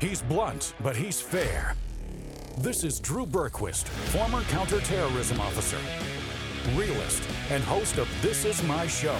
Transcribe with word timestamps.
He's 0.00 0.22
blunt, 0.22 0.74
but 0.80 0.94
he's 0.94 1.20
fair. 1.20 1.74
This 2.58 2.84
is 2.84 3.00
Drew 3.00 3.26
Berquist, 3.26 3.88
former 3.88 4.42
counterterrorism 4.42 5.40
officer, 5.40 5.78
realist, 6.76 7.20
and 7.50 7.64
host 7.64 7.98
of 7.98 8.08
This 8.22 8.44
Is 8.44 8.62
My 8.62 8.86
Show, 8.86 9.18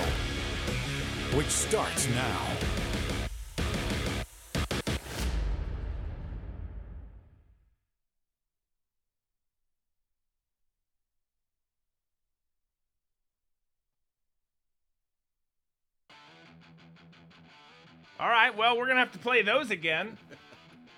which 1.35 1.49
starts 1.49 2.06
now. 2.11 2.46
All 18.20 18.29
right, 18.29 18.56
well, 18.56 18.79
we're 18.79 18.87
gonna 18.87 19.01
have 19.01 19.10
to 19.12 19.19
play 19.19 19.42
those 19.42 19.73
again. 19.73 20.16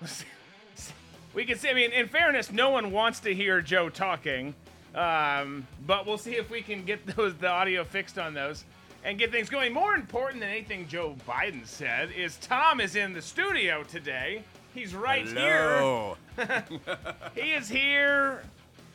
we 1.33 1.45
can 1.45 1.57
see. 1.57 1.69
I 1.69 1.73
mean, 1.73 1.91
in 1.91 2.07
fairness, 2.07 2.51
no 2.51 2.69
one 2.69 2.91
wants 2.91 3.19
to 3.21 3.33
hear 3.33 3.61
Joe 3.61 3.89
talking, 3.89 4.53
um, 4.95 5.67
but 5.85 6.05
we'll 6.05 6.17
see 6.17 6.35
if 6.35 6.49
we 6.49 6.61
can 6.61 6.83
get 6.83 7.05
those 7.15 7.35
the 7.35 7.47
audio 7.47 7.83
fixed 7.83 8.17
on 8.17 8.33
those 8.33 8.65
and 9.03 9.17
get 9.17 9.31
things 9.31 9.49
going. 9.49 9.73
More 9.73 9.95
important 9.95 10.41
than 10.41 10.49
anything 10.49 10.87
Joe 10.87 11.15
Biden 11.27 11.65
said 11.65 12.11
is 12.11 12.37
Tom 12.37 12.79
is 12.79 12.95
in 12.95 13.13
the 13.13 13.21
studio 13.21 13.83
today. 13.83 14.43
He's 14.73 14.95
right 14.95 15.27
Hello. 15.27 16.17
here. 16.37 16.63
he 17.35 17.53
is 17.53 17.67
here 17.67 18.43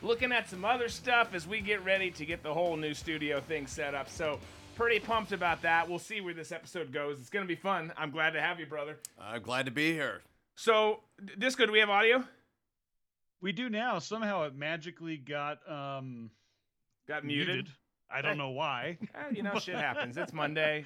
looking 0.03 0.33
at 0.33 0.49
some 0.49 0.65
other 0.65 0.89
stuff 0.89 1.35
as 1.35 1.47
we 1.47 1.61
get 1.61 1.85
ready 1.85 2.11
to 2.13 2.25
get 2.25 2.43
the 2.43 2.53
whole 2.53 2.77
new 2.77 2.95
studio 2.95 3.41
thing 3.41 3.67
set 3.67 3.95
up. 3.95 4.09
So, 4.09 4.39
pretty 4.75 5.01
pumped 5.01 5.33
about 5.33 5.63
that. 5.63 5.89
We'll 5.89 5.99
see 5.99 6.21
where 6.21 6.35
this 6.35 6.53
episode 6.53 6.93
goes. 6.93 7.19
It's 7.19 7.31
going 7.31 7.45
to 7.45 7.49
be 7.49 7.61
fun. 7.61 7.93
I'm 7.97 8.11
glad 8.11 8.31
to 8.31 8.41
have 8.41 8.61
you, 8.61 8.67
brother. 8.67 8.97
I'm 9.21 9.43
glad 9.43 9.67
to 9.67 9.73
be 9.73 9.93
here. 9.93 10.21
So, 10.57 11.01
D- 11.25 11.35
Disco, 11.39 11.67
do 11.67 11.73
we 11.73 11.79
have 11.81 11.91
audio? 11.91 12.25
We 13.41 13.53
do 13.53 13.69
now. 13.69 13.99
Somehow 13.99 14.45
it 14.45 14.55
magically 14.55 15.17
got 15.17 15.59
um 15.71 16.31
Got 17.07 17.25
muted. 17.25 17.69
I 18.11 18.23
don't 18.23 18.39
know 18.39 18.51
why. 18.51 18.99
Eh, 19.15 19.19
you 19.35 19.43
know, 19.43 19.59
shit 19.59 19.75
happens. 19.77 20.17
It's 20.17 20.33
Monday. 20.33 20.85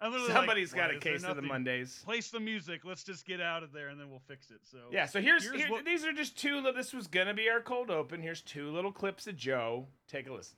I 0.00 0.08
literally 0.08 0.32
like, 0.64 0.74
got 0.74 0.94
a 0.94 0.98
case 0.98 1.22
of 1.22 1.36
the? 1.36 1.42
Mondays. 1.42 2.02
Place 2.04 2.30
the 2.30 2.40
music. 2.40 2.84
Let's 2.84 3.04
just 3.04 3.24
get 3.26 3.40
out 3.40 3.62
of 3.62 3.72
there 3.72 3.88
and 3.88 4.00
then 4.00 4.10
we'll 4.10 4.22
fix 4.26 4.50
it. 4.50 4.60
So 4.70 4.78
Yeah, 4.90 5.06
so 5.06 5.20
here's, 5.20 5.44
Here's 5.44 5.56
here, 5.62 5.70
what- 5.70 5.84
these 5.84 6.04
are 6.04 6.12
just 6.12 6.38
two. 6.38 6.60
li- 6.60 6.72
This 6.74 6.92
was 6.92 7.06
gonna 7.06 7.34
be 7.34 7.48
our 7.50 7.60
cold 7.60 7.90
open. 7.90 8.20
Here's 8.22 8.40
two 8.42 8.70
little 8.72 8.92
clips 8.92 9.26
of 9.26 9.36
Joe. 9.36 9.86
Take 10.08 10.26
a 10.26 10.32
listen. 10.32 10.56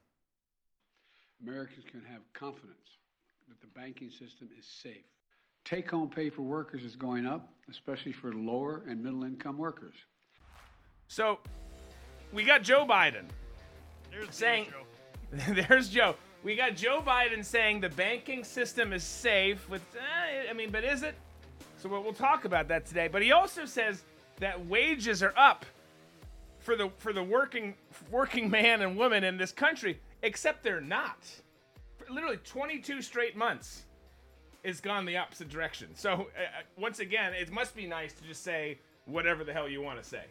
Americans 1.43 1.85
can 1.91 2.03
have 2.05 2.23
confidence 2.33 2.99
that 3.49 3.61
the 3.61 3.67
banking 3.79 4.11
system 4.11 4.49
is 4.59 4.65
safe. 4.65 5.05
Take 5.67 5.91
home 5.91 6.09
pay 6.09 6.31
for 6.31 6.43
workers 6.43 6.85
is 6.85 6.95
going 6.95 7.27
up, 7.27 7.49
especially 7.69 8.13
for 8.13 8.33
lower 8.33 8.85
and 8.89 9.03
middle 9.03 9.25
income 9.25 9.59
workers. 9.59 9.97
So, 11.09 11.41
we 12.33 12.45
got 12.45 12.63
Joe 12.63 12.87
Biden 12.89 13.25
there's 14.13 14.29
the 14.29 14.33
saying, 14.33 14.67
intro. 14.67 15.65
"There's 15.69 15.89
Joe." 15.89 16.15
We 16.45 16.55
got 16.55 16.77
Joe 16.77 17.03
Biden 17.05 17.45
saying 17.45 17.81
the 17.81 17.89
banking 17.89 18.45
system 18.45 18.93
is 18.93 19.03
safe. 19.03 19.69
With, 19.69 19.83
eh, 19.97 20.49
I 20.49 20.53
mean, 20.53 20.71
but 20.71 20.85
is 20.85 21.03
it? 21.03 21.17
So 21.79 21.89
we'll, 21.89 22.05
we'll 22.05 22.13
talk 22.13 22.45
about 22.45 22.69
that 22.69 22.87
today. 22.87 23.09
But 23.09 23.23
he 23.23 23.33
also 23.33 23.65
says 23.65 24.05
that 24.39 24.65
wages 24.67 25.21
are 25.21 25.35
up 25.37 25.67
for 26.61 26.77
the 26.77 26.91
for 26.99 27.13
the 27.13 27.25
working 27.25 27.75
working 28.09 28.49
man 28.49 28.83
and 28.83 28.97
woman 28.97 29.25
in 29.25 29.37
this 29.37 29.51
country, 29.51 29.99
except 30.23 30.63
they're 30.63 30.81
not. 30.81 31.19
For 31.97 32.13
literally 32.13 32.39
22 32.45 33.03
straight 33.03 33.37
months 33.37 33.83
has 34.67 34.81
gone 34.81 35.05
the 35.05 35.17
opposite 35.17 35.49
direction. 35.49 35.89
So 35.95 36.11
uh, 36.11 36.17
uh, 36.17 36.63
once 36.77 36.99
again, 36.99 37.33
it 37.33 37.51
must 37.51 37.75
be 37.75 37.87
nice 37.87 38.13
to 38.15 38.25
just 38.25 38.43
say 38.43 38.79
whatever 39.07 39.45
the 39.45 39.53
hell 39.53 39.69
you 39.69 39.81
want 39.81 40.03
to 40.03 40.09
say. 40.09 40.25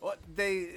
Well, 0.00 0.14
they 0.34 0.68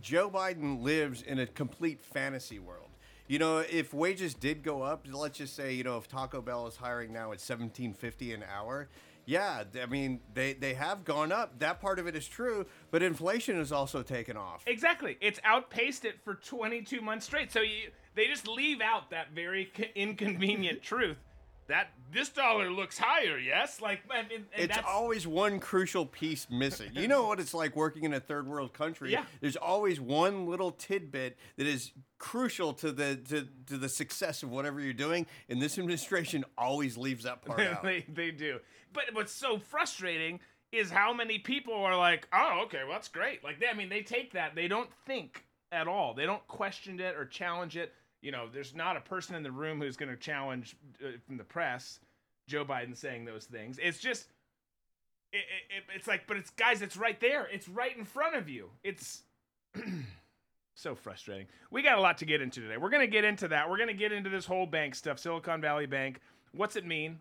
Joe 0.00 0.30
Biden 0.30 0.82
lives 0.82 1.22
in 1.22 1.38
a 1.38 1.46
complete 1.46 2.02
fantasy 2.02 2.58
world. 2.58 2.88
You 3.28 3.38
know, 3.38 3.58
if 3.58 3.92
wages 3.92 4.34
did 4.34 4.62
go 4.62 4.82
up, 4.82 5.06
let's 5.10 5.38
just 5.38 5.54
say, 5.54 5.74
you 5.74 5.84
know, 5.84 5.98
if 5.98 6.08
Taco 6.08 6.40
Bell 6.40 6.66
is 6.66 6.76
hiring 6.76 7.12
now 7.12 7.32
at 7.32 7.40
seventeen 7.40 7.92
fifty 7.92 8.32
an 8.32 8.42
hour, 8.42 8.88
yeah, 9.26 9.64
I 9.80 9.84
mean, 9.84 10.20
they 10.32 10.54
they 10.54 10.72
have 10.72 11.04
gone 11.04 11.30
up. 11.30 11.58
That 11.58 11.80
part 11.80 11.98
of 11.98 12.06
it 12.06 12.16
is 12.16 12.26
true, 12.26 12.64
but 12.90 13.02
inflation 13.02 13.58
has 13.58 13.70
also 13.70 14.02
taken 14.02 14.38
off. 14.38 14.64
Exactly. 14.66 15.18
It's 15.20 15.38
outpaced 15.44 16.06
it 16.06 16.14
for 16.24 16.34
22 16.36 17.02
months 17.02 17.26
straight. 17.26 17.52
So 17.52 17.60
you, 17.60 17.90
they 18.14 18.26
just 18.26 18.48
leave 18.48 18.80
out 18.80 19.10
that 19.10 19.32
very 19.34 19.70
inconvenient 19.94 20.80
truth 20.82 21.18
that 21.68 21.90
this 22.10 22.30
dollar 22.30 22.70
looks 22.70 22.98
higher, 22.98 23.38
yes? 23.38 23.80
Like, 23.80 24.00
and, 24.14 24.30
and 24.32 24.44
It's 24.56 24.76
that's, 24.76 24.88
always 24.88 25.26
one 25.26 25.60
crucial 25.60 26.06
piece 26.06 26.46
missing. 26.50 26.90
You 26.94 27.08
know 27.08 27.26
what 27.26 27.38
it's 27.40 27.52
like 27.54 27.76
working 27.76 28.04
in 28.04 28.14
a 28.14 28.20
third 28.20 28.48
world 28.48 28.72
country. 28.72 29.12
Yeah. 29.12 29.24
There's 29.40 29.56
always 29.56 30.00
one 30.00 30.46
little 30.46 30.70
tidbit 30.70 31.36
that 31.56 31.66
is 31.66 31.92
crucial 32.18 32.72
to 32.74 32.90
the 32.90 33.16
to, 33.28 33.46
to 33.66 33.76
the 33.76 33.88
success 33.88 34.42
of 34.42 34.50
whatever 34.50 34.80
you're 34.80 34.92
doing, 34.94 35.26
and 35.48 35.60
this 35.60 35.78
administration 35.78 36.44
always 36.56 36.96
leaves 36.96 37.24
that 37.24 37.44
part 37.44 37.60
out. 37.60 37.82
they, 37.82 38.04
they 38.08 38.30
do. 38.30 38.58
But 38.92 39.04
what's 39.12 39.32
so 39.32 39.58
frustrating 39.58 40.40
is 40.72 40.90
how 40.90 41.12
many 41.12 41.38
people 41.38 41.74
are 41.74 41.96
like, 41.96 42.26
oh, 42.32 42.62
okay, 42.64 42.80
well, 42.84 42.92
that's 42.92 43.08
great. 43.08 43.44
Like, 43.44 43.60
they, 43.60 43.68
I 43.68 43.74
mean, 43.74 43.88
they 43.88 44.02
take 44.02 44.32
that, 44.32 44.54
they 44.54 44.68
don't 44.68 44.90
think 45.06 45.44
at 45.72 45.86
all. 45.88 46.14
They 46.14 46.26
don't 46.26 46.46
question 46.46 46.98
it 47.00 47.14
or 47.16 47.24
challenge 47.24 47.76
it. 47.76 47.92
You 48.22 48.32
know, 48.32 48.46
there's 48.52 48.74
not 48.74 48.96
a 48.96 49.00
person 49.00 49.34
in 49.36 49.42
the 49.42 49.52
room 49.52 49.80
who's 49.80 49.96
going 49.96 50.10
to 50.10 50.16
challenge 50.16 50.76
uh, 51.04 51.10
from 51.26 51.36
the 51.36 51.44
press 51.44 52.00
Joe 52.48 52.64
Biden 52.64 52.96
saying 52.96 53.24
those 53.24 53.44
things. 53.44 53.78
It's 53.80 53.98
just, 53.98 54.26
it, 55.32 55.36
it, 55.38 55.76
it- 55.78 55.96
it's 55.96 56.06
like, 56.08 56.26
but 56.26 56.36
it's 56.36 56.50
guys, 56.50 56.82
it's 56.82 56.96
right 56.96 57.18
there. 57.20 57.46
It's 57.52 57.68
right 57.68 57.96
in 57.96 58.04
front 58.04 58.34
of 58.36 58.48
you. 58.48 58.70
It's 58.82 59.22
so 60.74 60.94
frustrating. 60.94 61.46
We 61.70 61.82
got 61.82 61.98
a 61.98 62.00
lot 62.00 62.18
to 62.18 62.24
get 62.24 62.40
into 62.40 62.60
today. 62.60 62.76
We're 62.76 62.90
going 62.90 63.06
to 63.06 63.10
get 63.12 63.24
into 63.24 63.48
that. 63.48 63.68
We're 63.68 63.76
going 63.76 63.88
to 63.88 63.94
get 63.94 64.12
into 64.12 64.30
this 64.30 64.46
whole 64.46 64.66
bank 64.66 64.94
stuff, 64.94 65.18
Silicon 65.18 65.60
Valley 65.60 65.86
Bank. 65.86 66.20
What's 66.52 66.76
it 66.76 66.86
mean? 66.86 67.18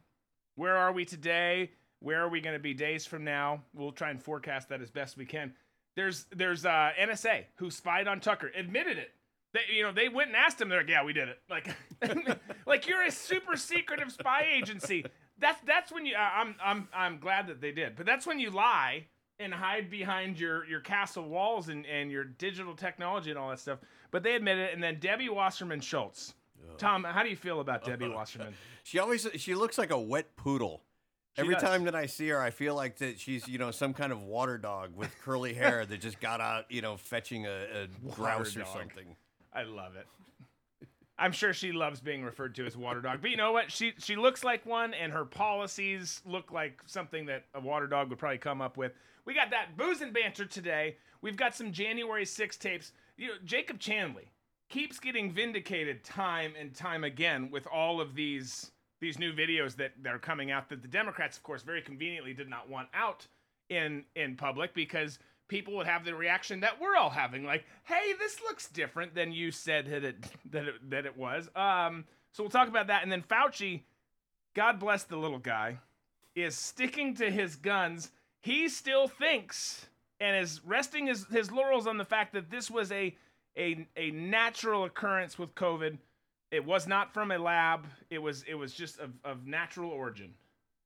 Where 0.56 0.76
are 0.78 0.92
we 0.92 1.06
today? 1.06 1.72
Where 2.00 2.22
are 2.24 2.30
we 2.30 2.42
going 2.42 2.56
to 2.56 2.60
be 2.62 2.74
days 2.74 3.06
from 3.06 3.24
now? 3.24 3.62
We'll 3.74 3.92
try 3.92 4.10
and 4.10 4.22
forecast 4.22 4.70
that 4.70 4.82
as 4.82 4.90
best 4.90 5.18
we 5.18 5.26
can. 5.26 5.54
There's 5.96 6.26
there's 6.36 6.66
uh, 6.66 6.92
NSA 7.00 7.46
who 7.56 7.72
spied 7.72 8.08
on 8.08 8.20
Tucker, 8.20 8.52
admitted 8.56 8.98
it. 9.00 9.12
They 9.58 9.76
you 9.76 9.84
know 9.84 9.92
they 9.92 10.10
went 10.10 10.30
and 10.30 10.36
asked 10.36 10.62
him. 10.62 10.70
They're 10.70 10.80
like, 10.80 10.90
yeah, 10.90 11.04
we 11.04 11.14
did 11.14 11.30
it. 11.30 11.40
Like 11.50 11.76
like 12.66 12.88
you're 12.88 13.04
a 13.04 13.12
super 13.12 13.56
secretive 13.56 14.12
spy 14.12 14.48
agency. 14.54 15.06
That's 15.40 15.60
that's 15.66 15.92
when 15.92 16.06
you. 16.06 16.16
Uh, 16.16 16.20
I'm 16.20 16.56
I'm 16.64 16.88
I'm 16.94 17.20
glad 17.20 17.48
that 17.48 17.62
they 17.62 17.72
did, 17.72 17.96
but 17.96 18.06
that's 18.06 18.28
when 18.28 18.40
you 18.40 18.52
lie 18.52 19.06
and 19.40 19.54
hide 19.54 19.90
behind 19.90 20.40
your 20.40 20.66
your 20.66 20.80
castle 20.80 21.28
walls 21.28 21.70
and 21.70 21.86
and 21.86 22.12
your 22.12 22.24
digital 22.24 22.76
technology 22.76 23.30
and 23.30 23.40
all 23.40 23.50
that 23.50 23.60
stuff. 23.60 23.80
But 24.12 24.24
they 24.24 24.36
admit 24.36 24.58
it, 24.58 24.74
and 24.74 24.82
then 24.82 25.00
Debbie 25.00 25.30
Wasserman 25.30 25.82
Schultz. 25.82 26.34
Tom, 26.78 27.04
how 27.04 27.24
do 27.24 27.30
you 27.30 27.36
feel 27.36 27.60
about 27.60 27.84
Debbie 27.84 28.10
Wasserman? 28.14 28.54
She 28.84 29.00
always 29.00 29.28
she 29.36 29.56
looks 29.56 29.78
like 29.78 29.92
a 29.92 30.00
wet 30.00 30.36
poodle. 30.36 30.84
Every 31.38 31.54
does. 31.54 31.64
time 31.64 31.84
that 31.84 31.94
I 31.94 32.08
see 32.08 32.30
her, 32.30 32.42
I 32.42 32.50
feel 32.50 32.74
like 32.74 32.98
that 32.98 33.20
she's 33.20 33.48
you 33.48 33.58
know 33.58 33.72
some 33.72 33.94
kind 33.94 34.12
of 34.12 34.24
water 34.24 34.58
dog 34.58 34.96
with 34.96 35.16
curly 35.24 35.54
hair 35.54 35.86
that 35.86 36.02
just 36.02 36.20
got 36.20 36.42
out 36.42 36.66
you 36.72 36.82
know 36.82 36.98
fetching 36.98 37.46
a, 37.46 37.50
a 37.84 37.88
grouse 38.12 38.58
or 38.58 38.66
something. 38.66 39.16
I 39.58 39.64
love 39.64 39.96
it. 39.96 40.06
I'm 41.20 41.32
sure 41.32 41.52
she 41.52 41.72
loves 41.72 42.00
being 42.00 42.24
referred 42.24 42.54
to 42.56 42.66
as 42.68 42.78
water 42.78 43.02
dog. 43.02 43.22
But 43.22 43.32
you 43.32 43.38
know 43.38 43.52
what? 43.52 43.72
She 43.72 43.94
she 43.98 44.16
looks 44.16 44.44
like 44.44 44.68
one 44.68 44.94
and 44.94 45.12
her 45.12 45.26
policies 45.26 46.22
look 46.26 46.52
like 46.52 46.80
something 46.86 47.26
that 47.26 47.46
a 47.56 47.60
water 47.60 47.88
dog 47.88 48.10
would 48.10 48.20
probably 48.20 48.38
come 48.38 48.62
up 48.62 48.78
with. 48.78 48.92
We 49.26 49.34
got 49.34 49.50
that 49.50 49.76
booze 49.76 50.02
and 50.02 50.14
banter 50.14 50.46
today. 50.46 50.98
We've 51.22 51.36
got 51.36 51.56
some 51.56 51.72
January 51.72 52.24
6 52.24 52.58
tapes. 52.58 52.92
You 53.18 53.30
know, 53.30 53.34
Jacob 53.44 53.80
Chansley 53.80 54.28
keeps 54.70 55.00
getting 55.00 55.32
vindicated 55.32 56.04
time 56.04 56.54
and 56.60 56.76
time 56.76 57.04
again 57.04 57.50
with 57.50 57.66
all 57.66 58.00
of 58.00 58.14
these 58.14 58.72
these 59.00 59.18
new 59.18 59.34
videos 59.34 59.76
that, 59.76 59.94
are 60.08 60.20
coming 60.20 60.50
out 60.50 60.70
that 60.70 60.82
the 60.82 60.88
Democrats, 60.88 61.38
of 61.38 61.44
course, 61.44 61.62
very 61.62 61.82
conveniently 61.82 62.34
did 62.34 62.50
not 62.50 62.70
want 62.70 62.90
out 62.94 63.26
in 63.70 64.04
in 64.16 64.36
public 64.36 64.76
because 64.76 65.18
people 65.48 65.76
would 65.78 65.88
have 65.88 66.06
the 66.06 66.16
reaction 66.16 66.62
that 66.62 66.80
we're 66.82 66.96
all 66.96 67.10
having, 67.10 67.44
like, 67.44 67.66
"Hey, 67.84 68.14
this 68.20 68.42
looks 68.42 68.68
different 68.70 69.16
than 69.16 69.32
you 69.32 69.52
said 69.52 69.88
that 69.88 70.04
it 70.04 70.26
that 70.52 70.68
it, 70.68 70.90
that 70.90 71.06
it 71.06 71.18
was." 71.18 71.50
Um, 71.56 72.06
so 72.32 72.44
we'll 72.44 72.50
talk 72.50 72.68
about 72.68 72.88
that, 72.88 73.04
and 73.04 73.12
then 73.12 73.24
Fauci, 73.24 73.82
God 74.54 74.80
bless 74.80 75.04
the 75.04 75.18
little 75.18 75.40
guy, 75.40 75.80
is 76.36 76.56
sticking 76.56 77.16
to 77.16 77.32
his 77.32 77.56
guns. 77.56 78.12
He 78.42 78.70
still 78.70 79.08
thinks 79.08 79.88
and 80.20 80.36
is 80.38 80.62
resting 80.66 81.08
his, 81.08 81.26
his 81.28 81.52
laurels 81.52 81.88
on 81.88 81.98
the 81.98 82.06
fact 82.06 82.34
that 82.34 82.50
this 82.50 82.70
was 82.70 82.92
a 82.92 83.16
a 83.58 83.88
a 83.96 84.12
natural 84.12 84.86
occurrence 84.86 85.38
with 85.38 85.56
COVID. 85.56 85.98
It 86.52 86.64
was 86.64 86.88
not 86.88 87.14
from 87.14 87.32
a 87.32 87.38
lab. 87.38 87.86
It 88.10 88.20
was 88.20 88.44
it 88.44 88.56
was 88.56 88.74
just 88.74 89.00
of, 89.00 89.12
of 89.24 89.46
natural 89.48 89.92
origin, 89.92 90.34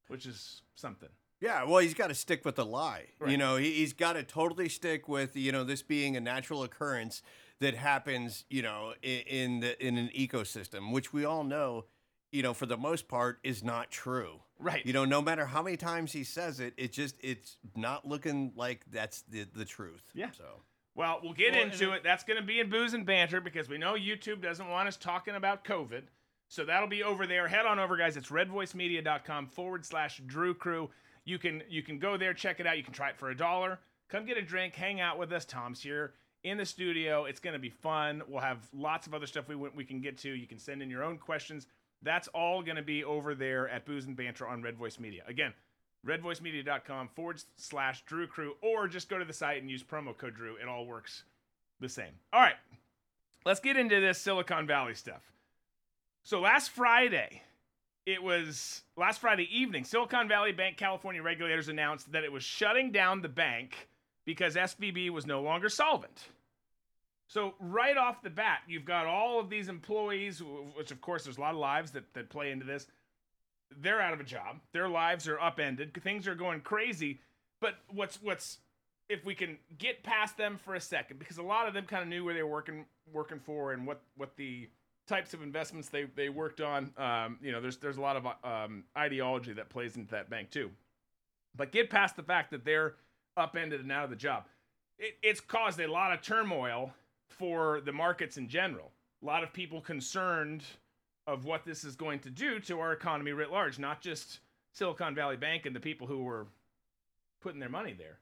which 0.08 0.26
is 0.26 0.62
something. 0.76 1.10
Yeah, 1.42 1.64
well, 1.66 1.80
he's 1.80 1.94
got 1.96 2.08
to 2.08 2.16
stick 2.16 2.46
with 2.46 2.56
the 2.56 2.66
lie. 2.66 3.06
Right. 3.20 3.32
You 3.32 3.38
know, 3.38 3.58
he, 3.58 3.72
he's 3.74 3.94
got 3.94 4.14
to 4.14 4.24
totally 4.24 4.70
stick 4.70 5.10
with 5.10 5.36
you 5.36 5.52
know 5.52 5.64
this 5.64 5.82
being 5.82 6.16
a 6.16 6.22
natural 6.22 6.64
occurrence 6.64 7.22
that 7.60 7.74
happens. 7.76 8.46
You 8.50 8.62
know, 8.62 8.94
in, 9.02 9.20
in 9.22 9.60
the 9.62 9.86
in 9.88 9.98
an 9.98 10.10
ecosystem, 10.18 10.92
which 10.94 11.12
we 11.12 11.26
all 11.26 11.44
know 11.44 11.86
you 12.34 12.42
know, 12.42 12.54
for 12.54 12.66
the 12.66 12.78
most 12.78 13.10
part, 13.10 13.40
is 13.44 13.62
not 13.62 13.92
true. 13.92 14.40
Right. 14.58 14.86
You 14.86 14.94
know, 14.94 15.04
no 15.04 15.22
matter 15.22 15.46
how 15.46 15.62
many 15.62 15.76
times 15.76 16.14
he 16.14 16.24
says 16.24 16.62
it, 16.62 16.74
it 16.78 16.94
just 16.94 17.16
it's 17.20 17.58
not 17.76 18.08
looking 18.08 18.54
like 18.56 18.86
that's 18.90 19.24
the 19.24 19.46
the 19.54 19.66
truth. 19.66 20.04
Yeah. 20.14 20.30
So 20.38 20.62
Well, 20.96 21.20
we'll 21.22 21.34
get 21.34 21.52
Well, 21.54 21.64
into 21.64 21.92
it- 21.92 21.96
it. 21.98 22.04
That's 22.04 22.24
going 22.24 22.40
to 22.40 22.46
be 22.46 22.62
in 22.62 22.70
booze 22.70 22.94
and 22.94 23.06
banter 23.06 23.42
because 23.42 23.68
we 23.68 23.78
know 23.78 23.96
YouTube 23.96 24.42
doesn't 24.42 24.70
want 24.70 24.88
us 24.88 24.96
talking 24.96 25.36
about 25.36 25.66
COVID. 25.66 26.04
So 26.48 26.64
that'll 26.64 26.88
be 26.88 27.04
over 27.04 27.28
there. 27.28 27.50
Head 27.50 27.66
on 27.66 27.80
over, 27.80 27.98
guys. 27.98 28.16
It's 28.16 28.30
redvoicemedia.com 28.30 29.48
forward 29.48 29.86
slash 29.86 30.22
Drew 30.26 30.54
Crew. 30.54 30.90
You 31.26 31.38
can 31.38 31.64
you 31.70 31.84
can 31.84 32.00
go 32.00 32.18
there, 32.18 32.34
check 32.34 32.60
it 32.60 32.68
out. 32.68 32.78
You 32.78 32.84
can 32.84 32.94
try 32.94 33.10
it 33.10 33.18
for 33.18 33.30
a 33.30 33.38
dollar. 33.38 33.80
Come 34.10 34.26
get 34.26 34.38
a 34.38 34.42
drink, 34.42 34.76
hang 34.76 35.00
out 35.00 35.18
with 35.18 35.32
us. 35.32 35.46
Tom's 35.46 35.82
here 35.82 36.14
in 36.44 36.58
the 36.58 36.66
studio. 36.66 37.26
It's 37.26 37.40
going 37.40 37.54
to 37.54 37.60
be 37.60 37.70
fun. 37.70 38.22
We'll 38.28 38.42
have 38.42 38.60
lots 38.74 39.08
of 39.08 39.14
other 39.14 39.28
stuff 39.28 39.48
we 39.48 39.56
we 39.56 39.86
can 39.86 40.02
get 40.02 40.18
to. 40.20 40.30
You 40.30 40.48
can 40.48 40.60
send 40.60 40.82
in 40.82 40.90
your 40.90 41.04
own 41.04 41.18
questions. 41.18 41.68
That's 42.02 42.28
all 42.30 42.64
going 42.64 42.78
to 42.78 42.82
be 42.82 43.04
over 43.04 43.36
there 43.36 43.70
at 43.70 43.86
Booze 43.86 44.06
and 44.06 44.16
Banter 44.16 44.48
on 44.48 44.64
Red 44.64 44.76
Voice 44.76 45.00
Media. 45.00 45.24
Again, 45.28 45.54
redvoicemedia.com 46.06 47.10
forward 47.16 47.44
slash 47.58 48.04
Drew 48.06 48.26
Crew, 48.26 48.56
or 48.62 48.88
just 48.88 49.08
go 49.08 49.20
to 49.20 49.26
the 49.26 49.34
site 49.34 49.62
and 49.62 49.70
use 49.70 49.84
promo 49.84 50.18
code 50.18 50.36
Drew. 50.36 50.56
It 50.56 50.68
all 50.68 50.86
works 50.86 51.24
the 51.80 51.90
same. 51.90 52.14
All 52.34 52.42
right, 52.42 52.56
let's 53.46 53.60
get 53.60 53.78
into 53.78 54.00
this 54.02 54.18
Silicon 54.18 54.66
Valley 54.66 54.96
stuff. 54.96 55.32
So 56.24 56.40
last 56.40 56.72
Friday, 56.72 57.44
it 58.06 58.22
was 58.22 58.82
last 58.98 59.22
Friday 59.22 59.48
evening, 59.56 59.84
Silicon 59.84 60.28
Valley 60.28 60.52
Bank 60.52 60.78
California 60.78 61.22
regulators 61.22 61.68
announced 61.68 62.12
that 62.12 62.24
it 62.24 62.32
was 62.32 62.44
shutting 62.44 62.92
down 62.92 63.22
the 63.22 63.30
bank 63.30 63.88
because 64.26 64.56
SVB 64.56 65.10
was 65.10 65.26
no 65.26 65.42
longer 65.42 65.70
solvent. 65.70 66.28
So 67.28 67.54
right 67.60 67.96
off 67.96 68.22
the 68.22 68.30
bat, 68.30 68.60
you've 68.68 68.86
got 68.86 69.06
all 69.06 69.40
of 69.40 69.50
these 69.50 69.70
employees, 69.70 70.42
which 70.76 70.92
of 70.92 71.00
course 71.00 71.24
there's 71.24 71.38
a 71.38 71.42
lot 71.42 71.54
of 71.54 71.60
lives 71.60 71.92
that, 71.92 72.14
that 72.14 72.30
play 72.30 72.52
into 72.52 72.66
this. 72.66 72.88
They're 73.80 74.02
out 74.02 74.14
of 74.14 74.20
a 74.20 74.26
job. 74.26 74.60
Their 74.74 74.90
lives 74.90 75.28
are 75.28 75.40
upended. 75.40 75.98
Things 76.04 76.28
are 76.28 76.36
going 76.36 76.60
crazy. 76.60 77.22
But 77.62 77.76
what's 77.90 78.22
what's 78.22 78.58
if 79.08 79.24
we 79.24 79.34
can 79.34 79.58
get 79.78 80.04
past 80.04 80.36
them 80.36 80.58
for 80.58 80.76
a 80.76 80.82
second, 80.82 81.20
because 81.20 81.38
a 81.38 81.44
lot 81.44 81.68
of 81.68 81.74
them 81.74 81.86
kind 81.86 82.02
of 82.02 82.10
knew 82.10 82.26
where 82.26 82.34
they 82.34 82.44
were 82.44 82.50
working 82.50 82.86
working 83.14 83.40
for 83.40 83.72
and 83.72 83.88
what 83.88 84.02
what 84.18 84.36
the 84.36 84.68
types 85.12 85.34
of 85.34 85.44
investments 85.44 85.90
they 85.90 86.06
they 86.16 86.30
worked 86.30 86.62
on. 86.62 86.90
Um, 86.98 87.38
you 87.42 87.52
know, 87.52 87.60
there's 87.60 87.78
there's 87.78 87.98
a 87.98 88.02
lot 88.02 88.16
of 88.16 88.26
um, 88.44 88.86
ideology 88.98 89.52
that 89.54 89.70
plays 89.70 89.98
into 89.98 90.12
that 90.12 90.30
bank 90.30 90.50
too. 90.50 90.72
But 91.56 91.74
get 91.74 91.90
past 91.90 92.16
the 92.16 92.24
fact 92.24 92.52
that 92.52 92.64
they're 92.64 92.96
upended 93.36 93.82
and 93.82 93.92
out 93.92 94.06
of 94.06 94.10
the 94.10 94.16
job. 94.16 94.46
It, 94.98 95.18
it's 95.22 95.42
caused 95.42 95.82
a 95.82 95.88
lot 95.88 96.14
of 96.14 96.22
turmoil 96.22 96.94
for 97.28 97.82
the 97.82 97.92
markets 97.92 98.38
in 98.38 98.48
general. 98.48 98.92
A 99.22 99.26
lot 99.26 99.44
of 99.44 99.52
people 99.52 99.82
concerned 99.82 100.64
of 101.28 101.44
what 101.44 101.66
this 101.66 101.84
is 101.84 101.96
going 101.96 102.20
to 102.20 102.30
do 102.30 102.60
to 102.62 102.80
our 102.80 102.94
economy 102.94 103.34
writ 103.34 103.52
large, 103.52 103.80
not 103.80 104.02
just 104.02 104.40
Silicon 104.74 105.14
Valley 105.14 105.38
Bank 105.38 105.66
and 105.66 105.76
the 105.76 105.80
people 105.80 106.08
who 106.08 106.24
were 106.24 106.48
putting 107.42 107.60
their 107.60 107.70
money 107.70 107.94
there. 107.98 108.18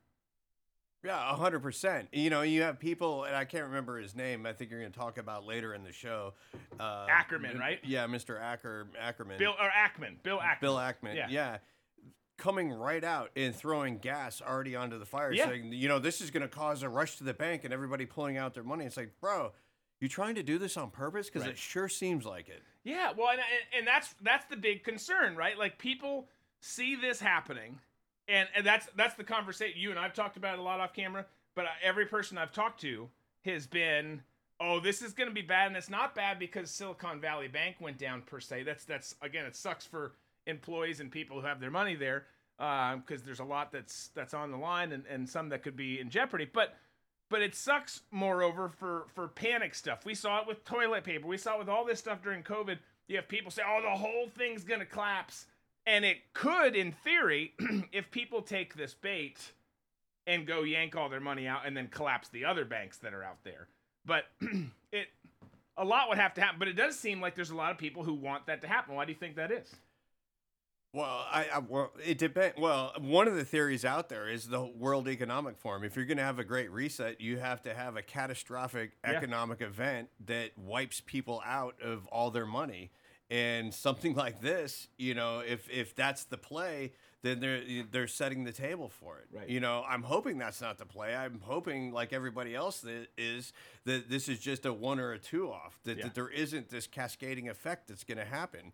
Yeah, 1.03 1.17
hundred 1.35 1.61
percent. 1.61 2.09
You 2.11 2.29
know, 2.29 2.41
you 2.41 2.63
have 2.63 2.77
people, 2.79 3.23
and 3.23 3.35
I 3.35 3.45
can't 3.45 3.65
remember 3.65 3.97
his 3.99 4.15
name. 4.15 4.45
I 4.45 4.51
think 4.53 4.69
you're 4.69 4.81
going 4.81 4.91
to 4.91 4.99
talk 4.99 5.17
about 5.17 5.45
later 5.45 5.73
in 5.73 5.83
the 5.83 5.93
show. 5.93 6.33
Uh, 6.79 7.05
Ackerman, 7.09 7.57
right? 7.57 7.79
Yeah, 7.85 8.05
Mr. 8.07 8.39
Acker 8.41 8.87
Ackerman. 8.99 9.37
Bill 9.39 9.53
or 9.59 9.69
Ackman, 9.69 10.21
Bill 10.23 10.39
Ackman. 10.39 10.59
Bill 10.61 10.75
Ackman. 10.75 11.15
Yeah. 11.15 11.27
Yeah. 11.29 11.57
Coming 12.37 12.71
right 12.71 13.03
out 13.03 13.31
and 13.35 13.55
throwing 13.55 13.97
gas 13.97 14.41
already 14.41 14.75
onto 14.75 14.97
the 14.99 15.05
fire, 15.05 15.31
Yeah. 15.31 15.47
saying, 15.47 15.73
you 15.73 15.87
know, 15.89 15.99
this 15.99 16.21
is 16.21 16.31
going 16.31 16.41
to 16.43 16.47
cause 16.49 16.83
a 16.83 16.89
rush 16.89 17.17
to 17.17 17.23
the 17.25 17.33
bank 17.33 17.63
and 17.65 17.73
everybody 17.73 18.05
pulling 18.05 18.37
out 18.37 18.53
their 18.53 18.63
money. 18.63 18.85
It's 18.85 18.95
like, 18.97 19.11
bro, 19.19 19.51
you 19.99 20.07
trying 20.07 20.35
to 20.35 20.43
do 20.43 20.57
this 20.57 20.77
on 20.77 20.89
purpose? 20.89 21.27
Because 21.27 21.41
Right. 21.43 21.51
it 21.51 21.57
sure 21.57 21.89
seems 21.89 22.25
like 22.25 22.47
it. 22.47 22.61
Yeah, 22.85 23.11
well, 23.17 23.29
and, 23.29 23.39
and, 23.39 23.79
and 23.79 23.87
that's 23.87 24.15
that's 24.21 24.45
the 24.45 24.55
big 24.55 24.83
concern, 24.85 25.35
right? 25.35 25.57
Like 25.57 25.77
people 25.79 26.29
see 26.61 26.95
this 26.95 27.19
happening, 27.19 27.79
and, 28.29 28.47
and 28.55 28.65
that's 28.65 28.87
that's 28.95 29.15
the 29.15 29.23
conversation. 29.23 29.79
You 29.79 29.89
and 29.89 29.99
I've 29.99 30.13
talked 30.13 30.37
about 30.37 30.59
a 30.59 30.61
lot 30.61 30.79
off 30.79 30.93
camera, 30.93 31.25
but 31.55 31.65
every 31.83 32.05
person 32.05 32.37
I've 32.37 32.51
talked 32.51 32.81
to 32.81 33.09
has 33.45 33.67
been, 33.67 34.21
"Oh, 34.59 34.79
this 34.79 35.01
is 35.01 35.13
going 35.13 35.29
to 35.29 35.33
be 35.33 35.41
bad," 35.41 35.67
and 35.67 35.75
it's 35.75 35.89
not 35.89 36.15
bad 36.15 36.39
because 36.39 36.69
Silicon 36.69 37.19
Valley 37.19 37.47
Bank 37.47 37.77
went 37.79 37.97
down 37.97 38.21
per 38.21 38.39
se. 38.39 38.63
That's 38.63 38.85
that's 38.85 39.15
again, 39.21 39.45
it 39.45 39.55
sucks 39.55 39.85
for 39.85 40.13
employees 40.45 40.99
and 40.99 41.11
people 41.11 41.39
who 41.39 41.47
have 41.47 41.59
their 41.59 41.71
money 41.71 41.95
there 41.95 42.25
um, 42.59 43.03
because 43.05 43.23
there's 43.23 43.39
a 43.39 43.43
lot 43.45 43.71
that's 43.71 44.09
that's 44.15 44.33
on 44.33 44.51
the 44.51 44.57
line 44.57 44.91
and, 44.91 45.05
and 45.07 45.27
some 45.27 45.49
that 45.49 45.63
could 45.63 45.75
be 45.75 45.99
in 45.99 46.09
jeopardy, 46.09 46.47
but. 46.51 46.75
But 47.31 47.43
it 47.43 47.53
sucks, 47.53 48.01
moreover, 48.09 48.69
for 48.69 49.05
for 49.13 49.27
panic 49.27 49.75
stuff. 49.75 50.03
We 50.03 50.15
saw 50.15 50.41
it 50.41 50.47
with 50.47 50.65
toilet 50.65 51.03
paper. 51.03 51.27
We 51.27 51.37
saw 51.37 51.57
it 51.57 51.59
with 51.59 51.69
all 51.69 51.85
this 51.85 51.99
stuff 51.99 52.23
during 52.23 52.41
COVID. 52.41 52.79
You 53.07 53.17
have 53.17 53.27
people 53.27 53.51
say, 53.51 53.61
"Oh, 53.63 53.83
the 53.83 53.95
whole 53.95 54.29
thing's 54.29 54.63
gonna 54.63 54.83
collapse," 54.83 55.45
and 55.89 56.06
it 56.06 56.18
could, 56.33 56.75
in 56.75 56.91
theory, 56.91 57.53
if 57.91 58.12
people 58.12 58.44
take 58.44 58.75
this 58.75 58.94
bait 58.94 59.53
and 60.27 60.45
go 60.45 60.62
yank 60.62 60.95
all 60.95 61.09
their 61.09 61.19
money 61.19 61.47
out 61.47 61.65
and 61.65 61.75
then 61.75 61.88
collapse 61.88 62.30
the 62.30 62.45
other 62.45 62.63
banks 62.63 62.97
that 62.97 63.12
are 63.12 63.24
out 63.24 63.44
there. 63.44 63.68
But 64.06 64.25
it, 64.91 65.07
a 65.75 65.83
lot 65.83 66.07
would 66.07 66.19
have 66.19 66.36
to 66.36 66.41
happen. 66.41 66.59
But 66.59 66.68
it 66.68 66.75
does 66.75 66.97
seem 66.97 67.19
like 67.19 67.36
there's 67.36 67.50
a 67.50 67.56
lot 67.56 67.71
of 67.71 67.80
people 67.80 68.03
who 68.03 68.13
want 68.13 68.45
that 68.45 68.62
to 68.62 68.68
happen. 68.68 68.94
Why 68.94 69.06
do 69.06 69.12
you 69.12 69.18
think 69.18 69.36
that 69.38 69.51
is? 69.51 69.75
Well, 70.94 71.25
I, 71.31 71.47
I 71.53 71.59
well, 71.59 71.92
it 72.06 72.19
depends. 72.19 72.56
Well, 72.59 72.94
one 73.00 73.27
of 73.27 73.35
the 73.35 73.45
theories 73.45 73.83
out 73.83 74.09
there 74.09 74.30
is 74.30 74.47
the 74.47 74.63
World 74.63 75.07
Economic 75.07 75.57
Forum. 75.57 75.83
If 75.83 75.95
you're 75.95 76.06
going 76.06 76.18
to 76.18 76.24
have 76.24 76.39
a 76.39 76.44
great 76.44 76.71
reset, 76.71 77.19
you 77.19 77.38
have 77.38 77.63
to 77.63 77.74
have 77.74 77.95
a 77.95 78.03
catastrophic 78.03 78.92
Yeah. 79.03 79.13
economic 79.13 79.62
event 79.62 80.09
that 80.25 80.56
wipes 80.56 81.01
people 81.03 81.42
out 81.45 81.81
of 81.81 82.06
all 82.07 82.30
their 82.30 82.45
money. 82.47 82.92
And 83.29 83.73
something 83.73 84.15
like 84.25 84.41
this, 84.41 84.87
you 84.97 85.13
know, 85.13 85.39
if 85.39 85.69
if 85.69 85.95
that's 85.95 86.23
the 86.25 86.37
play, 86.37 86.93
then 87.21 87.39
they're 87.39 87.61
they're 87.91 88.07
setting 88.07 88.43
the 88.43 88.51
table 88.51 88.89
for 88.89 89.19
it. 89.19 89.27
Right. 89.31 89.47
You 89.49 89.59
know, 89.59 89.83
I'm 89.87 90.01
hoping 90.03 90.37
that's 90.39 90.61
not 90.61 90.77
the 90.79 90.85
play. 90.85 91.15
I'm 91.15 91.39
hoping, 91.43 91.91
like 91.91 92.11
everybody 92.13 92.55
else, 92.55 92.79
that 92.81 93.07
is 93.17 93.53
that 93.85 94.09
this 94.09 94.29
is 94.29 94.39
just 94.39 94.65
a 94.65 94.73
one 94.73 94.99
or 94.99 95.11
a 95.13 95.19
two 95.19 95.51
off. 95.51 95.79
That, 95.83 95.97
Yeah. 95.97 96.05
that 96.05 96.15
there 96.15 96.29
isn't 96.29 96.69
this 96.69 96.87
cascading 96.87 97.49
effect 97.49 97.87
that's 97.87 98.03
going 98.03 98.17
to 98.17 98.25
happen 98.25 98.73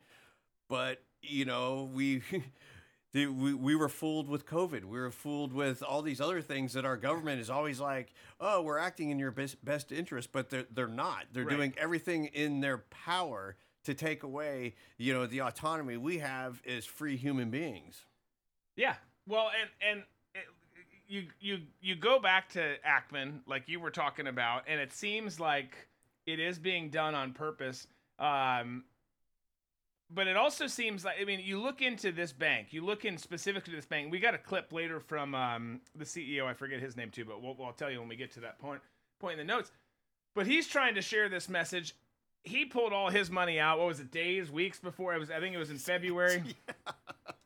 but 0.67 1.03
you 1.21 1.45
know 1.45 1.87
we 1.93 2.23
we, 3.13 3.53
we 3.53 3.75
were 3.75 3.87
fooled 3.87 4.27
with 4.27 4.47
covid 4.47 4.83
we 4.83 4.99
were 4.99 5.11
fooled 5.11 5.53
with 5.53 5.83
all 5.83 6.01
these 6.01 6.19
other 6.19 6.41
things 6.41 6.73
that 6.73 6.85
our 6.85 6.97
government 6.97 7.39
is 7.39 7.51
always 7.51 7.79
like 7.79 8.11
oh 8.39 8.63
we're 8.63 8.79
acting 8.79 9.11
in 9.11 9.19
your 9.19 9.29
best, 9.29 9.63
best 9.63 9.91
interest 9.91 10.29
but 10.31 10.49
they're, 10.49 10.65
they're 10.73 10.87
not 10.87 11.25
they're 11.33 11.43
Right. 11.45 11.55
doing 11.55 11.73
everything 11.77 12.25
in 12.25 12.61
their 12.61 12.79
power 12.79 13.55
to 13.85 13.93
take 13.93 14.23
away 14.23 14.73
you 14.97 15.13
know 15.13 15.25
the 15.25 15.39
autonomy 15.41 15.97
we 15.97 16.17
have 16.17 16.61
as 16.67 16.85
free 16.85 17.15
human 17.15 17.49
beings 17.49 18.05
Yeah. 18.75 18.95
Well, 19.27 19.49
and 19.59 19.69
and 19.89 20.03
it, 20.33 20.45
you 21.07 21.27
you 21.39 21.59
you 21.81 21.95
go 21.95 22.19
back 22.19 22.49
to 22.49 22.75
Ackman, 22.85 23.39
like 23.47 23.67
you 23.67 23.79
were 23.79 23.91
talking 23.91 24.27
about, 24.27 24.63
and 24.67 24.79
it 24.79 24.93
seems 24.93 25.39
like 25.39 25.87
it 26.25 26.39
is 26.39 26.59
being 26.59 26.89
done 26.89 27.15
on 27.15 27.33
purpose. 27.33 27.87
Um, 28.19 28.83
but 30.11 30.27
it 30.27 30.37
also 30.37 30.67
seems 30.67 31.03
like 31.03 31.15
I 31.19 31.25
mean, 31.25 31.39
you 31.43 31.59
look 31.61 31.81
into 31.81 32.11
this 32.11 32.31
bank, 32.31 32.67
you 32.71 32.83
look 32.85 33.05
in 33.05 33.17
specifically 33.17 33.71
to 33.71 33.77
this 33.77 33.85
bank. 33.85 34.11
We 34.11 34.19
got 34.19 34.35
a 34.35 34.39
clip 34.39 34.71
later 34.71 34.99
from 34.99 35.33
um, 35.33 35.81
the 35.95 36.05
CEO. 36.05 36.45
I 36.45 36.53
forget 36.53 36.79
his 36.79 36.95
name 36.95 37.09
too, 37.09 37.25
but 37.25 37.41
we'll, 37.41 37.55
we'll 37.57 37.71
tell 37.71 37.89
you 37.89 37.99
when 37.99 38.09
we 38.09 38.15
get 38.15 38.31
to 38.33 38.41
that 38.41 38.59
point 38.59 38.81
point 39.19 39.39
in 39.39 39.47
the 39.47 39.53
notes. 39.53 39.71
But 40.35 40.45
he's 40.45 40.67
trying 40.67 40.95
to 40.95 41.01
share 41.01 41.29
this 41.29 41.47
message. 41.47 41.95
He 42.45 42.65
pulled 42.65 42.93
all 42.93 43.09
his 43.09 43.29
money 43.29 43.59
out. 43.59 43.79
What 43.79 43.87
was 43.87 43.99
it? 43.99 44.11
Days, 44.11 44.49
weeks 44.49 44.79
before 44.79 45.13
it 45.13 45.19
was. 45.19 45.29
I 45.31 45.39
think 45.39 45.53
it 45.55 45.57
was 45.57 45.71
in 45.71 45.77
February. 45.77 46.43
yeah. 46.67 46.93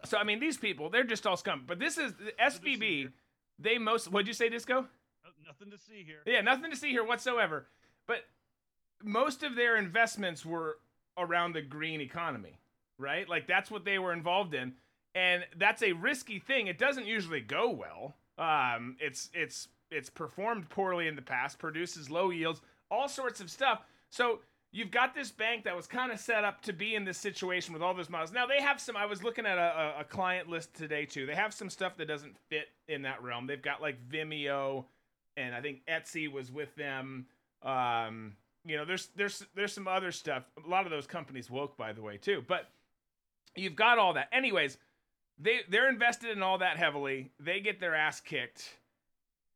So 0.06 0.18
I 0.18 0.24
mean, 0.24 0.40
these 0.40 0.58
people, 0.58 0.90
they're 0.90 1.04
just 1.04 1.26
all 1.26 1.38
scum. 1.38 1.64
But 1.66 1.80
this 1.80 1.98
is 1.98 2.14
the 2.14 2.32
SVB. 2.42 3.12
They 3.58 3.78
most. 3.78 4.12
What'd 4.12 4.28
you 4.28 4.34
say, 4.34 4.50
Disco? 4.50 4.82
No- 4.82 5.30
Nothing 5.48 5.72
to 5.72 5.78
see 5.78 6.04
here. 6.06 6.20
Yeah, 6.26 6.42
nothing 6.42 6.70
to 6.70 6.78
see 6.78 6.90
here 6.92 7.04
whatsoever. 7.04 7.68
But 8.08 8.26
most 9.04 9.42
of 9.44 9.56
their 9.56 9.78
investments 9.78 10.46
were 10.46 10.78
around 11.18 11.54
the 11.54 11.62
green 11.62 12.02
economy, 12.02 12.60
right? 12.98 13.28
Like 13.28 13.48
that's 13.48 13.72
what 13.72 13.84
they 13.86 14.00
were 14.00 14.14
involved 14.14 14.54
in, 14.54 14.74
and 15.16 15.44
that's 15.58 15.82
a 15.82 15.94
risky 15.94 16.40
thing. 16.40 16.68
It 16.68 16.78
doesn't 16.78 17.08
usually 17.08 17.42
go 17.42 17.70
well. 17.70 18.16
Um, 18.38 18.96
it's 19.00 19.30
it's 19.34 19.70
it's 19.92 20.10
performed 20.10 20.70
poorly 20.70 21.08
in 21.08 21.16
the 21.16 21.22
past, 21.22 21.58
produces 21.60 22.10
low 22.10 22.30
yields, 22.30 22.62
all 22.92 23.08
sorts 23.10 23.42
of 23.42 23.50
stuff. 23.50 23.82
So 24.12 24.40
you've 24.72 24.92
got 24.92 25.16
this 25.16 25.32
bank 25.32 25.64
that 25.64 25.76
was 25.76 25.88
kind 25.88 26.12
of 26.12 26.20
set 26.20 26.44
up 26.44 26.62
to 26.64 26.74
be 26.74 26.96
in 26.96 27.06
this 27.06 27.18
situation 27.18 27.74
with 27.74 27.82
all 27.82 27.94
those 27.94 28.10
models. 28.10 28.32
Now 28.32 28.46
they 28.46 28.62
have 28.62 28.80
some. 28.80 28.96
I 28.96 29.06
was 29.06 29.24
looking 29.24 29.46
at 29.46 29.58
a, 29.58 29.96
a, 30.00 30.04
client 30.04 30.50
list 30.50 30.74
today 30.76 31.06
too. 31.06 31.26
They 31.26 31.36
have 31.36 31.54
some 31.54 31.70
stuff 31.70 31.98
that 31.98 32.08
doesn't 32.08 32.36
fit 32.50 32.68
in 32.88 33.02
that 33.04 33.22
realm. 33.24 33.48
They've 33.48 33.62
got 33.62 33.82
like 33.82 33.98
Vimeo, 34.10 34.86
and 35.38 35.56
I 35.56 35.62
think 35.62 35.82
Etsy 35.88 36.32
was 36.32 36.52
with 36.52 36.74
them. 36.76 37.26
Um, 37.64 38.36
you 38.66 38.78
know, 38.78 38.86
there's 38.86 39.08
there's 39.16 39.46
there's 39.56 39.74
some 39.74 39.88
other 39.88 40.12
stuff. 40.12 40.44
A 40.64 40.70
lot 40.70 40.86
of 40.86 40.92
those 40.92 41.08
companies 41.08 41.50
woke, 41.50 41.78
by 41.78 41.94
the 41.94 42.02
way, 42.02 42.18
too. 42.18 42.44
But 42.48 42.70
you've 43.56 43.76
got 43.76 43.98
all 43.98 44.14
that. 44.14 44.30
Anyways, 44.32 44.78
they 45.40 45.62
they're 45.70 45.90
invested 45.90 46.30
in 46.30 46.44
all 46.44 46.60
that 46.60 46.78
heavily. 46.78 47.32
They 47.40 47.60
get 47.60 47.80
their 47.80 47.96
ass 47.96 48.20
kicked. 48.20 48.76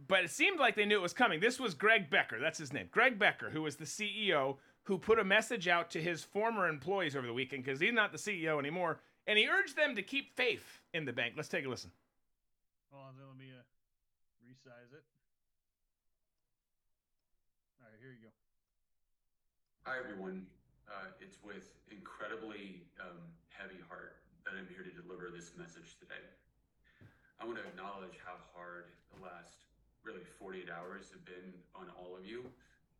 But 0.05 0.25
it 0.25 0.31
seemed 0.31 0.59
like 0.59 0.75
they 0.75 0.85
knew 0.85 0.97
it 0.97 1.01
was 1.01 1.13
coming. 1.13 1.39
This 1.39 1.59
was 1.59 1.73
Greg 1.75 2.09
Becker. 2.09 2.37
That's 2.39 2.57
his 2.57 2.73
name. 2.73 2.89
Greg 2.91 3.17
Becker, 3.17 3.49
who 3.49 3.61
was 3.61 3.77
the 3.77 3.85
CEO, 3.85 4.57
who 4.83 4.97
put 4.97 5.19
a 5.19 5.23
message 5.23 5.67
out 5.67 5.89
to 5.91 6.01
his 6.01 6.23
former 6.23 6.67
employees 6.67 7.15
over 7.15 7.25
the 7.25 7.33
weekend 7.33 7.63
because 7.63 7.79
he's 7.79 7.93
not 7.93 8.11
the 8.11 8.17
CEO 8.17 8.59
anymore, 8.59 8.99
and 9.27 9.37
he 9.37 9.47
urged 9.47 9.77
them 9.77 9.95
to 9.95 10.03
keep 10.03 10.35
faith 10.35 10.81
in 10.93 11.05
the 11.05 11.13
bank. 11.13 11.33
Let's 11.35 11.49
take 11.49 11.65
a 11.65 11.69
listen. 11.69 11.91
Hold 12.91 13.07
on, 13.07 13.13
let 13.27 13.37
me 13.37 13.49
uh, 13.49 13.63
resize 14.43 14.91
it. 14.91 15.03
All 17.79 17.87
right, 17.87 17.97
here 17.99 18.11
you 18.11 18.27
go. 18.27 18.33
Hi, 19.87 19.97
everyone. 19.97 20.45
Uh, 20.85 21.15
it's 21.23 21.39
with 21.41 21.73
incredibly 21.89 22.83
um, 22.99 23.23
heavy 23.47 23.79
heart 23.87 24.19
that 24.43 24.53
I'm 24.59 24.67
here 24.67 24.83
to 24.83 24.91
deliver 24.91 25.31
this 25.31 25.55
message 25.57 25.95
today. 25.97 26.21
I 27.39 27.47
want 27.47 27.57
to 27.57 27.65
acknowledge 27.65 28.19
how 28.19 28.35
hard 28.51 28.91
the 29.15 29.23
last 29.23 29.63
really 30.03 30.27
48 30.37 30.67
hours 30.67 31.07
have 31.15 31.23
been 31.23 31.55
on 31.73 31.87
all 31.95 32.15
of 32.15 32.27
you, 32.27 32.43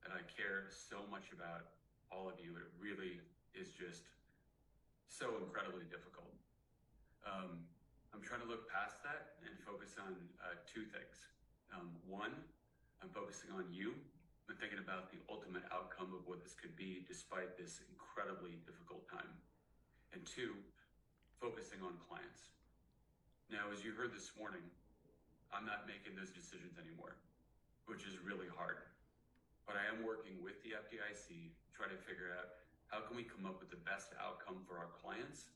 and 0.04 0.14
I 0.14 0.22
care 0.30 0.68
so 0.70 1.04
much 1.10 1.32
about 1.32 1.74
all 2.12 2.28
of 2.28 2.38
you. 2.40 2.56
It 2.60 2.70
really 2.78 3.20
is 3.56 3.72
just 3.74 4.06
so 5.08 5.40
incredibly 5.40 5.88
difficult. 5.88 6.32
Um, 7.24 7.64
I'm 8.12 8.22
trying 8.22 8.44
to 8.44 8.50
look 8.50 8.70
past 8.70 9.02
that 9.08 9.40
and 9.48 9.56
focus 9.64 9.96
on 9.98 10.14
uh, 10.44 10.60
two 10.68 10.86
things. 10.92 11.18
Um, 11.74 11.90
one, 12.06 12.36
I'm 13.02 13.10
focusing 13.10 13.50
on 13.56 13.66
you 13.72 13.98
I'm 14.50 14.60
thinking 14.60 14.84
about 14.84 15.08
the 15.08 15.24
ultimate 15.32 15.64
outcome 15.72 16.12
of 16.12 16.28
what 16.28 16.44
this 16.44 16.52
could 16.52 16.76
be 16.76 17.08
despite 17.08 17.56
this 17.56 17.80
incredibly 17.88 18.60
difficult 18.68 19.08
time. 19.08 19.32
And 20.12 20.20
two, 20.28 20.54
focusing 21.40 21.80
on 21.80 21.96
clients. 22.06 22.52
Now, 23.48 23.72
as 23.72 23.82
you 23.88 23.96
heard 23.96 24.12
this 24.12 24.36
morning, 24.36 24.64
I'm 25.56 25.66
not 25.66 25.88
making 25.88 26.20
those 26.20 26.30
decisions 26.30 26.76
anymore, 26.76 27.16
which 27.88 28.04
is 28.04 28.20
really 28.20 28.52
hard. 28.52 28.84
But 29.64 29.80
I 29.80 29.88
am 29.88 30.04
working 30.04 30.44
with 30.44 30.60
the 30.64 30.76
FDIC, 30.76 31.28
to 31.30 31.70
try 31.72 31.88
to 31.88 32.00
figure 32.04 32.36
out 32.36 32.60
how 32.92 33.02
can 33.08 33.16
we 33.16 33.24
come 33.24 33.48
up 33.48 33.58
with 33.64 33.72
the 33.72 33.80
best 33.88 34.12
outcome 34.20 34.62
for 34.68 34.78
our 34.78 34.92
clients 35.00 35.50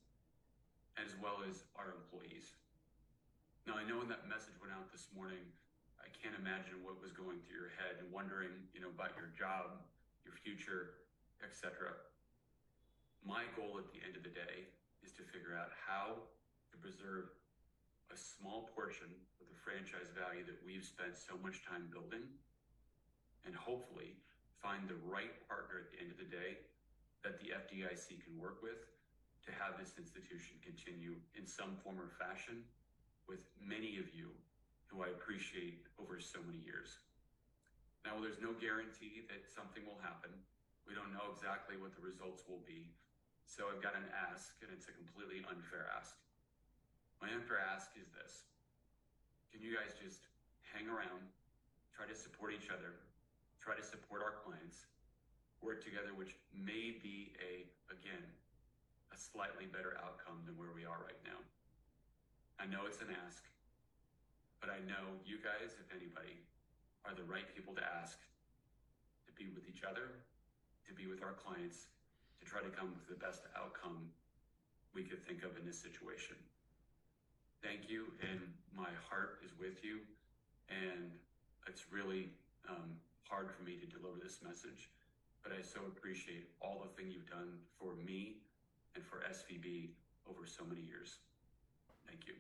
as 0.98 1.14
well 1.22 1.46
as 1.46 1.68
our 1.78 1.94
employees. 1.94 2.58
Now, 3.70 3.78
I 3.78 3.84
know 3.86 4.00
when 4.02 4.10
that 4.10 4.26
message 4.26 4.58
went 4.58 4.74
out 4.74 4.90
this 4.90 5.12
morning, 5.14 5.44
I 6.00 6.08
can't 6.10 6.34
imagine 6.40 6.82
what 6.82 6.98
was 7.04 7.12
going 7.12 7.44
through 7.46 7.68
your 7.68 7.74
head 7.78 8.00
and 8.02 8.10
wondering, 8.10 8.50
you 8.72 8.80
know, 8.80 8.90
about 8.90 9.14
your 9.20 9.30
job, 9.36 9.84
your 10.24 10.34
future, 10.40 11.04
etc. 11.44 11.94
My 13.22 13.44
goal 13.60 13.78
at 13.78 13.92
the 13.92 14.00
end 14.02 14.16
of 14.16 14.24
the 14.24 14.32
day 14.32 14.72
is 15.04 15.12
to 15.20 15.24
figure 15.30 15.54
out 15.54 15.76
how 15.76 16.32
to 16.72 16.76
preserve 16.80 17.30
a 18.10 18.18
small 18.18 18.72
portion 18.72 19.12
of 19.44 19.46
the 19.52 19.58
franchise 19.62 20.10
value 20.16 20.48
that 20.48 20.58
we've 20.64 20.88
spent 20.88 21.20
so 21.20 21.36
much 21.44 21.60
time 21.68 21.92
building 21.92 22.24
and 23.48 23.56
hopefully 23.56 24.20
find 24.60 24.84
the 24.92 25.00
right 25.08 25.32
partner 25.48 25.80
at 25.80 25.88
the 25.96 25.98
end 26.04 26.12
of 26.12 26.20
the 26.20 26.28
day 26.28 26.60
that 27.24 27.40
the 27.40 27.56
FDIC 27.56 28.20
can 28.20 28.36
work 28.36 28.60
with 28.60 28.84
to 29.48 29.56
have 29.56 29.80
this 29.80 29.96
institution 29.96 30.60
continue 30.60 31.16
in 31.40 31.48
some 31.48 31.80
form 31.80 31.96
or 31.96 32.12
fashion 32.20 32.68
with 33.32 33.48
many 33.64 33.96
of 33.96 34.12
you 34.12 34.36
who 34.92 35.08
I 35.08 35.16
appreciate 35.16 35.88
over 35.96 36.20
so 36.20 36.44
many 36.44 36.60
years. 36.60 37.00
Now, 38.04 38.20
there's 38.20 38.44
no 38.44 38.56
guarantee 38.56 39.24
that 39.32 39.48
something 39.48 39.84
will 39.88 40.00
happen. 40.04 40.32
We 40.84 40.96
don't 40.96 41.12
know 41.12 41.32
exactly 41.32 41.76
what 41.80 41.96
the 41.96 42.04
results 42.04 42.44
will 42.48 42.64
be. 42.64 42.92
So 43.48 43.72
I've 43.72 43.84
got 43.84 43.96
an 43.96 44.08
ask, 44.12 44.56
and 44.64 44.72
it's 44.72 44.92
a 44.92 44.96
completely 44.96 45.44
unfair 45.48 45.88
ask. 45.96 46.16
My 47.24 47.32
unfair 47.32 47.64
ask 47.64 47.96
is 47.96 48.08
this 48.12 48.48
Can 49.52 49.64
you 49.64 49.76
guys 49.76 49.96
just 49.96 50.28
hang 50.64 50.88
around, 50.92 51.24
try 51.96 52.08
to 52.08 52.16
support 52.16 52.52
each 52.56 52.72
other, 52.72 52.96
try 53.68 53.76
to 53.76 53.84
support 53.84 54.24
our 54.24 54.40
clients, 54.48 54.88
work 55.60 55.84
together, 55.84 56.16
which 56.16 56.40
may 56.56 56.96
be 57.04 57.36
a, 57.44 57.68
again, 57.92 58.24
a 59.12 59.18
slightly 59.20 59.68
better 59.68 60.00
outcome 60.00 60.40
than 60.48 60.56
where 60.56 60.72
we 60.72 60.88
are 60.88 61.04
right 61.04 61.20
now. 61.28 61.36
I 62.64 62.64
know 62.64 62.88
it's 62.88 63.04
an 63.04 63.12
ask, 63.28 63.44
but 64.64 64.72
I 64.72 64.80
know 64.88 65.20
you 65.28 65.44
guys, 65.44 65.76
if 65.84 65.92
anybody, 65.92 66.40
are 67.04 67.12
the 67.12 67.28
right 67.28 67.44
people 67.52 67.76
to 67.76 67.84
ask 67.84 68.16
to 69.28 69.36
be 69.36 69.52
with 69.52 69.68
each 69.68 69.84
other, 69.84 70.16
to 70.88 70.96
be 70.96 71.12
with 71.12 71.20
our 71.20 71.36
clients, 71.36 71.92
to 72.40 72.48
try 72.48 72.64
to 72.64 72.72
come 72.72 72.96
with 72.96 73.04
the 73.12 73.20
best 73.20 73.44
outcome 73.52 74.08
we 74.96 75.04
could 75.04 75.20
think 75.28 75.44
of 75.44 75.60
in 75.60 75.68
this 75.68 75.76
situation. 75.76 76.40
Thank 77.60 77.92
you, 77.92 78.16
and 78.24 78.40
my 78.72 78.96
heart 79.12 79.44
is 79.44 79.52
with 79.60 79.84
you, 79.84 80.00
and 80.72 81.12
it's 81.68 81.92
really 81.92 82.32
um, 82.72 82.96
hard 83.30 83.52
for 83.52 83.64
me 83.64 83.76
to 83.78 83.86
deliver 83.86 84.18
this 84.22 84.40
message, 84.46 84.90
but 85.44 85.52
I 85.52 85.62
so 85.62 85.80
appreciate 85.88 86.50
all 86.62 86.84
the 86.84 87.02
thing 87.02 87.12
you've 87.12 87.30
done 87.30 87.60
for 87.80 87.96
me 88.06 88.38
and 88.96 89.06
for 89.06 89.18
SVB 89.30 89.90
over 90.30 90.46
so 90.46 90.64
many 90.68 90.82
years. 90.82 91.18
Thank 92.08 92.28
you. 92.28 92.34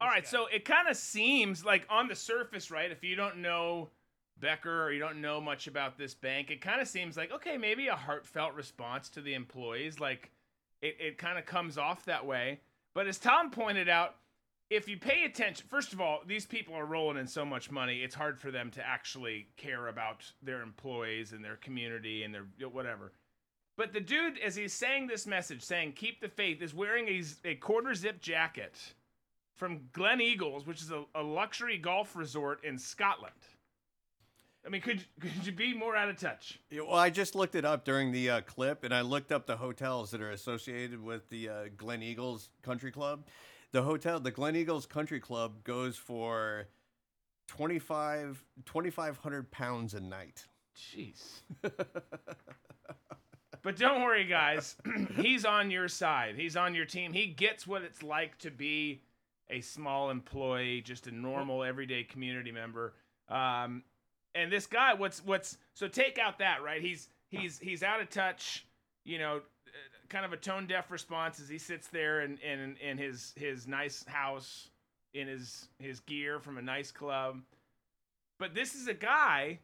All 0.00 0.08
right, 0.08 0.26
so 0.26 0.46
it 0.46 0.64
kind 0.64 0.88
of 0.88 0.96
seems 0.96 1.64
like 1.64 1.86
on 1.90 2.08
the 2.08 2.14
surface, 2.14 2.70
right? 2.70 2.90
If 2.90 3.02
you 3.02 3.16
don't 3.16 3.38
know 3.38 3.88
Becker 4.40 4.84
or 4.84 4.92
you 4.92 5.00
don't 5.00 5.20
know 5.20 5.40
much 5.40 5.66
about 5.66 5.98
this 5.98 6.14
bank, 6.14 6.50
it 6.50 6.60
kind 6.60 6.80
of 6.80 6.86
seems 6.86 7.16
like 7.16 7.32
okay, 7.32 7.56
maybe 7.56 7.88
a 7.88 7.96
heartfelt 7.96 8.54
response 8.54 9.08
to 9.10 9.20
the 9.20 9.34
employees. 9.34 9.98
Like 9.98 10.30
it, 10.80 10.96
it 11.00 11.18
kind 11.18 11.38
of 11.38 11.46
comes 11.46 11.76
off 11.76 12.04
that 12.04 12.24
way. 12.24 12.60
But 12.94 13.08
as 13.08 13.18
Tom 13.18 13.50
pointed 13.50 13.88
out, 13.88 14.14
if 14.70 14.88
you 14.88 14.98
pay 14.98 15.24
attention, 15.24 15.66
first 15.68 15.92
of 15.92 16.00
all, 16.00 16.20
these 16.26 16.44
people 16.44 16.74
are 16.74 16.84
rolling 16.84 17.16
in 17.16 17.26
so 17.26 17.44
much 17.44 17.70
money, 17.70 18.02
it's 18.02 18.14
hard 18.14 18.38
for 18.38 18.50
them 18.50 18.70
to 18.72 18.86
actually 18.86 19.48
care 19.56 19.88
about 19.88 20.30
their 20.42 20.62
employees 20.62 21.32
and 21.32 21.44
their 21.44 21.56
community 21.56 22.22
and 22.22 22.34
their 22.34 22.68
whatever. 22.68 23.12
But 23.76 23.92
the 23.92 24.00
dude, 24.00 24.38
as 24.38 24.56
he's 24.56 24.72
saying 24.72 25.06
this 25.06 25.26
message, 25.26 25.62
saying 25.62 25.92
"Keep 25.92 26.20
the 26.20 26.28
faith," 26.28 26.60
is 26.60 26.74
wearing 26.74 27.08
a, 27.08 27.22
a 27.44 27.54
quarter 27.54 27.94
zip 27.94 28.20
jacket 28.20 28.76
from 29.54 29.88
Gleneagles, 29.92 30.66
which 30.66 30.82
is 30.82 30.90
a, 30.90 31.04
a 31.14 31.22
luxury 31.22 31.78
golf 31.78 32.16
resort 32.16 32.62
in 32.64 32.76
Scotland. 32.76 33.34
I 34.66 34.68
mean, 34.68 34.82
could 34.82 35.04
could 35.20 35.46
you 35.46 35.52
be 35.52 35.72
more 35.74 35.96
out 35.96 36.08
of 36.08 36.18
touch? 36.18 36.58
Yeah, 36.70 36.82
well, 36.82 36.96
I 36.96 37.08
just 37.08 37.34
looked 37.34 37.54
it 37.54 37.64
up 37.64 37.84
during 37.84 38.12
the 38.12 38.30
uh, 38.30 38.40
clip, 38.42 38.84
and 38.84 38.92
I 38.92 39.00
looked 39.00 39.32
up 39.32 39.46
the 39.46 39.56
hotels 39.56 40.10
that 40.10 40.20
are 40.20 40.30
associated 40.30 41.02
with 41.02 41.28
the 41.30 41.48
uh, 41.48 41.52
Gleneagles 41.76 42.48
Country 42.62 42.90
Club. 42.90 43.24
The 43.72 43.82
hotel, 43.82 44.18
the 44.18 44.32
Gleneagles 44.32 44.88
Country 44.88 45.20
Club, 45.20 45.62
goes 45.62 45.96
for 45.96 46.68
25 47.48 48.44
2,500 48.64 49.50
pounds 49.50 49.94
a 49.94 50.00
night. 50.00 50.46
Jeez. 50.76 51.40
but 53.62 53.76
don't 53.76 54.02
worry, 54.02 54.24
guys. 54.24 54.76
He's 55.16 55.44
on 55.44 55.70
your 55.70 55.88
side. 55.88 56.36
He's 56.36 56.56
on 56.56 56.74
your 56.74 56.84
team. 56.84 57.12
He 57.12 57.26
gets 57.26 57.66
what 57.66 57.82
it's 57.82 58.02
like 58.02 58.38
to 58.38 58.50
be 58.50 59.02
a 59.50 59.60
small 59.60 60.10
employee, 60.10 60.80
just 60.82 61.06
a 61.06 61.10
normal 61.10 61.64
everyday 61.64 62.04
community 62.04 62.52
member. 62.52 62.94
Um, 63.28 63.82
and 64.34 64.52
this 64.52 64.66
guy, 64.66 64.94
what's 64.94 65.24
what's 65.24 65.58
so 65.74 65.88
take 65.88 66.18
out 66.18 66.38
that 66.38 66.62
right? 66.62 66.80
He's 66.80 67.08
he's 67.28 67.58
he's 67.58 67.82
out 67.82 68.00
of 68.00 68.10
touch. 68.10 68.66
You 69.04 69.18
know, 69.18 69.40
kind 70.08 70.24
of 70.24 70.32
a 70.32 70.36
tone 70.36 70.66
deaf 70.66 70.90
response 70.90 71.38
as 71.40 71.48
he 71.48 71.58
sits 71.58 71.88
there 71.88 72.22
in 72.22 72.38
in, 72.38 72.76
in 72.76 72.98
his 72.98 73.32
his 73.36 73.66
nice 73.66 74.04
house 74.06 74.68
in 75.14 75.28
his 75.28 75.68
his 75.78 76.00
gear 76.00 76.40
from 76.40 76.58
a 76.58 76.62
nice 76.62 76.90
club. 76.90 77.40
But 78.38 78.54
this 78.54 78.74
is 78.74 78.88
a 78.88 78.94
guy 78.94 79.60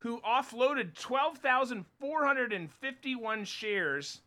who 0.00 0.20
offloaded 0.20 0.94
12,451 0.94 3.44
shares 3.44 4.20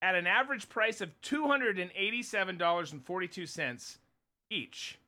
at 0.00 0.14
an 0.16 0.26
average 0.26 0.68
price 0.68 1.00
of 1.00 1.10
$287.42 1.22 3.96
each 4.50 4.98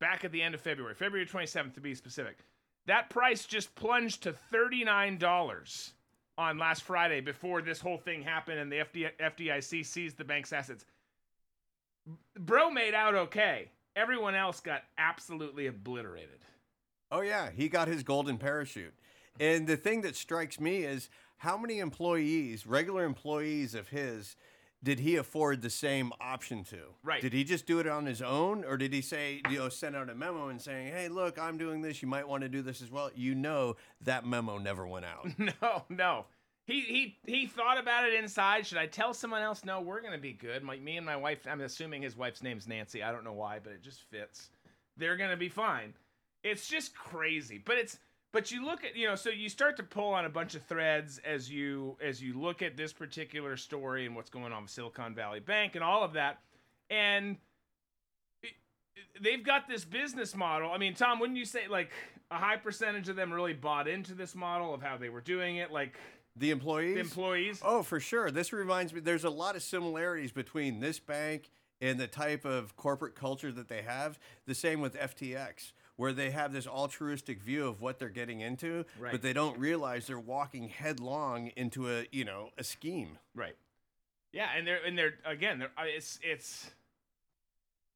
back 0.00 0.24
at 0.24 0.32
the 0.32 0.42
end 0.42 0.54
of 0.54 0.60
February, 0.60 0.94
February 0.94 1.26
27th 1.26 1.72
to 1.74 1.80
be 1.80 1.94
specific. 1.94 2.36
That 2.86 3.08
price 3.08 3.46
just 3.46 3.74
plunged 3.74 4.22
to 4.24 4.34
$39 4.52 5.92
on 6.38 6.58
last 6.58 6.82
Friday 6.82 7.20
before 7.20 7.62
this 7.62 7.80
whole 7.80 7.98
thing 7.98 8.22
happened 8.22 8.58
and 8.58 8.72
the 8.72 8.84
FDIC 9.20 9.84
seized 9.84 10.16
the 10.16 10.24
bank's 10.24 10.52
assets. 10.52 10.84
Bro 12.38 12.70
made 12.70 12.94
out 12.94 13.14
okay. 13.14 13.70
Everyone 13.94 14.34
else 14.34 14.60
got 14.60 14.82
absolutely 14.98 15.66
obliterated. 15.66 16.40
Oh, 17.10 17.20
yeah. 17.20 17.50
He 17.54 17.68
got 17.68 17.88
his 17.88 18.02
golden 18.02 18.38
parachute. 18.38 18.94
And 19.38 19.66
the 19.66 19.76
thing 19.76 20.00
that 20.02 20.16
strikes 20.16 20.58
me 20.58 20.84
is 20.84 21.10
how 21.36 21.56
many 21.56 21.78
employees, 21.78 22.66
regular 22.66 23.04
employees 23.04 23.74
of 23.74 23.88
his, 23.88 24.36
did 24.82 24.98
he 24.98 25.16
afford 25.16 25.62
the 25.62 25.70
same 25.70 26.12
option 26.20 26.64
to? 26.64 26.78
Right. 27.04 27.22
Did 27.22 27.32
he 27.32 27.44
just 27.44 27.66
do 27.66 27.78
it 27.78 27.86
on 27.86 28.06
his 28.06 28.20
own, 28.20 28.64
or 28.64 28.76
did 28.76 28.92
he 28.92 29.00
say, 29.00 29.40
you 29.48 29.58
know, 29.58 29.68
send 29.68 29.94
out 29.94 30.10
a 30.10 30.14
memo 30.14 30.48
and 30.48 30.60
saying, 30.60 30.92
"Hey, 30.92 31.08
look, 31.08 31.38
I'm 31.38 31.56
doing 31.56 31.82
this. 31.82 32.02
You 32.02 32.08
might 32.08 32.26
want 32.26 32.42
to 32.42 32.48
do 32.48 32.62
this 32.62 32.82
as 32.82 32.90
well." 32.90 33.10
You 33.14 33.34
know, 33.34 33.76
that 34.02 34.26
memo 34.26 34.58
never 34.58 34.86
went 34.86 35.06
out. 35.06 35.28
no, 35.38 35.84
no. 35.88 36.26
He 36.66 36.80
he 36.80 37.18
he 37.26 37.46
thought 37.46 37.78
about 37.78 38.08
it 38.08 38.14
inside. 38.14 38.66
Should 38.66 38.78
I 38.78 38.86
tell 38.86 39.14
someone 39.14 39.42
else? 39.42 39.64
No, 39.64 39.80
we're 39.80 40.00
gonna 40.00 40.18
be 40.18 40.32
good. 40.32 40.62
My, 40.62 40.78
me 40.78 40.96
and 40.96 41.06
my 41.06 41.16
wife. 41.16 41.46
I'm 41.48 41.60
assuming 41.60 42.02
his 42.02 42.16
wife's 42.16 42.42
name's 42.42 42.68
Nancy. 42.68 43.02
I 43.02 43.12
don't 43.12 43.24
know 43.24 43.32
why, 43.32 43.58
but 43.62 43.72
it 43.72 43.82
just 43.82 44.02
fits. 44.10 44.50
They're 44.96 45.16
gonna 45.16 45.36
be 45.36 45.48
fine. 45.48 45.94
It's 46.44 46.68
just 46.68 46.94
crazy, 46.94 47.58
but 47.64 47.78
it's 47.78 47.98
but 48.32 48.50
you 48.50 48.64
look 48.64 48.84
at 48.84 48.96
you 48.96 49.06
know 49.06 49.14
so 49.14 49.30
you 49.30 49.48
start 49.48 49.76
to 49.76 49.82
pull 49.82 50.12
on 50.14 50.24
a 50.24 50.28
bunch 50.30 50.54
of 50.54 50.62
threads 50.64 51.20
as 51.24 51.50
you 51.50 51.96
as 52.02 52.22
you 52.22 52.38
look 52.38 52.62
at 52.62 52.76
this 52.76 52.92
particular 52.92 53.56
story 53.56 54.06
and 54.06 54.16
what's 54.16 54.30
going 54.30 54.52
on 54.52 54.62
with 54.62 54.70
Silicon 54.70 55.14
Valley 55.14 55.40
Bank 55.40 55.74
and 55.74 55.84
all 55.84 56.02
of 56.02 56.14
that 56.14 56.40
and 56.90 57.36
it- 58.42 58.52
they've 59.20 59.44
got 59.44 59.68
this 59.68 59.84
business 59.84 60.34
model 60.34 60.70
I 60.72 60.78
mean 60.78 60.94
Tom 60.94 61.18
wouldn't 61.20 61.38
you 61.38 61.44
say 61.44 61.68
like 61.68 61.90
a 62.30 62.36
high 62.36 62.56
percentage 62.56 63.08
of 63.08 63.16
them 63.16 63.32
really 63.32 63.52
bought 63.52 63.86
into 63.88 64.14
this 64.14 64.34
model 64.34 64.72
of 64.74 64.82
how 64.82 64.96
they 64.96 65.08
were 65.10 65.20
doing 65.20 65.56
it 65.56 65.70
like 65.70 65.98
The 66.36 66.50
employees. 66.50 66.94
the 66.94 67.00
employees 67.00 67.60
Oh, 67.62 67.82
for 67.82 68.00
sure. 68.00 68.30
This 68.30 68.52
reminds 68.54 68.94
me. 68.94 69.00
There's 69.00 69.24
a 69.24 69.30
lot 69.30 69.54
of 69.54 69.62
similarities 69.62 70.32
between 70.32 70.80
this 70.80 70.98
bank 70.98 71.50
and 71.82 71.98
the 72.00 72.06
type 72.06 72.46
of 72.46 72.74
corporate 72.76 73.14
culture 73.14 73.52
that 73.52 73.68
they 73.68 73.82
have. 73.82 74.18
The 74.46 74.54
same 74.54 74.80
with 74.80 74.96
FTX, 74.96 75.72
where 75.96 76.12
they 76.12 76.30
have 76.30 76.52
this 76.52 76.66
altruistic 76.66 77.40
view 77.42 77.66
of 77.66 77.80
what 77.80 77.98
they're 77.98 78.08
getting 78.08 78.40
into, 78.40 78.84
Right. 78.98 79.12
but 79.12 79.22
they 79.22 79.32
don't 79.32 79.58
realize 79.58 80.06
they're 80.06 80.18
walking 80.18 80.68
headlong 80.68 81.48
into 81.56 81.90
a 81.90 82.06
you 82.10 82.24
know 82.24 82.50
a 82.58 82.64
scheme. 82.64 83.18
Right. 83.34 83.56
Yeah, 84.32 84.48
and 84.56 84.66
they're 84.66 84.82
and 84.84 84.96
they're 84.96 85.14
again, 85.24 85.58
they're, 85.58 85.70
uh, 85.76 85.82
it's 85.84 86.18
it's 86.22 86.70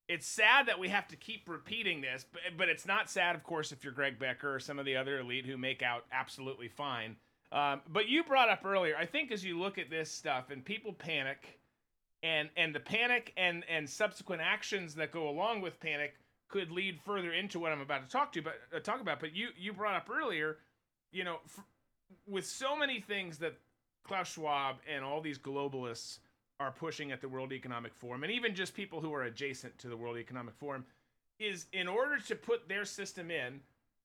it's 0.08 0.26
sad 0.26 0.66
that 0.66 0.78
we 0.78 0.88
have 0.88 1.08
to 1.08 1.16
keep 1.16 1.48
repeating 1.48 2.00
this, 2.00 2.24
but 2.32 2.42
but 2.56 2.68
it's 2.68 2.86
not 2.86 3.10
sad, 3.10 3.34
of 3.34 3.42
course, 3.42 3.72
if 3.72 3.82
you're 3.82 3.92
Greg 3.92 4.18
Becker 4.18 4.54
or 4.54 4.60
some 4.60 4.78
of 4.78 4.84
the 4.84 4.96
other 4.96 5.18
elite 5.18 5.46
who 5.46 5.56
make 5.56 5.82
out 5.82 6.04
absolutely 6.12 6.68
fine. 6.68 7.16
Um, 7.52 7.80
but 7.92 8.08
you 8.08 8.22
brought 8.24 8.48
up 8.48 8.64
earlier, 8.64 8.96
I 8.96 9.06
think, 9.06 9.30
as 9.30 9.44
you 9.44 9.58
look 9.58 9.78
at 9.78 9.88
this 9.88 10.10
stuff 10.10 10.50
and 10.50 10.64
people 10.64 10.92
panic, 10.92 11.58
and 12.22 12.50
and 12.56 12.74
the 12.74 12.80
panic 12.80 13.32
and 13.36 13.64
and 13.68 13.88
subsequent 13.88 14.42
actions 14.42 14.94
that 14.96 15.10
go 15.10 15.28
along 15.28 15.60
with 15.62 15.80
panic 15.80 16.14
could 16.48 16.70
lead 16.70 17.00
further 17.04 17.32
into 17.32 17.58
what 17.58 17.72
I'm 17.72 17.80
about 17.80 18.08
to 18.08 18.08
talk 18.08 18.32
to, 18.32 18.42
but 18.42 18.54
uh, 18.74 18.80
talk 18.80 19.00
about. 19.00 19.20
But 19.20 19.34
you 19.34 19.48
you 19.58 19.72
brought 19.72 19.94
up 19.94 20.08
earlier, 20.10 20.58
you 21.12 21.24
know, 21.24 21.38
f- 21.44 21.64
with 22.26 22.46
so 22.46 22.76
many 22.76 23.00
things 23.00 23.38
that 23.38 23.54
Klaus 24.04 24.32
Schwab 24.32 24.76
and 24.92 25.04
all 25.04 25.20
these 25.20 25.38
globalists 25.38 26.18
are 26.58 26.70
pushing 26.70 27.12
at 27.12 27.20
the 27.20 27.28
World 27.28 27.52
Economic 27.52 27.94
Forum, 27.94 28.22
and 28.22 28.32
even 28.32 28.54
just 28.54 28.74
people 28.74 29.00
who 29.00 29.12
are 29.12 29.24
adjacent 29.24 29.76
to 29.78 29.88
the 29.88 29.96
World 29.96 30.16
Economic 30.16 30.54
Forum, 30.54 30.84
is 31.38 31.66
in 31.72 31.86
order 31.88 32.18
to 32.18 32.34
put 32.34 32.68
their 32.68 32.84
system 32.84 33.30
in, 33.30 33.60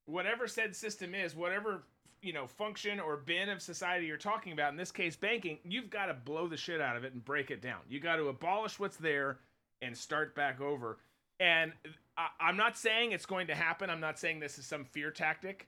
whatever 0.06 0.48
said 0.48 0.76
system 0.76 1.16
is, 1.16 1.36
whatever 1.36 1.84
you 2.22 2.34
know 2.34 2.48
function 2.48 3.00
or 3.00 3.18
bin 3.18 3.50
of 3.50 3.62
society 3.62 4.06
you're 4.06 4.18
talking 4.18 4.54
about, 4.54 4.72
in 4.72 4.78
this 4.78 4.92
case 4.92 5.16
banking, 5.16 5.60
you've 5.64 5.90
got 5.90 6.08
to 6.08 6.14
blow 6.14 6.48
the 6.48 6.58
shit 6.58 6.82
out 6.82 6.98
of 6.98 7.04
it 7.04 7.14
and 7.14 7.24
break 7.24 7.52
it 7.52 7.62
down. 7.62 7.80
You 7.88 8.00
got 8.00 8.18
to 8.18 8.30
abolish 8.30 8.80
what's 8.80 8.98
there 8.98 9.38
and 9.82 9.96
start 9.96 10.36
back 10.36 10.60
over. 10.60 10.98
And 11.40 11.74
I, 12.18 12.28
I'm 12.40 12.58
not 12.58 12.78
saying 12.78 13.12
it's 13.12 13.26
going 13.26 13.48
to 13.48 13.56
happen. 13.56 13.90
I'm 13.90 14.02
not 14.02 14.20
saying 14.20 14.40
this 14.40 14.58
is 14.58 14.66
some 14.66 14.86
fear 14.86 15.12
tactic 15.12 15.68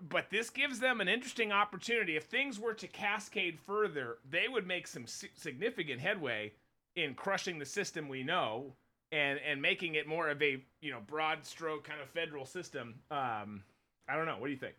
but 0.00 0.30
this 0.30 0.50
gives 0.50 0.78
them 0.78 1.00
an 1.00 1.08
interesting 1.08 1.52
opportunity. 1.52 2.16
If 2.16 2.24
things 2.24 2.58
were 2.58 2.74
to 2.74 2.86
cascade 2.86 3.58
further, 3.58 4.18
they 4.28 4.46
would 4.48 4.66
make 4.66 4.86
some 4.86 5.06
si- 5.06 5.30
significant 5.34 6.00
headway 6.00 6.52
in 6.94 7.14
crushing 7.14 7.58
the 7.58 7.64
system 7.64 8.08
we 8.08 8.22
know 8.22 8.74
and 9.10 9.40
and 9.46 9.60
making 9.60 9.94
it 9.94 10.06
more 10.06 10.28
of 10.28 10.42
a 10.42 10.62
you 10.80 10.92
know 10.92 11.00
broad 11.06 11.44
stroke 11.44 11.84
kind 11.84 12.00
of 12.00 12.08
federal 12.10 12.46
system. 12.46 12.96
Um, 13.10 13.64
I 14.08 14.16
don't 14.16 14.26
know. 14.26 14.36
What 14.38 14.46
do 14.46 14.52
you 14.52 14.58
think? 14.58 14.74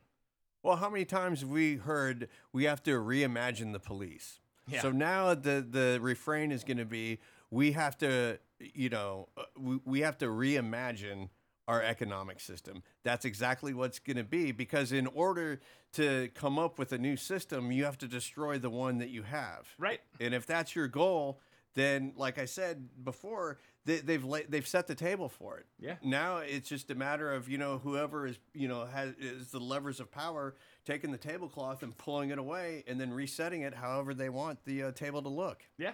Well, 0.63 0.75
how 0.75 0.89
many 0.89 1.05
times 1.05 1.41
have 1.41 1.49
we 1.49 1.77
heard 1.77 2.29
we 2.53 2.65
have 2.65 2.83
to 2.83 2.91
reimagine 2.91 3.73
the 3.73 3.79
police? 3.79 4.39
Yeah. 4.67 4.81
So 4.81 4.91
now 4.91 5.33
the 5.33 5.65
the 5.69 5.99
refrain 6.01 6.51
is 6.51 6.63
going 6.63 6.77
to 6.77 6.85
be 6.85 7.19
we 7.51 7.73
have 7.73 7.97
to 7.99 8.39
you 8.59 8.89
know 8.89 9.29
uh, 9.37 9.43
we, 9.57 9.79
we 9.85 9.99
have 10.01 10.17
to 10.19 10.25
reimagine 10.25 11.29
our 11.67 11.83
economic 11.83 12.39
system. 12.39 12.81
That's 13.03 13.25
exactly 13.25 13.75
what's 13.75 13.99
going 13.99 14.17
to 14.17 14.23
be 14.23 14.51
because 14.51 14.91
in 14.91 15.05
order 15.05 15.61
to 15.93 16.29
come 16.33 16.57
up 16.57 16.79
with 16.79 16.91
a 16.93 16.97
new 16.97 17.15
system, 17.15 17.71
you 17.71 17.85
have 17.85 17.97
to 17.99 18.07
destroy 18.07 18.57
the 18.57 18.71
one 18.71 18.97
that 18.97 19.09
you 19.09 19.21
have. 19.21 19.67
Right. 19.77 19.99
And 20.19 20.33
if 20.33 20.47
that's 20.47 20.75
your 20.75 20.87
goal, 20.87 21.39
then 21.75 22.13
like 22.15 22.39
I 22.39 22.45
said 22.45 22.89
before, 23.03 23.59
they, 23.85 23.97
they've 23.97 24.23
la- 24.23 24.39
they've 24.49 24.67
set 24.67 24.87
the 24.87 24.95
table 24.95 25.29
for 25.29 25.59
it. 25.59 25.67
Yeah. 25.79 25.95
Now 26.03 26.37
it's 26.37 26.67
just 26.67 26.89
a 26.89 26.95
matter 26.95 27.31
of 27.31 27.47
you 27.47 27.59
know 27.59 27.77
whoever 27.77 28.25
is 28.25 28.39
you 28.55 28.67
know 28.67 28.85
has 28.85 29.13
is 29.19 29.51
the 29.51 29.59
levers 29.59 29.99
of 29.99 30.11
power 30.11 30.55
taking 30.85 31.11
the 31.11 31.17
tablecloth 31.19 31.83
and 31.83 31.95
pulling 31.97 32.31
it 32.31 32.39
away 32.39 32.83
and 32.87 32.99
then 32.99 33.13
resetting 33.13 33.61
it 33.61 33.75
however 33.75 34.15
they 34.15 34.29
want 34.29 34.65
the 34.65 34.83
uh, 34.83 34.91
table 34.91 35.21
to 35.21 35.29
look. 35.29 35.63
Yeah. 35.77 35.93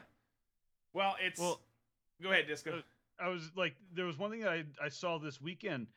Well, 0.93 1.17
it's. 1.21 1.39
Well, 1.39 1.59
go 2.21 2.31
ahead, 2.31 2.47
Disco. 2.47 2.81
I 3.19 3.29
was 3.29 3.51
like, 3.55 3.75
there 3.93 4.05
was 4.05 4.17
one 4.17 4.31
thing 4.31 4.41
that 4.41 4.49
I, 4.49 4.63
I 4.83 4.89
saw 4.89 5.17
this 5.17 5.41
weekend, 5.41 5.87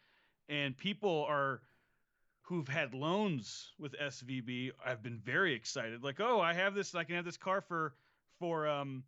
and 0.49 0.77
people 0.77 1.27
are 1.29 1.61
who've 2.43 2.69
had 2.69 2.95
loans 2.95 3.73
with 3.79 3.95
SVB 3.99 4.71
I've 4.85 5.03
been 5.03 5.19
very 5.19 5.55
excited. 5.55 6.03
Like, 6.03 6.19
oh, 6.19 6.41
I 6.41 6.55
have 6.55 6.75
this, 6.75 6.95
I 6.95 7.05
can 7.05 7.17
have 7.17 7.25
this 7.25 7.37
car 7.37 7.61
for 7.61 7.95
for 8.39 8.67
um 8.67 9.05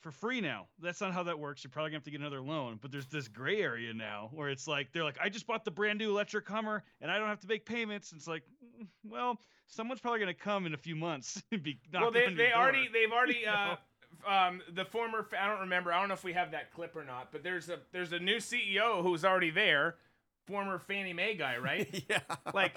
for 0.00 0.10
free 0.10 0.40
now. 0.40 0.66
That's 0.80 1.00
not 1.00 1.12
how 1.12 1.22
that 1.24 1.38
works. 1.38 1.64
You're 1.64 1.70
probably 1.70 1.90
gonna 1.90 1.98
have 1.98 2.04
to 2.04 2.10
get 2.10 2.20
another 2.20 2.40
loan. 2.40 2.78
But 2.80 2.92
there's 2.92 3.06
this 3.06 3.28
gray 3.28 3.60
area 3.60 3.92
now 3.92 4.30
where 4.32 4.48
it's 4.48 4.66
like 4.68 4.92
they're 4.92 5.04
like, 5.04 5.18
I 5.22 5.28
just 5.28 5.46
bought 5.46 5.64
the 5.64 5.70
brand 5.70 5.98
new 5.98 6.10
electric 6.10 6.48
Hummer 6.48 6.84
and 7.00 7.10
I 7.10 7.18
don't 7.18 7.28
have 7.28 7.40
to 7.40 7.48
make 7.48 7.66
payments. 7.66 8.12
It's 8.14 8.26
like, 8.28 8.44
mm, 8.80 8.86
well, 9.04 9.40
someone's 9.66 10.00
probably 10.00 10.20
gonna 10.20 10.34
come 10.34 10.66
in 10.66 10.74
a 10.74 10.78
few 10.78 10.96
months 10.96 11.42
and 11.52 11.62
be 11.62 11.78
well, 11.92 12.10
they 12.10 12.26
they 12.34 12.50
door. 12.50 12.54
already 12.54 12.88
they've 12.92 13.12
already 13.12 13.46
uh, 13.48 13.76
um, 14.28 14.62
the 14.72 14.84
former 14.84 15.26
I 15.38 15.46
don't 15.48 15.60
remember 15.60 15.92
I 15.92 16.00
don't 16.00 16.08
know 16.08 16.14
if 16.14 16.24
we 16.24 16.32
have 16.32 16.50
that 16.52 16.72
clip 16.72 16.96
or 16.96 17.04
not, 17.04 17.32
but 17.32 17.42
there's 17.42 17.68
a 17.68 17.78
there's 17.92 18.12
a 18.12 18.18
new 18.18 18.36
CEO 18.36 19.02
who's 19.02 19.24
already 19.24 19.50
there, 19.50 19.96
former 20.46 20.78
Fannie 20.78 21.12
Mae 21.12 21.34
guy, 21.34 21.56
right? 21.58 22.04
yeah. 22.08 22.20
like 22.54 22.74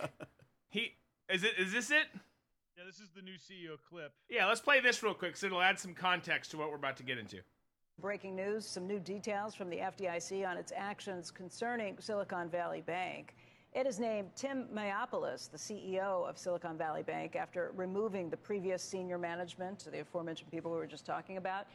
he 0.70 0.94
is 1.30 1.44
it 1.44 1.54
is 1.58 1.72
this 1.72 1.92
it? 1.92 2.08
Yeah, 2.78 2.86
this 2.86 3.00
is 3.00 3.10
the 3.16 3.22
new 3.22 3.36
CEO 3.36 3.78
clip. 3.90 4.14
Yeah, 4.30 4.48
let's 4.48 4.62
play 4.62 4.80
this 4.80 5.04
real 5.04 5.14
quick 5.14 5.38
so 5.38 5.48
it'll 5.48 5.62
add 5.62 5.80
some 5.80 5.94
context 5.94 6.52
to 6.52 6.58
what 6.58 6.70
we're 6.70 6.78
about 6.78 6.98
to 6.98 7.04
get 7.04 7.18
into. 7.18 7.38
Breaking 8.00 8.36
news 8.36 8.66
some 8.68 8.88
new 8.88 9.00
details 9.00 9.54
from 9.54 9.70
the 9.70 9.78
FDIC 9.78 10.48
on 10.48 10.58
its 10.58 10.74
actions 10.76 11.30
concerning 11.30 11.98
Silicon 12.00 12.50
Valley 12.50 12.82
Bank. 12.82 13.36
It 13.76 13.88
has 13.88 14.00
named 14.00 14.30
Tim 14.36 14.68
Mayopoulos 14.72 15.50
the 15.50 15.58
CEO 15.58 16.30
of 16.30 16.38
Silicon 16.38 16.78
Valley 16.78 17.02
Bank 17.02 17.36
after 17.36 17.72
removing 17.76 18.30
the 18.30 18.38
previous 18.38 18.84
senior 18.84 19.18
management, 19.18 19.88
the 19.92 20.02
aforementioned 20.02 20.52
people 20.52 20.72
we 20.72 20.78
were 20.78 20.86
just 20.86 21.08
talking 21.08 21.38
about. 21.38 21.66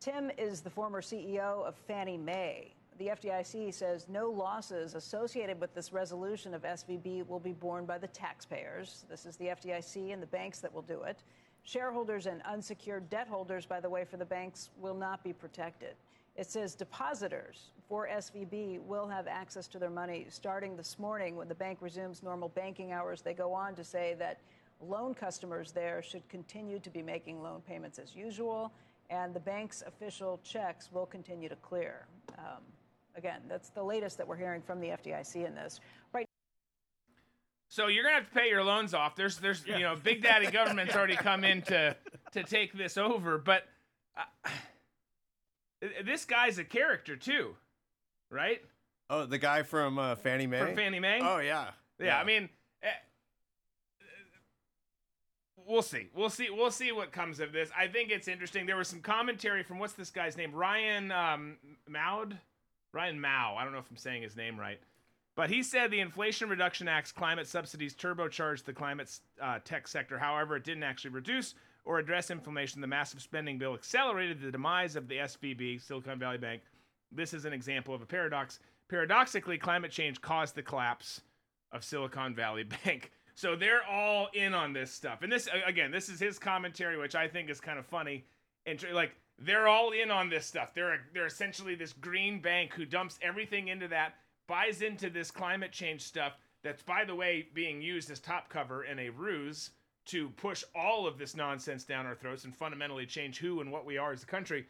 Tim 0.00 0.30
is 0.36 0.60
the 0.60 0.68
former 0.68 1.00
CEO 1.00 1.64
of 1.64 1.76
Fannie 1.86 2.18
Mae. 2.18 2.74
The 2.98 3.06
FDIC 3.06 3.72
says 3.72 4.04
no 4.10 4.28
losses 4.28 4.94
associated 4.94 5.58
with 5.58 5.72
this 5.72 5.94
resolution 5.94 6.52
of 6.52 6.60
SVB 6.60 7.26
will 7.26 7.40
be 7.40 7.52
borne 7.52 7.86
by 7.86 7.96
the 7.96 8.08
taxpayers. 8.08 9.06
This 9.08 9.24
is 9.24 9.36
the 9.36 9.46
FDIC 9.46 10.12
and 10.12 10.22
the 10.22 10.26
banks 10.26 10.58
that 10.58 10.74
will 10.74 10.82
do 10.82 11.04
it. 11.04 11.22
Shareholders 11.62 12.26
and 12.26 12.42
unsecured 12.42 13.08
debt 13.08 13.28
holders, 13.28 13.64
by 13.64 13.80
the 13.80 13.88
way, 13.88 14.04
for 14.04 14.18
the 14.18 14.26
banks 14.26 14.68
will 14.78 14.94
not 14.94 15.24
be 15.24 15.32
protected. 15.32 15.94
It 16.36 16.50
says 16.50 16.74
depositors 16.74 17.70
for 17.90 18.08
SVB 18.08 18.80
will 18.82 19.08
have 19.08 19.26
access 19.26 19.66
to 19.66 19.80
their 19.80 19.90
money 19.90 20.24
starting 20.30 20.76
this 20.76 20.96
morning 20.96 21.34
when 21.34 21.48
the 21.48 21.54
bank 21.56 21.78
resumes 21.80 22.22
normal 22.22 22.48
banking 22.48 22.92
hours. 22.92 23.20
They 23.20 23.34
go 23.34 23.52
on 23.52 23.74
to 23.74 23.82
say 23.82 24.14
that 24.20 24.38
loan 24.80 25.12
customers 25.12 25.72
there 25.72 26.00
should 26.00 26.26
continue 26.28 26.78
to 26.78 26.88
be 26.88 27.02
making 27.02 27.42
loan 27.42 27.62
payments 27.66 27.98
as 27.98 28.14
usual, 28.14 28.72
and 29.10 29.34
the 29.34 29.40
bank's 29.40 29.82
official 29.84 30.38
checks 30.44 30.88
will 30.92 31.04
continue 31.04 31.48
to 31.48 31.56
clear. 31.56 32.06
Um, 32.38 32.62
again, 33.16 33.40
that's 33.48 33.70
the 33.70 33.82
latest 33.82 34.18
that 34.18 34.28
we're 34.28 34.36
hearing 34.36 34.62
from 34.62 34.78
the 34.80 34.86
FDIC 34.86 35.44
in 35.44 35.56
this. 35.56 35.80
Right 36.12 36.26
So 37.68 37.88
you're 37.88 38.04
gonna 38.04 38.14
have 38.14 38.28
to 38.28 38.38
pay 38.38 38.50
your 38.50 38.62
loans 38.62 38.94
off. 38.94 39.16
There's 39.16 39.38
there's 39.38 39.66
you 39.66 39.80
know 39.80 39.96
Big 39.96 40.22
Daddy 40.22 40.48
government's 40.48 40.94
already 40.94 41.16
come 41.16 41.42
in 41.42 41.62
to 41.62 41.96
to 42.34 42.44
take 42.44 42.72
this 42.72 42.96
over, 42.96 43.36
but 43.36 43.64
uh, 44.16 44.50
this 46.04 46.24
guy's 46.24 46.58
a 46.58 46.64
character 46.64 47.16
too, 47.16 47.56
right? 48.30 48.62
Oh, 49.08 49.26
the 49.26 49.38
guy 49.38 49.62
from 49.62 49.98
uh, 49.98 50.14
Fannie 50.16 50.46
Mae. 50.46 50.60
From 50.60 50.76
Fannie 50.76 51.00
Mae. 51.00 51.20
Oh 51.22 51.38
yeah. 51.38 51.70
Yeah, 51.98 52.18
I 52.18 52.24
mean, 52.24 52.48
eh, 52.82 52.88
we'll 55.66 55.82
see. 55.82 56.08
We'll 56.14 56.30
see. 56.30 56.48
We'll 56.50 56.70
see 56.70 56.92
what 56.92 57.12
comes 57.12 57.40
of 57.40 57.52
this. 57.52 57.70
I 57.76 57.88
think 57.88 58.10
it's 58.10 58.28
interesting. 58.28 58.66
There 58.66 58.76
was 58.76 58.88
some 58.88 59.00
commentary 59.00 59.62
from 59.62 59.78
what's 59.78 59.92
this 59.92 60.10
guy's 60.10 60.36
name? 60.36 60.52
Ryan 60.52 61.12
um, 61.12 61.56
Maud? 61.88 62.38
Ryan 62.92 63.20
Maue. 63.20 63.56
I 63.56 63.64
don't 63.64 63.72
know 63.72 63.78
if 63.78 63.90
I'm 63.90 63.96
saying 63.96 64.22
his 64.22 64.36
name 64.36 64.58
right. 64.58 64.80
But 65.36 65.48
he 65.48 65.62
said 65.62 65.90
the 65.90 66.00
Inflation 66.00 66.48
Reduction 66.48 66.88
Act's 66.88 67.12
climate 67.12 67.46
subsidies 67.46 67.94
turbocharged 67.94 68.64
the 68.64 68.72
climate 68.72 69.10
uh, 69.40 69.58
tech 69.64 69.88
sector. 69.88 70.18
However, 70.18 70.56
it 70.56 70.64
didn't 70.64 70.82
actually 70.82 71.12
reduce 71.12 71.54
or 71.84 71.98
address 71.98 72.30
inflation. 72.30 72.80
The 72.80 72.86
massive 72.86 73.22
spending 73.22 73.58
bill 73.58 73.74
accelerated 73.74 74.40
the 74.40 74.50
demise 74.50 74.96
of 74.96 75.08
the 75.08 75.16
SVB, 75.16 75.80
Silicon 75.80 76.18
Valley 76.18 76.38
Bank. 76.38 76.62
This 77.12 77.34
is 77.34 77.44
an 77.44 77.52
example 77.52 77.94
of 77.94 78.02
a 78.02 78.06
paradox. 78.06 78.60
Paradoxically, 78.88 79.58
climate 79.58 79.90
change 79.90 80.20
caused 80.20 80.54
the 80.54 80.62
collapse 80.62 81.20
of 81.72 81.84
Silicon 81.84 82.34
Valley 82.34 82.64
Bank. 82.84 83.12
So 83.34 83.56
they're 83.56 83.84
all 83.84 84.28
in 84.34 84.52
on 84.52 84.72
this 84.72 84.92
stuff. 84.92 85.22
And 85.22 85.32
this 85.32 85.48
again, 85.66 85.90
this 85.90 86.08
is 86.08 86.20
his 86.20 86.38
commentary, 86.38 86.98
which 86.98 87.14
I 87.14 87.28
think 87.28 87.48
is 87.48 87.60
kind 87.60 87.78
of 87.78 87.86
funny. 87.86 88.24
And 88.66 88.84
like 88.92 89.12
they're 89.38 89.68
all 89.68 89.92
in 89.92 90.10
on 90.10 90.28
this 90.28 90.44
stuff. 90.44 90.74
They're 90.74 91.00
they're 91.14 91.26
essentially 91.26 91.74
this 91.74 91.92
green 91.92 92.40
bank 92.40 92.74
who 92.74 92.84
dumps 92.84 93.18
everything 93.22 93.68
into 93.68 93.88
that, 93.88 94.16
buys 94.46 94.82
into 94.82 95.08
this 95.08 95.30
climate 95.30 95.72
change 95.72 96.02
stuff, 96.02 96.34
that's 96.62 96.82
by 96.82 97.04
the 97.04 97.14
way 97.14 97.48
being 97.54 97.80
used 97.80 98.10
as 98.10 98.20
top 98.20 98.48
cover 98.50 98.84
in 98.84 98.98
a 98.98 99.08
ruse 99.08 99.70
to 100.06 100.28
push 100.30 100.64
all 100.74 101.06
of 101.06 101.18
this 101.18 101.36
nonsense 101.36 101.84
down 101.84 102.06
our 102.06 102.14
throats 102.14 102.44
and 102.44 102.54
fundamentally 102.54 103.06
change 103.06 103.38
who 103.38 103.60
and 103.60 103.70
what 103.70 103.86
we 103.86 103.96
are 103.96 104.12
as 104.12 104.22
a 104.22 104.26
country. 104.26 104.66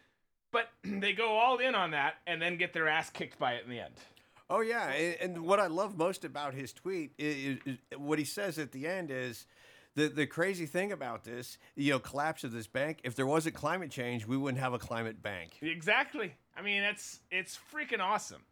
But 0.52 0.68
they 0.84 1.12
go 1.12 1.38
all 1.38 1.58
in 1.58 1.74
on 1.74 1.92
that 1.92 2.14
and 2.26 2.40
then 2.40 2.56
get 2.56 2.72
their 2.72 2.88
ass 2.88 3.10
kicked 3.10 3.38
by 3.38 3.54
it 3.54 3.64
in 3.64 3.70
the 3.70 3.80
end. 3.80 3.94
Oh 4.48 4.62
yeah, 4.62 4.88
and, 4.88 5.16
and 5.20 5.46
what 5.46 5.60
I 5.60 5.68
love 5.68 5.96
most 5.96 6.24
about 6.24 6.54
his 6.54 6.72
tweet 6.72 7.12
is, 7.18 7.58
is, 7.64 7.76
what 7.96 8.18
he 8.18 8.24
says 8.24 8.58
at 8.58 8.72
the 8.72 8.88
end 8.88 9.12
is 9.12 9.46
the 9.94 10.08
the 10.08 10.26
crazy 10.26 10.66
thing 10.66 10.90
about 10.90 11.22
this, 11.22 11.56
you 11.76 11.92
know, 11.92 12.00
collapse 12.00 12.42
of 12.42 12.50
this 12.50 12.66
bank. 12.66 12.98
If 13.04 13.14
there 13.14 13.26
wasn't 13.26 13.54
climate 13.54 13.92
change, 13.92 14.26
we 14.26 14.36
wouldn't 14.36 14.60
have 14.60 14.72
a 14.72 14.78
climate 14.78 15.22
bank. 15.22 15.58
Exactly. 15.62 16.34
I 16.56 16.62
mean, 16.62 16.82
it's 16.82 17.20
it's 17.30 17.58
freaking 17.72 18.00
awesome. 18.00 18.42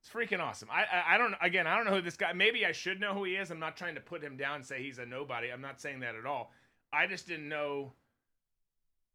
It's 0.00 0.08
freaking 0.08 0.40
awesome. 0.40 0.68
I, 0.70 0.82
I 0.84 1.14
I 1.14 1.18
don't 1.18 1.34
again. 1.42 1.66
I 1.66 1.76
don't 1.76 1.86
know 1.86 1.94
who 1.94 2.02
this 2.02 2.16
guy. 2.16 2.32
Maybe 2.32 2.64
I 2.64 2.70
should 2.70 3.00
know 3.00 3.12
who 3.12 3.24
he 3.24 3.34
is. 3.34 3.50
I'm 3.50 3.58
not 3.58 3.76
trying 3.76 3.96
to 3.96 4.00
put 4.00 4.22
him 4.22 4.36
down 4.36 4.56
and 4.56 4.66
say 4.66 4.80
he's 4.80 4.98
a 4.98 5.06
nobody. 5.06 5.50
I'm 5.50 5.60
not 5.60 5.80
saying 5.80 6.00
that 6.00 6.14
at 6.14 6.24
all. 6.24 6.52
I 6.92 7.08
just 7.08 7.26
didn't 7.26 7.48
know 7.48 7.92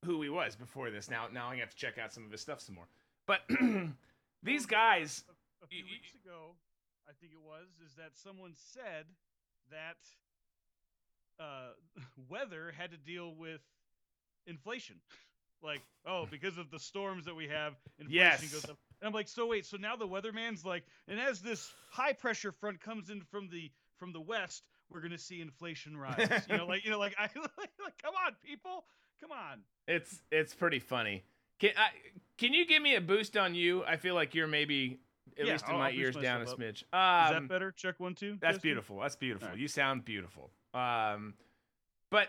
who 0.03 0.21
he 0.21 0.29
was 0.29 0.55
before 0.55 0.89
this. 0.91 1.09
Now 1.09 1.27
now 1.31 1.49
I 1.49 1.57
have 1.57 1.69
to 1.71 1.75
check 1.75 1.97
out 1.97 2.13
some 2.13 2.25
of 2.25 2.31
his 2.31 2.41
stuff 2.41 2.61
some 2.61 2.75
more. 2.75 2.87
But 3.25 3.41
these 4.43 4.65
guys 4.65 5.23
a 5.63 5.67
few 5.67 5.83
weeks 5.85 6.13
ago, 6.23 6.51
I 7.07 7.11
think 7.19 7.33
it 7.33 7.39
was, 7.41 7.67
is 7.85 7.95
that 7.95 8.11
someone 8.15 8.53
said 8.55 9.05
that 9.71 9.97
uh, 11.39 11.71
weather 12.29 12.73
had 12.77 12.91
to 12.91 12.97
deal 12.97 13.33
with 13.35 13.61
inflation. 14.45 14.97
like, 15.63 15.81
oh, 16.05 16.27
because 16.29 16.57
of 16.57 16.69
the 16.69 16.79
storms 16.79 17.25
that 17.25 17.35
we 17.35 17.47
have, 17.47 17.73
inflation 17.99 18.13
Yes. 18.13 18.51
goes 18.53 18.65
up. 18.65 18.77
And 19.01 19.07
I'm 19.07 19.13
like, 19.13 19.27
so 19.27 19.47
wait, 19.47 19.65
so 19.65 19.77
now 19.77 19.95
the 19.95 20.07
weatherman's 20.07 20.65
like, 20.65 20.83
and 21.07 21.19
as 21.19 21.41
this 21.41 21.71
high 21.89 22.13
pressure 22.13 22.51
front 22.51 22.81
comes 22.81 23.09
in 23.09 23.21
from 23.21 23.49
the 23.49 23.71
from 23.97 24.11
the 24.11 24.21
west, 24.21 24.63
we're 24.89 25.01
gonna 25.01 25.17
see 25.17 25.39
inflation 25.41 25.95
rise. 25.95 26.29
you 26.49 26.57
know, 26.57 26.65
like 26.67 26.83
you 26.83 26.91
know, 26.91 26.99
like 26.99 27.15
I 27.17 27.23
like, 27.35 27.97
come 28.01 28.13
on, 28.25 28.35
people, 28.45 28.85
come 29.23 29.31
on. 29.31 29.59
it's 29.87 30.21
it's 30.31 30.53
pretty 30.53 30.79
funny. 30.79 31.23
Can 31.59 31.71
I, 31.77 31.89
can 32.37 32.53
you 32.53 32.65
give 32.67 32.81
me 32.81 32.95
a 32.95 33.01
boost 33.01 33.37
on 33.37 33.55
you? 33.55 33.83
I 33.85 33.95
feel 33.97 34.15
like 34.15 34.35
you're 34.35 34.47
maybe 34.47 34.99
at 35.39 35.45
Yeah, 35.45 35.53
least 35.53 35.65
in 35.67 35.73
I'll- 35.73 35.79
my 35.79 35.91
ears 35.91 36.15
down 36.15 36.41
a 36.41 36.45
smidge. 36.45 36.77
Is 36.77 36.83
Um, 36.91 37.33
that 37.33 37.47
better? 37.47 37.71
Check 37.71 37.99
one, 37.99 38.15
two. 38.15 38.37
That's 38.41 38.55
Justin? 38.55 38.61
beautiful. 38.69 38.99
That's 38.99 39.15
beautiful. 39.15 39.47
Alright. 39.47 39.59
You 39.61 39.67
sound 39.67 40.03
beautiful. 40.05 40.51
Um, 40.73 41.35
but 42.09 42.27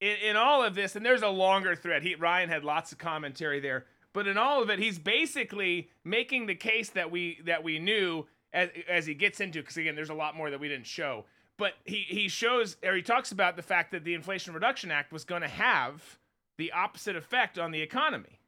in, 0.00 0.16
in 0.18 0.36
all 0.36 0.62
of 0.62 0.74
this, 0.74 0.94
and 0.96 1.04
there's 1.04 1.22
a 1.22 1.28
longer 1.28 1.74
thread. 1.74 2.02
He 2.02 2.14
Ryan 2.14 2.48
had 2.48 2.64
lots 2.64 2.92
of 2.92 2.98
commentary 2.98 3.60
there, 3.60 3.86
but 4.12 4.26
in 4.28 4.38
all 4.38 4.62
of 4.62 4.70
it, 4.70 4.78
he's 4.78 4.98
basically 4.98 5.90
making 6.04 6.46
the 6.46 6.54
case 6.54 6.90
that 6.90 7.10
we 7.10 7.40
that 7.46 7.64
we 7.64 7.78
knew 7.78 8.26
as 8.52 8.68
as 8.88 9.06
he 9.06 9.14
gets 9.14 9.40
into. 9.40 9.60
Because 9.60 9.76
again, 9.76 9.96
there's 9.96 10.10
a 10.10 10.14
lot 10.14 10.36
more 10.36 10.50
that 10.50 10.60
we 10.60 10.68
didn't 10.68 10.86
show. 10.86 11.24
But 11.58 11.74
he 11.84 12.06
he 12.08 12.28
shows 12.28 12.76
or 12.84 12.94
he 12.94 13.02
talks 13.02 13.32
about 13.32 13.56
the 13.56 13.62
fact 13.62 13.90
that 13.90 14.04
the 14.04 14.14
Inflation 14.14 14.54
Reduction 14.54 14.90
Act 14.90 15.12
was 15.12 15.24
going 15.24 15.42
to 15.42 15.48
have 15.48 16.18
the 16.56 16.72
opposite 16.72 17.16
effect 17.16 17.58
on 17.58 17.72
the 17.72 17.82
economy. 17.82 18.40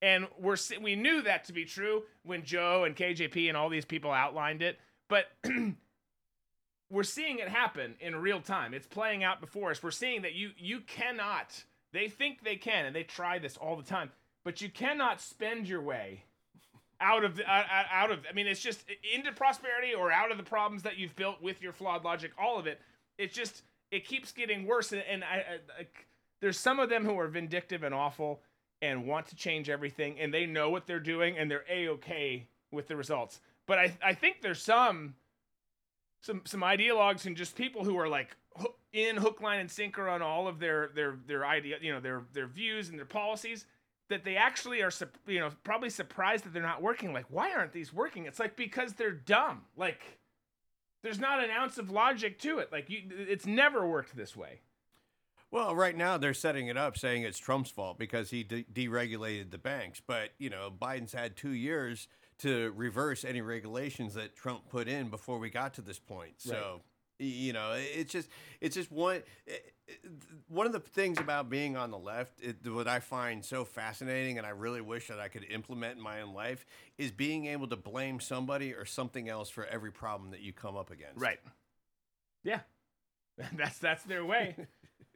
And 0.00 0.28
we're 0.38 0.56
we 0.80 0.94
knew 0.94 1.22
that 1.22 1.44
to 1.46 1.52
be 1.52 1.64
true 1.64 2.04
when 2.22 2.44
Joe 2.44 2.84
and 2.84 2.94
KJP 2.94 3.48
and 3.48 3.56
all 3.56 3.68
these 3.68 3.84
people 3.84 4.12
outlined 4.12 4.62
it, 4.62 4.78
but 5.08 5.26
we're 6.90 7.02
seeing 7.02 7.38
it 7.38 7.48
happen 7.48 7.94
in 8.00 8.14
real 8.16 8.40
time. 8.40 8.74
It's 8.74 8.86
playing 8.86 9.24
out 9.24 9.40
before 9.40 9.70
us. 9.70 9.82
We're 9.82 9.90
seeing 9.90 10.22
that 10.22 10.34
you 10.34 10.50
you 10.56 10.80
cannot. 10.80 11.64
They 11.92 12.08
think 12.08 12.44
they 12.44 12.56
can, 12.56 12.84
and 12.84 12.94
they 12.94 13.04
try 13.04 13.38
this 13.38 13.56
all 13.56 13.76
the 13.76 13.82
time, 13.82 14.10
but 14.44 14.60
you 14.60 14.68
cannot 14.68 15.20
spend 15.20 15.66
your 15.66 15.80
way 15.80 16.24
out 17.00 17.24
of 17.24 17.36
the, 17.36 17.46
out, 17.50 17.66
out- 17.70 17.86
out 17.90 18.10
of. 18.10 18.20
I 18.28 18.32
mean, 18.32 18.46
it's 18.46 18.60
just 18.60 18.84
into 19.14 19.32
prosperity 19.32 19.94
or 19.94 20.10
out 20.10 20.30
of 20.30 20.36
the 20.38 20.44
problems 20.44 20.82
that 20.82 20.98
you've 20.98 21.16
built 21.16 21.42
with 21.42 21.62
your 21.62 21.72
flawed 21.72 22.04
logic. 22.04 22.32
All 22.38 22.58
of 22.58 22.66
it. 22.66 22.80
It's 23.18 23.34
just 23.34 23.62
it 23.90 24.06
keeps 24.06 24.32
getting 24.32 24.66
worse, 24.66 24.92
and, 24.92 25.02
and 25.08 25.24
I, 25.24 25.36
I, 25.36 25.80
I 25.80 25.86
there's 26.40 26.58
some 26.58 26.80
of 26.80 26.88
them 26.90 27.04
who 27.04 27.18
are 27.18 27.28
vindictive 27.28 27.82
and 27.82 27.94
awful 27.94 28.40
and 28.82 29.06
want 29.06 29.26
to 29.28 29.36
change 29.36 29.70
everything, 29.70 30.18
and 30.20 30.32
they 30.32 30.44
know 30.44 30.70
what 30.70 30.86
they're 30.86 31.00
doing, 31.00 31.38
and 31.38 31.50
they're 31.50 31.64
a 31.70 31.88
okay 31.88 32.46
with 32.72 32.88
the 32.88 32.96
results. 32.96 33.40
But 33.66 33.78
I 33.78 33.96
I 34.04 34.14
think 34.14 34.42
there's 34.42 34.62
some 34.62 35.14
some 36.22 36.42
some 36.44 36.60
ideologues 36.60 37.26
and 37.26 37.36
just 37.36 37.56
people 37.56 37.84
who 37.84 37.96
are 37.98 38.08
like 38.08 38.36
in 38.92 39.16
hook 39.16 39.40
line 39.40 39.60
and 39.60 39.70
sinker 39.70 40.08
on 40.08 40.22
all 40.22 40.48
of 40.48 40.58
their 40.58 40.90
their 40.94 41.18
their 41.26 41.46
idea 41.46 41.76
you 41.80 41.92
know 41.92 42.00
their 42.00 42.22
their 42.32 42.46
views 42.46 42.88
and 42.88 42.98
their 42.98 43.06
policies 43.06 43.66
that 44.08 44.24
they 44.24 44.36
actually 44.36 44.82
are 44.82 44.92
you 45.26 45.40
know 45.40 45.50
probably 45.64 45.90
surprised 45.90 46.44
that 46.44 46.52
they're 46.52 46.62
not 46.62 46.82
working. 46.82 47.12
Like 47.12 47.26
why 47.28 47.52
aren't 47.52 47.72
these 47.72 47.92
working? 47.92 48.26
It's 48.26 48.38
like 48.38 48.56
because 48.56 48.94
they're 48.94 49.10
dumb. 49.12 49.62
Like 49.76 50.00
there's 51.02 51.18
not 51.20 51.42
an 51.42 51.50
ounce 51.50 51.78
of 51.78 51.90
logic 51.90 52.38
to 52.40 52.58
it. 52.58 52.70
Like 52.72 52.90
you 52.90 53.02
it's 53.10 53.46
never 53.46 53.86
worked 53.86 54.16
this 54.16 54.36
way. 54.36 54.60
Well, 55.50 55.76
right 55.76 55.96
now 55.96 56.18
they're 56.18 56.34
setting 56.34 56.66
it 56.66 56.76
up, 56.76 56.98
saying 56.98 57.22
it's 57.22 57.38
Trump's 57.38 57.70
fault 57.70 57.98
because 57.98 58.30
he 58.30 58.42
de- 58.42 58.64
deregulated 58.64 59.50
the 59.52 59.58
banks. 59.58 60.02
But 60.04 60.30
you 60.38 60.50
know, 60.50 60.72
Biden's 60.76 61.12
had 61.12 61.36
two 61.36 61.52
years 61.52 62.08
to 62.38 62.72
reverse 62.76 63.24
any 63.24 63.40
regulations 63.40 64.14
that 64.14 64.36
Trump 64.36 64.68
put 64.68 64.88
in 64.88 65.08
before 65.08 65.38
we 65.38 65.48
got 65.48 65.74
to 65.74 65.80
this 65.80 65.98
point. 65.98 66.34
So, 66.38 66.82
y 67.18 67.26
you 67.26 67.52
know, 67.52 67.74
it's 67.76 68.12
just 68.12 68.28
it's 68.60 68.74
just 68.74 68.90
one 68.90 69.22
it- 69.46 69.72
one 70.48 70.66
of 70.66 70.72
the 70.72 70.80
things 70.80 71.18
about 71.18 71.48
being 71.48 71.76
on 71.76 71.90
the 71.90 71.98
left. 71.98 72.40
It, 72.40 72.56
what 72.66 72.88
I 72.88 73.00
find 73.00 73.44
so 73.44 73.64
fascinating, 73.64 74.38
and 74.38 74.46
I 74.46 74.50
really 74.50 74.80
wish 74.80 75.08
that 75.08 75.20
I 75.20 75.28
could 75.28 75.44
implement 75.44 75.96
in 75.96 76.02
my 76.02 76.22
own 76.22 76.34
life, 76.34 76.66
is 76.98 77.10
being 77.10 77.46
able 77.46 77.68
to 77.68 77.76
blame 77.76 78.20
somebody 78.20 78.74
or 78.74 78.84
something 78.84 79.28
else 79.28 79.48
for 79.48 79.64
every 79.66 79.92
problem 79.92 80.30
that 80.30 80.40
you 80.40 80.52
come 80.52 80.76
up 80.76 80.90
against. 80.90 81.20
right. 81.20 81.40
Yeah. 82.42 82.60
That's 83.56 83.78
that's 83.78 84.02
their 84.04 84.24
way. 84.24 84.56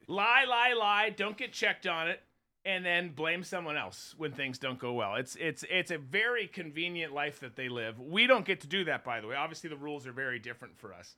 Lie 0.06 0.44
lie 0.46 0.74
lie. 0.74 1.11
Don't 1.11 1.38
get 1.38 1.52
checked 1.52 1.87
on 1.87 2.09
it. 2.09 2.20
And 2.66 2.85
then 2.85 3.12
blame 3.14 3.42
someone 3.42 3.78
else 3.78 4.14
when 4.18 4.33
things 4.33 4.59
don't 4.59 4.78
go 4.78 4.92
well. 4.92 5.14
It's 5.14 5.37
it's 5.37 5.64
it's 5.70 5.90
a 5.90 5.96
very 5.96 6.46
convenient 6.46 7.14
life 7.14 7.40
that 7.40 7.56
they 7.56 7.70
live. 7.70 7.98
We 7.98 8.26
don't 8.26 8.44
get 8.44 8.61
to 8.61 8.66
do 8.66 8.85
that 8.85 9.04
by 9.04 9.22
the 9.22 9.28
way. 9.28 9.37
Obviously 9.37 9.70
the 9.70 9.76
rules 9.76 10.06
are 10.06 10.12
very 10.12 10.38
different 10.38 10.76
for 10.78 10.92
us. 10.92 11.14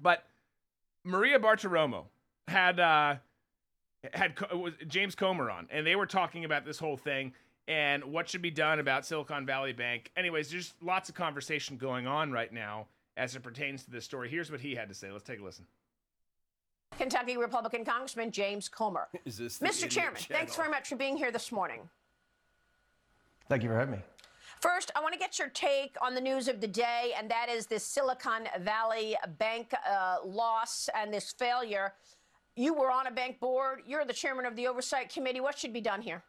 But 0.00 0.24
maria 1.04 1.38
bartiromo 1.38 2.04
had 2.50 2.80
uh 2.80 3.14
had 4.12 4.34
was 4.52 4.74
james 4.88 5.14
comer 5.14 5.50
on 5.50 5.68
and 5.70 5.86
they 5.86 5.96
were 5.96 6.06
talking 6.06 6.44
about 6.44 6.64
this 6.64 6.78
whole 6.78 6.96
thing 6.96 7.32
and 7.68 8.04
what 8.04 8.28
should 8.28 8.42
be 8.42 8.50
done 8.50 8.80
about 8.80 9.06
silicon 9.06 9.46
valley 9.46 9.72
bank 9.72 10.10
anyways 10.16 10.50
there's 10.50 10.74
lots 10.82 11.08
of 11.08 11.14
conversation 11.14 11.76
going 11.76 12.06
on 12.06 12.32
right 12.32 12.52
now 12.52 12.86
as 13.16 13.36
it 13.36 13.42
pertains 13.42 13.84
to 13.84 13.90
this 13.90 14.04
story 14.04 14.28
here's 14.28 14.50
what 14.50 14.60
he 14.60 14.74
had 14.74 14.88
to 14.88 14.94
say 14.94 15.10
let's 15.10 15.24
take 15.24 15.40
a 15.40 15.44
listen 15.44 15.64
Kentucky 16.98 17.36
Republican 17.36 17.84
Congressman 17.84 18.32
James 18.32 18.68
Comer. 18.68 19.08
Is 19.24 19.38
this 19.38 19.58
the 19.58 19.66
Mr. 19.66 19.84
idiot 19.84 19.90
Chairman, 19.90 20.20
thanks 20.28 20.56
very 20.56 20.68
much 20.68 20.88
for 20.88 20.96
being 20.96 21.16
here 21.16 21.30
this 21.30 21.52
morning. 21.52 21.88
Thank 23.48 23.62
you 23.62 23.68
for 23.68 23.76
having 23.76 23.92
me. 23.92 24.00
First, 24.60 24.90
I 24.94 25.00
want 25.00 25.14
to 25.14 25.18
get 25.18 25.38
your 25.38 25.48
take 25.48 25.96
on 26.02 26.14
the 26.14 26.20
news 26.20 26.46
of 26.46 26.60
the 26.60 26.66
day, 26.66 27.14
and 27.16 27.30
that 27.30 27.48
is 27.48 27.66
this 27.66 27.82
Silicon 27.82 28.46
Valley 28.60 29.16
Bank 29.38 29.72
uh, 29.90 30.16
loss 30.22 30.90
and 30.94 31.14
this 31.14 31.32
failure. 31.32 31.94
You 32.60 32.74
were 32.74 32.90
on 32.90 33.06
a 33.06 33.10
bank 33.10 33.40
board. 33.40 33.80
You're 33.86 34.04
the 34.04 34.12
chairman 34.12 34.44
of 34.44 34.54
the 34.54 34.66
oversight 34.66 35.08
committee. 35.10 35.40
What 35.40 35.58
should 35.58 35.72
be 35.72 35.80
done 35.80 36.02
here? 36.02 36.22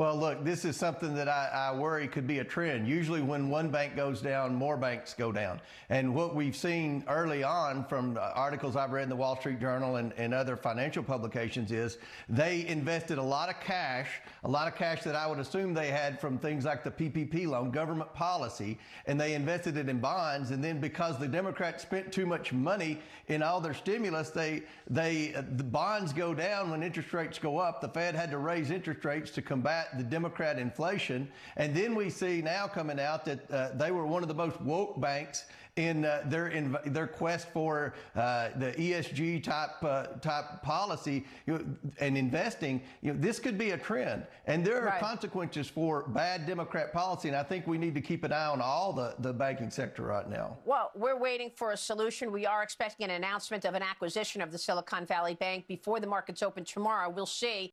Well, 0.00 0.16
look, 0.16 0.44
this 0.44 0.64
is 0.64 0.78
something 0.78 1.14
that 1.16 1.28
I, 1.28 1.50
I 1.52 1.76
worry 1.76 2.08
could 2.08 2.26
be 2.26 2.38
a 2.38 2.44
trend. 2.44 2.88
Usually, 2.88 3.20
when 3.20 3.50
one 3.50 3.68
bank 3.68 3.96
goes 3.96 4.22
down, 4.22 4.54
more 4.54 4.78
banks 4.78 5.12
go 5.12 5.30
down. 5.30 5.60
And 5.90 6.14
what 6.14 6.34
we've 6.34 6.56
seen 6.56 7.04
early 7.06 7.42
on 7.42 7.84
from 7.84 8.16
uh, 8.16 8.20
articles 8.34 8.76
I've 8.76 8.92
read 8.92 9.02
in 9.02 9.08
the 9.10 9.16
Wall 9.16 9.36
Street 9.36 9.60
Journal 9.60 9.96
and, 9.96 10.14
and 10.16 10.32
other 10.32 10.56
financial 10.56 11.02
publications 11.02 11.70
is 11.70 11.98
they 12.30 12.66
invested 12.66 13.18
a 13.18 13.22
lot 13.22 13.50
of 13.50 13.60
cash, 13.60 14.08
a 14.44 14.48
lot 14.48 14.68
of 14.68 14.74
cash 14.74 15.02
that 15.02 15.14
I 15.14 15.26
would 15.26 15.38
assume 15.38 15.74
they 15.74 15.90
had 15.90 16.18
from 16.18 16.38
things 16.38 16.64
like 16.64 16.82
the 16.82 16.90
PPP 16.90 17.46
loan, 17.46 17.70
government 17.70 18.14
policy, 18.14 18.78
and 19.04 19.20
they 19.20 19.34
invested 19.34 19.76
it 19.76 19.90
in 19.90 20.00
bonds. 20.00 20.50
And 20.50 20.64
then 20.64 20.80
because 20.80 21.18
the 21.18 21.28
Democrats 21.28 21.82
spent 21.82 22.10
too 22.10 22.24
much 22.24 22.54
money 22.54 23.00
in 23.28 23.42
all 23.42 23.60
their 23.60 23.74
stimulus, 23.74 24.30
they 24.30 24.62
they 24.88 25.34
uh, 25.34 25.42
the 25.56 25.62
bonds 25.62 26.14
go 26.14 26.32
down 26.32 26.70
when 26.70 26.82
interest 26.82 27.12
rates 27.12 27.38
go 27.38 27.58
up. 27.58 27.82
The 27.82 27.88
Fed 27.90 28.14
had 28.14 28.30
to 28.30 28.38
raise 28.38 28.70
interest 28.70 29.04
rates 29.04 29.30
to 29.32 29.42
combat 29.54 29.98
the 29.98 30.04
Democrat 30.04 30.58
inflation, 30.60 31.28
and 31.56 31.74
then 31.74 31.96
we 31.96 32.08
see 32.08 32.40
now 32.40 32.68
coming 32.68 33.00
out 33.00 33.24
that 33.24 33.50
uh, 33.50 33.70
they 33.74 33.90
were 33.90 34.06
one 34.06 34.22
of 34.22 34.28
the 34.28 34.34
most 34.34 34.60
woke 34.60 35.00
banks 35.00 35.46
in 35.76 36.04
uh, 36.04 36.22
their 36.26 36.48
in 36.48 36.76
their 36.86 37.06
quest 37.06 37.48
for 37.52 37.94
uh, 38.14 38.48
the 38.58 38.72
ESG 38.72 39.42
type 39.42 39.82
uh, 39.82 40.06
type 40.20 40.62
policy 40.62 41.24
you 41.46 41.54
know, 41.54 41.64
and 41.98 42.16
investing. 42.16 42.80
You 43.02 43.12
know, 43.12 43.18
this 43.20 43.38
could 43.40 43.58
be 43.58 43.70
a 43.70 43.78
trend, 43.78 44.24
and 44.46 44.64
there 44.64 44.80
are 44.80 44.86
Right. 44.86 45.00
consequences 45.00 45.68
for 45.68 46.08
bad 46.08 46.46
Democrat 46.46 46.92
policy. 46.92 47.28
And 47.28 47.36
I 47.36 47.42
think 47.42 47.66
we 47.66 47.78
need 47.78 47.94
to 47.94 48.00
keep 48.00 48.22
an 48.24 48.32
eye 48.32 48.46
on 48.46 48.60
all 48.60 48.92
the 48.92 49.14
the 49.18 49.32
banking 49.32 49.70
sector 49.70 50.02
right 50.04 50.28
now. 50.28 50.58
Well, 50.64 50.90
we're 50.94 51.18
waiting 51.18 51.50
for 51.56 51.72
a 51.72 51.76
solution. 51.76 52.30
We 52.30 52.46
are 52.46 52.62
expecting 52.62 53.04
an 53.04 53.10
announcement 53.10 53.64
of 53.64 53.74
an 53.74 53.82
acquisition 53.82 54.42
of 54.42 54.52
the 54.52 54.58
Silicon 54.58 55.06
Valley 55.06 55.34
Bank 55.34 55.66
before 55.66 55.98
the 55.98 56.06
markets 56.06 56.40
open 56.42 56.64
tomorrow. 56.64 57.08
We'll 57.10 57.26
see. 57.26 57.72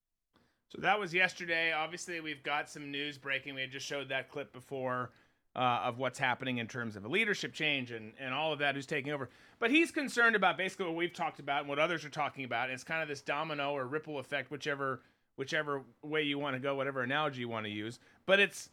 So 0.69 0.81
that 0.81 0.99
was 0.99 1.13
yesterday. 1.13 1.71
Obviously, 1.71 2.19
we've 2.19 2.43
got 2.43 2.69
some 2.69 2.91
news 2.91 3.17
breaking. 3.17 3.55
We 3.55 3.61
had 3.61 3.71
just 3.71 3.85
showed 3.85 4.09
that 4.09 4.29
clip 4.29 4.53
before. 4.53 5.11
uh, 5.55 5.81
of 5.85 5.97
what's 5.97 6.19
happening 6.19 6.59
in 6.59 6.67
terms 6.67 6.95
of 6.95 7.03
a 7.03 7.07
leadership 7.07 7.51
change 7.51 7.91
and, 7.91 8.13
and 8.19 8.33
all 8.33 8.53
of 8.53 8.59
that 8.59 8.75
who's 8.75 8.85
taking 8.85 9.11
over. 9.11 9.27
But 9.59 9.71
he's 9.71 9.89
concerned 9.89 10.35
about 10.35 10.55
basically 10.55 10.85
what 10.85 10.95
we've 10.95 11.13
talked 11.13 11.39
about 11.39 11.61
and 11.61 11.69
what 11.69 11.79
others 11.79 12.05
are 12.05 12.09
talking 12.09 12.43
about. 12.45 12.65
And 12.65 12.73
it's 12.73 12.83
kind 12.83 13.01
of 13.01 13.07
this 13.07 13.21
domino 13.21 13.71
or 13.73 13.87
ripple 13.87 14.19
effect, 14.19 14.51
whichever 14.51 15.01
whichever 15.35 15.81
way 16.03 16.21
you 16.23 16.37
want 16.39 16.55
to 16.55 16.59
go, 16.59 16.75
whatever 16.75 17.01
analogy 17.01 17.41
you 17.41 17.49
want 17.49 17.65
to 17.65 17.71
use. 17.71 17.99
But 18.27 18.39
it's 18.39 18.69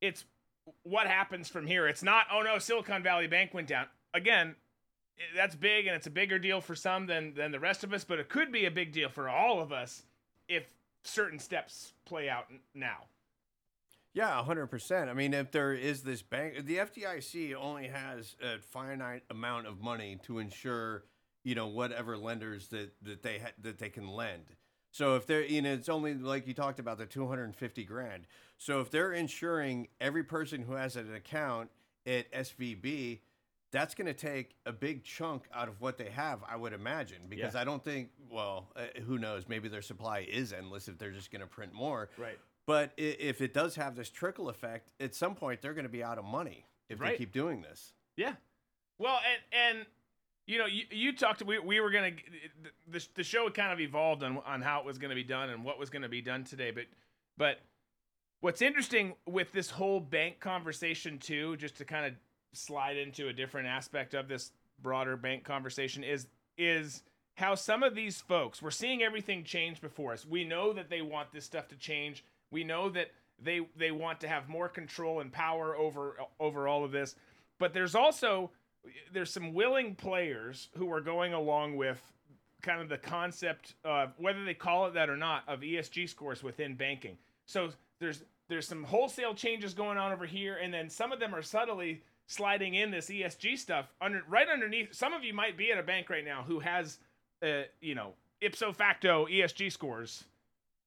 it's 0.00 0.24
what 0.84 1.08
happens 1.08 1.48
from 1.48 1.66
here. 1.66 1.88
It's 1.88 2.02
not 2.04 2.26
oh 2.32 2.42
no, 2.42 2.58
Silicon 2.60 3.02
Valley 3.02 3.26
Bank 3.26 3.52
went 3.52 3.66
down 3.66 3.86
again. 4.14 4.54
That's 5.34 5.56
big 5.56 5.88
and 5.88 5.96
it's 5.96 6.06
a 6.06 6.10
bigger 6.10 6.38
deal 6.38 6.60
for 6.60 6.76
some 6.76 7.06
than 7.06 7.34
than 7.34 7.50
the 7.50 7.58
rest 7.60 7.82
of 7.82 7.92
us, 7.92 8.04
but 8.04 8.20
it 8.20 8.28
could 8.28 8.52
be 8.52 8.66
a 8.66 8.70
big 8.70 8.92
deal 8.92 9.08
for 9.08 9.28
all 9.28 9.60
of 9.60 9.72
us 9.72 10.04
if 10.48 10.64
certain 11.02 11.38
steps 11.38 11.92
play 12.04 12.28
out 12.28 12.46
now. 12.74 13.04
Yeah, 14.14 14.42
hundred 14.42 14.66
percent. 14.66 15.10
I 15.10 15.14
mean, 15.14 15.34
if 15.34 15.52
there 15.52 15.72
is 15.72 16.02
this 16.02 16.22
bank, 16.22 16.66
the 16.66 16.78
FDIC 16.78 17.54
only 17.54 17.88
has 17.88 18.36
a 18.42 18.58
finite 18.58 19.22
amount 19.30 19.66
of 19.66 19.80
money 19.80 20.18
to 20.24 20.38
ensure, 20.38 21.04
you 21.44 21.54
know, 21.54 21.66
whatever 21.66 22.16
lenders 22.16 22.68
that 22.68 22.94
that 23.02 23.22
they 23.22 23.38
ha- 23.38 23.52
that 23.62 23.78
they 23.78 23.90
can 23.90 24.08
lend. 24.08 24.56
So 24.90 25.14
if 25.16 25.26
they're, 25.26 25.44
you 25.44 25.62
know, 25.62 25.72
it's 25.72 25.88
only 25.88 26.14
like 26.14 26.46
you 26.46 26.54
talked 26.54 26.80
about 26.80 26.98
the 26.98 27.06
two 27.06 27.28
hundred 27.28 27.44
and 27.44 27.56
fifty 27.56 27.84
grand. 27.84 28.26
So 28.56 28.80
if 28.80 28.90
they're 28.90 29.12
insuring 29.12 29.88
every 30.00 30.24
person 30.24 30.62
who 30.62 30.72
has 30.72 30.96
an 30.96 31.14
account 31.14 31.70
at 32.06 32.32
SVB, 32.32 33.20
that's 33.70 33.94
going 33.94 34.06
to 34.06 34.14
take 34.14 34.54
a 34.66 34.72
big 34.72 35.04
chunk 35.04 35.44
out 35.54 35.68
of 35.68 35.80
what 35.80 35.98
they 35.98 36.08
have, 36.10 36.40
I 36.48 36.56
would 36.56 36.72
imagine, 36.72 37.22
because 37.28 37.54
Yeah. 37.54 37.60
I 37.60 37.64
don't 37.64 37.84
think, 37.84 38.10
well, 38.30 38.70
uh, 38.76 38.86
who 39.06 39.18
knows? 39.18 39.48
Maybe 39.48 39.68
their 39.68 39.82
supply 39.82 40.20
is 40.20 40.52
endless 40.52 40.88
if 40.88 40.96
they're 40.98 41.10
just 41.10 41.30
going 41.30 41.40
to 41.42 41.46
print 41.46 41.72
more. 41.74 42.08
Right. 42.16 42.38
But 42.66 42.92
i- 42.98 43.02
if 43.02 43.40
it 43.40 43.52
does 43.52 43.74
have 43.76 43.94
this 43.96 44.08
trickle 44.10 44.48
effect, 44.48 44.90
at 45.00 45.14
some 45.14 45.34
point 45.34 45.60
they're 45.60 45.74
going 45.74 45.84
to 45.86 45.90
be 45.90 46.02
out 46.02 46.18
of 46.18 46.24
money 46.24 46.66
if 46.88 47.00
Right. 47.00 47.10
they 47.12 47.18
keep 47.18 47.32
doing 47.32 47.60
this. 47.62 47.92
Yeah. 48.16 48.36
Well, 48.98 49.20
and 49.24 49.78
and 49.78 49.86
you 50.46 50.56
know, 50.58 50.64
you, 50.66 50.84
you 50.90 51.12
talked. 51.14 51.42
We, 51.42 51.58
we 51.58 51.78
were 51.78 51.90
gonna 51.90 52.12
the, 52.90 53.06
the 53.14 53.22
show 53.22 53.50
kind 53.50 53.70
of 53.70 53.80
evolved 53.80 54.22
on 54.22 54.38
on 54.38 54.62
how 54.62 54.80
it 54.80 54.86
was 54.86 54.96
going 54.96 55.10
to 55.10 55.14
be 55.14 55.22
done 55.22 55.50
and 55.50 55.62
what 55.62 55.78
was 55.78 55.90
going 55.90 56.02
to 56.02 56.08
be 56.08 56.22
done 56.22 56.42
today. 56.44 56.70
But 56.70 56.86
but 57.36 57.60
what's 58.40 58.62
interesting 58.62 59.14
with 59.26 59.52
this 59.52 59.68
whole 59.70 60.00
bank 60.00 60.40
conversation 60.40 61.18
too, 61.18 61.56
just 61.58 61.76
to 61.76 61.84
kind 61.84 62.06
of 62.06 62.14
slide 62.52 62.96
into 62.96 63.28
a 63.28 63.32
different 63.32 63.68
aspect 63.68 64.14
of 64.14 64.28
this 64.28 64.52
broader 64.82 65.16
bank 65.16 65.44
conversation 65.44 66.04
is 66.04 66.26
is 66.56 67.02
how 67.34 67.54
some 67.54 67.82
of 67.82 67.94
these 67.94 68.20
folks 68.20 68.60
we're 68.60 68.70
seeing 68.70 69.02
everything 69.02 69.44
change 69.44 69.80
before 69.80 70.12
us. 70.12 70.26
We 70.26 70.44
know 70.44 70.72
that 70.72 70.90
they 70.90 71.02
want 71.02 71.32
this 71.32 71.44
stuff 71.44 71.68
to 71.68 71.76
change. 71.76 72.24
We 72.50 72.64
know 72.64 72.88
that 72.90 73.08
they 73.42 73.60
they 73.76 73.90
want 73.90 74.20
to 74.20 74.28
have 74.28 74.48
more 74.48 74.68
control 74.68 75.20
and 75.20 75.32
power 75.32 75.76
over 75.76 76.16
over 76.40 76.68
all 76.68 76.84
of 76.84 76.92
this. 76.92 77.14
But 77.58 77.72
there's 77.72 77.94
also 77.94 78.50
there's 79.12 79.30
some 79.30 79.52
willing 79.52 79.94
players 79.94 80.68
who 80.76 80.92
are 80.92 81.00
going 81.00 81.32
along 81.32 81.76
with 81.76 82.00
kind 82.62 82.80
of 82.80 82.88
the 82.88 82.98
concept 82.98 83.74
of 83.84 84.12
whether 84.18 84.44
they 84.44 84.54
call 84.54 84.86
it 84.86 84.94
that 84.94 85.08
or 85.08 85.16
not 85.16 85.44
of 85.46 85.60
ESG 85.60 86.08
scores 86.08 86.42
within 86.42 86.74
banking. 86.74 87.16
So 87.46 87.70
there's 88.00 88.24
there's 88.48 88.66
some 88.66 88.82
wholesale 88.84 89.34
changes 89.34 89.74
going 89.74 89.98
on 89.98 90.12
over 90.12 90.26
here, 90.26 90.56
and 90.56 90.72
then 90.72 90.88
some 90.88 91.12
of 91.12 91.20
them 91.20 91.34
are 91.34 91.42
subtly 91.42 92.02
sliding 92.28 92.74
in 92.74 92.90
this 92.92 93.08
ESG 93.08 93.58
stuff 93.58 93.92
under 94.00 94.22
right 94.28 94.48
underneath. 94.48 94.94
Some 94.94 95.12
of 95.12 95.24
you 95.24 95.34
might 95.34 95.56
be 95.56 95.72
at 95.72 95.78
a 95.78 95.82
bank 95.82 96.08
right 96.08 96.24
now 96.24 96.44
who 96.46 96.60
has, 96.60 96.98
uh, 97.42 97.62
you 97.80 97.96
know, 97.96 98.12
ipso 98.40 98.72
facto 98.72 99.26
ESG 99.26 99.72
scores 99.72 100.24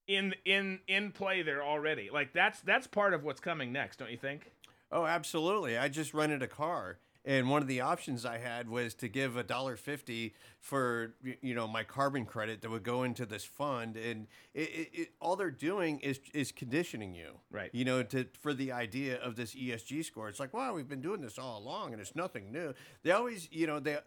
in 0.08 0.34
in 0.45 0.80
in 0.88 1.12
play 1.12 1.41
there 1.41 1.63
already. 1.63 2.10
Like 2.12 2.32
that's 2.32 2.62
that's 2.62 2.88
part 2.88 3.13
of 3.13 3.23
what's 3.23 3.41
coming 3.41 3.73
next, 3.73 3.97
don't 3.97 4.12
you 4.12 4.17
think? 4.17 4.51
Oh, 4.91 5.06
absolutely. 5.06 5.77
I 5.77 5.88
just 5.89 6.13
rented 6.13 6.41
a 6.41 6.47
car. 6.47 6.97
And 7.23 7.49
one 7.49 7.62
of 7.62 7.67
the 7.67 7.81
options 7.81 8.25
I 8.25 8.39
had 8.39 8.67
was 8.67 8.95
to 8.95 9.07
give 9.07 9.38
a 9.38 9.43
dollar 9.43 9.75
fifty 9.75 10.34
for 10.60 11.13
you 11.41 11.53
know 11.53 11.67
my 11.67 11.84
carbon 11.84 12.25
credit 12.25 12.62
that 12.62 12.71
would 12.71 12.84
go 12.84 13.03
into 13.03 13.25
this 13.27 13.43
fund, 13.43 13.95
and 13.95 14.27
it, 14.55 14.69
it, 14.69 14.89
it, 14.93 15.12
all 15.19 15.36
they're 15.36 15.51
doing 15.51 15.99
is 15.99 16.19
is 16.34 16.51
conditioning 16.51 17.13
you, 17.13 17.34
Right. 17.51 17.69
You 17.73 17.86
know, 17.86 18.01
to 18.03 18.25
for 18.41 18.53
the 18.53 18.71
idea 18.71 19.21
of 19.21 19.36
this 19.36 19.53
ESG 19.53 20.05
score. 20.05 20.29
It's 20.29 20.39
like, 20.39 20.53
wow, 20.53 20.73
we've 20.73 20.89
been 20.89 21.01
doing 21.01 21.21
this 21.21 21.38
all 21.38 21.60
along, 21.60 21.93
and 21.93 22.01
it's 22.01 22.15
nothing 22.15 22.51
new. 22.51 22.73
They 23.03 23.12
always, 23.12 23.47
you 23.51 23.67
know, 23.67 23.79
they 23.79 23.99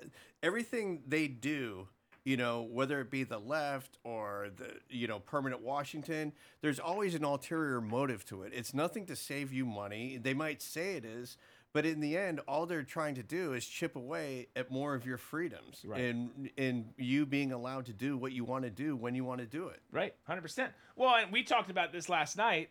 everything 0.43 1.03
they 1.07 1.29
do 1.29 1.89
you 2.25 2.39
know, 2.39 2.63
whether 2.63 3.01
it 3.01 3.11
be 3.11 3.23
the 3.23 3.39
left 3.39 3.99
or 4.03 4.49
the, 4.57 4.73
you 4.89 5.07
know, 5.07 5.19
permanent 5.19 5.61
Washington, 5.61 6.33
there's 6.63 6.79
always 6.79 7.15
an 7.15 7.23
ulterior 7.23 7.83
motive 7.83 8.25
to 8.25 8.43
it. 8.43 8.53
It's 8.55 8.73
nothing 8.73 9.05
to 9.07 9.17
save 9.17 9.53
you 9.53 9.67
money. 9.67 10.17
They 10.17 10.33
might 10.33 10.63
say 10.63 10.97
it 10.97 11.05
is, 11.05 11.37
but 11.75 11.85
in 11.85 12.01
the 12.01 12.17
end, 12.17 12.41
all 12.49 12.65
they're 12.65 12.83
trying 12.85 13.17
to 13.17 13.23
do 13.23 13.53
is 13.53 13.67
chip 13.67 13.97
away 13.97 14.47
at 14.57 14.71
more 14.71 14.95
of 14.95 15.05
your 15.05 15.19
freedoms 15.19 15.83
Right. 15.85 16.01
and 16.01 16.49
and 16.57 16.95
you 16.97 17.27
being 17.27 17.53
allowed 17.53 17.87
to 17.87 17.93
do 17.93 18.17
what 18.17 18.33
you 18.33 18.45
want 18.45 18.65
to 18.65 18.71
do 18.71 18.97
when 18.97 19.15
you 19.15 19.25
want 19.25 19.41
to 19.41 19.47
do 19.47 19.69
it. 19.69 19.83
Right, 19.93 20.15
hundred 20.27 20.43
percent. 20.43 20.73
Well, 20.97 21.15
and 21.17 21.31
we 21.31 21.43
talked 21.43 21.71
about 21.71 21.93
this 21.93 22.09
last 22.09 22.37
night. 22.39 22.71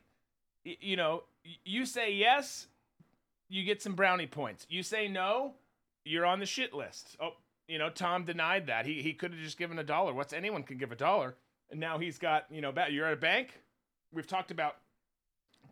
Y- 0.65 0.77
you 0.79 0.95
know, 0.95 1.23
you 1.65 1.85
say 1.85 2.13
yes, 2.13 2.67
you 3.49 3.63
get 3.63 3.81
some 3.81 3.93
brownie 3.93 4.25
points. 4.27 4.65
You 4.69 4.81
say 4.81 5.07
no, 5.07 5.53
you're 6.05 6.25
on 6.25 6.39
the 6.39 6.45
shit 6.45 6.73
list. 6.73 7.15
Oh, 7.19 7.31
you 7.67 7.77
know, 7.77 7.89
Tom 7.89 8.23
denied 8.23 8.67
that. 8.67 8.85
He 8.85 9.01
he 9.01 9.13
could 9.13 9.31
have 9.33 9.41
just 9.41 9.57
given 9.57 9.77
a 9.77 9.83
dollar. 9.83 10.13
What's 10.13 10.33
anyone 10.33 10.63
can 10.63 10.77
give 10.77 10.91
a 10.93 10.95
dollar, 10.95 11.35
and 11.69 11.79
now 11.79 11.97
he's 11.99 12.17
got 12.17 12.45
you 12.49 12.61
know. 12.61 12.71
ba- 12.71 12.87
You're 12.89 13.07
at 13.07 13.13
a 13.13 13.17
bank. 13.17 13.59
We've 14.13 14.27
talked 14.27 14.51
about 14.51 14.77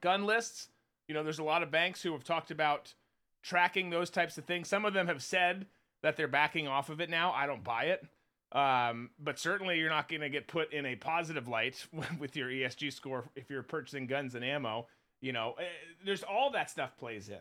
gun 0.02 0.26
lists. 0.26 0.68
You 1.08 1.14
know, 1.14 1.24
there's 1.24 1.40
a 1.40 1.44
lot 1.44 1.64
of 1.64 1.72
banks 1.72 2.02
who 2.02 2.12
have 2.14 2.24
talked 2.24 2.52
about 2.52 2.94
tracking 3.42 3.90
those 3.90 4.10
types 4.10 4.38
of 4.38 4.46
things. 4.46 4.68
Some 4.68 4.86
of 4.86 4.94
them 4.94 5.08
have 5.08 5.22
said 5.24 5.66
that 6.04 6.18
they're 6.18 6.28
backing 6.28 6.68
off 6.68 6.90
of 6.90 7.00
it 7.02 7.10
now. 7.10 7.32
I 7.32 7.46
don't 7.48 7.64
buy 7.64 7.86
it. 7.86 8.04
Um, 8.52 9.12
but 9.18 9.40
certainly 9.40 9.80
you're 9.80 9.90
not 9.90 10.10
going 10.10 10.22
to 10.22 10.30
get 10.30 10.48
put 10.48 10.74
in 10.74 10.86
a 10.86 10.96
positive 10.96 11.48
light 11.48 11.86
with 12.20 12.36
your 12.36 12.50
ESG 12.50 12.92
score 12.92 13.30
if 13.36 13.50
you're 13.50 13.64
purchasing 13.64 14.08
guns 14.08 14.36
and 14.36 14.44
ammo. 14.44 14.88
You 15.22 15.32
know, 15.32 15.56
eh, 15.60 15.64
there's 16.06 16.24
all 16.24 16.52
that 16.52 16.70
stuff 16.70 16.98
plays 16.98 17.30
in, 17.30 17.38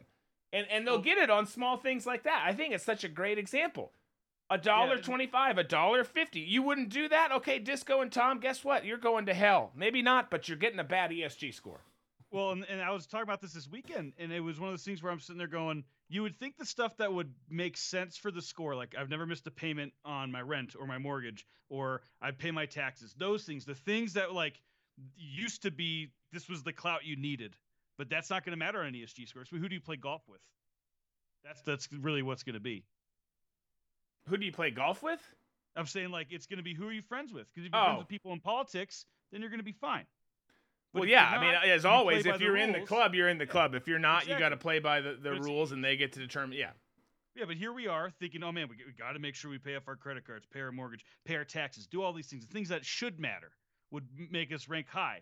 and 0.52 0.66
and 0.70 0.86
they'll 0.86 1.00
get 1.00 1.16
it 1.18 1.30
on 1.30 1.46
small 1.46 1.78
things 1.78 2.06
like 2.06 2.24
that. 2.24 2.44
I 2.46 2.52
think 2.52 2.74
it's 2.74 2.84
such 2.84 3.04
a 3.04 3.08
great 3.08 3.38
example. 3.38 3.90
A 4.50 4.58
dollar 4.58 4.96
Yeah. 4.96 5.00
twenty-five, 5.02 5.56
a 5.58 5.64
dollar 5.64 6.04
fifty. 6.04 6.40
You 6.40 6.62
wouldn't 6.62 6.90
do 6.90 7.08
that, 7.08 7.32
okay? 7.32 7.58
Disco 7.58 8.02
and 8.02 8.12
Tom, 8.12 8.38
guess 8.38 8.62
what? 8.64 8.84
You're 8.84 8.98
going 8.98 9.26
to 9.26 9.34
hell. 9.34 9.72
Maybe 9.74 10.02
not, 10.02 10.30
but 10.30 10.46
you're 10.48 10.58
getting 10.58 10.78
a 10.78 10.84
bad 10.84 11.10
ESG 11.10 11.54
score. 11.54 11.80
Well, 12.32 12.52
and, 12.52 12.64
and 12.68 12.80
I 12.80 12.90
was 12.92 13.06
talking 13.06 13.24
about 13.24 13.40
this 13.40 13.54
this 13.54 13.68
weekend, 13.68 14.12
and 14.16 14.30
it 14.32 14.38
was 14.40 14.60
one 14.60 14.68
of 14.68 14.72
those 14.72 14.84
things 14.84 15.02
where 15.02 15.10
I'm 15.10 15.18
sitting 15.18 15.38
there 15.38 15.48
going, 15.48 15.82
you 16.08 16.22
would 16.22 16.36
think 16.36 16.56
the 16.58 16.64
stuff 16.64 16.96
that 16.98 17.12
would 17.12 17.32
make 17.48 17.76
sense 17.76 18.16
for 18.16 18.30
the 18.30 18.40
score, 18.42 18.76
like 18.76 18.94
I've 18.96 19.08
never 19.10 19.26
missed 19.26 19.46
a 19.48 19.50
payment 19.50 19.92
on 20.04 20.30
my 20.30 20.40
rent 20.40 20.76
or 20.78 20.86
my 20.86 20.98
mortgage, 20.98 21.44
or 21.68 22.02
I 22.22 22.30
pay 22.30 22.52
my 22.52 22.66
taxes, 22.66 23.14
those 23.18 23.44
things, 23.44 23.64
the 23.64 23.74
things 23.74 24.12
that 24.12 24.32
like 24.32 24.60
used 25.16 25.62
to 25.62 25.72
be, 25.72 26.10
this 26.32 26.48
was 26.48 26.62
the 26.62 26.72
clout 26.72 27.04
you 27.04 27.16
needed, 27.16 27.56
but 27.98 28.08
that's 28.08 28.30
not 28.30 28.44
going 28.44 28.52
to 28.52 28.58
matter 28.64 28.80
on 28.80 28.92
ESG 28.92 29.26
scores. 29.28 29.48
But 29.50 29.58
who 29.58 29.68
do 29.68 29.74
you 29.74 29.80
play 29.80 29.96
golf 29.96 30.22
with? 30.28 30.40
That's 31.44 31.62
that's 31.62 31.88
really 31.92 32.22
what's 32.22 32.44
going 32.44 32.54
to 32.54 32.60
be. 32.60 32.84
Who 34.28 34.36
do 34.36 34.44
you 34.46 34.52
play 34.52 34.70
golf 34.70 35.02
with? 35.02 35.20
I'm 35.74 35.86
saying 35.86 36.10
like 36.10 36.28
it's 36.30 36.46
going 36.46 36.58
to 36.58 36.62
be 36.62 36.74
who 36.74 36.86
are 36.86 36.92
you 36.92 37.02
friends 37.02 37.32
with? 37.32 37.52
Because 37.52 37.66
if 37.66 37.72
you're 37.72 37.82
friends 37.82 37.96
Oh. 37.96 37.98
with 38.00 38.08
people 38.08 38.32
in 38.32 38.40
politics, 38.40 39.04
then 39.32 39.40
you're 39.40 39.50
going 39.50 39.60
to 39.60 39.64
be 39.64 39.72
fine. 39.72 40.04
But 40.92 41.00
well, 41.00 41.09
yeah. 41.09 41.29
I 41.29 41.40
mean, 41.40 41.55
as 41.70 41.85
always, 41.85 42.26
if 42.26 42.40
you're 42.40 42.57
in 42.57 42.72
the 42.72 42.81
club, 42.81 43.14
you're 43.14 43.29
in 43.29 43.38
the 43.38 43.46
club. 43.46 43.74
If 43.74 43.87
you're 43.87 43.98
not, 43.98 44.26
you 44.26 44.38
got 44.38 44.50
to 44.50 44.57
play 44.57 44.79
by 44.79 45.00
the, 45.00 45.14
the 45.20 45.33
rules, 45.33 45.72
and 45.72 45.85
they 45.85 45.96
get 45.96 46.12
to 46.14 46.20
determine. 46.20 46.59
Yeah. 46.59 46.70
Yeah, 47.37 47.44
but 47.46 47.57
here 47.57 47.72
we 47.72 47.87
are 47.87 48.11
thinking, 48.18 48.42
oh 48.42 48.50
man, 48.50 48.68
we, 48.68 48.76
we 48.85 48.92
got 48.92 49.12
to 49.12 49.20
make 49.20 49.37
sure 49.37 49.50
we 49.50 49.59
pay 49.59 49.76
off 49.76 49.87
our 49.87 49.94
credit 49.94 50.26
cards, 50.26 50.46
pay 50.53 50.61
our 50.61 50.72
mortgage, 50.72 51.05
pay 51.24 51.37
our 51.37 51.44
taxes, 51.44 51.87
do 51.87 52.03
all 52.03 52.12
these 52.12 52.26
things. 52.26 52.44
The 52.44 52.53
things 52.53 52.68
that 52.70 52.85
should 52.85 53.20
matter 53.20 53.53
would 53.92 54.05
make 54.31 54.53
us 54.53 54.68
rank 54.68 54.88
high 54.88 55.20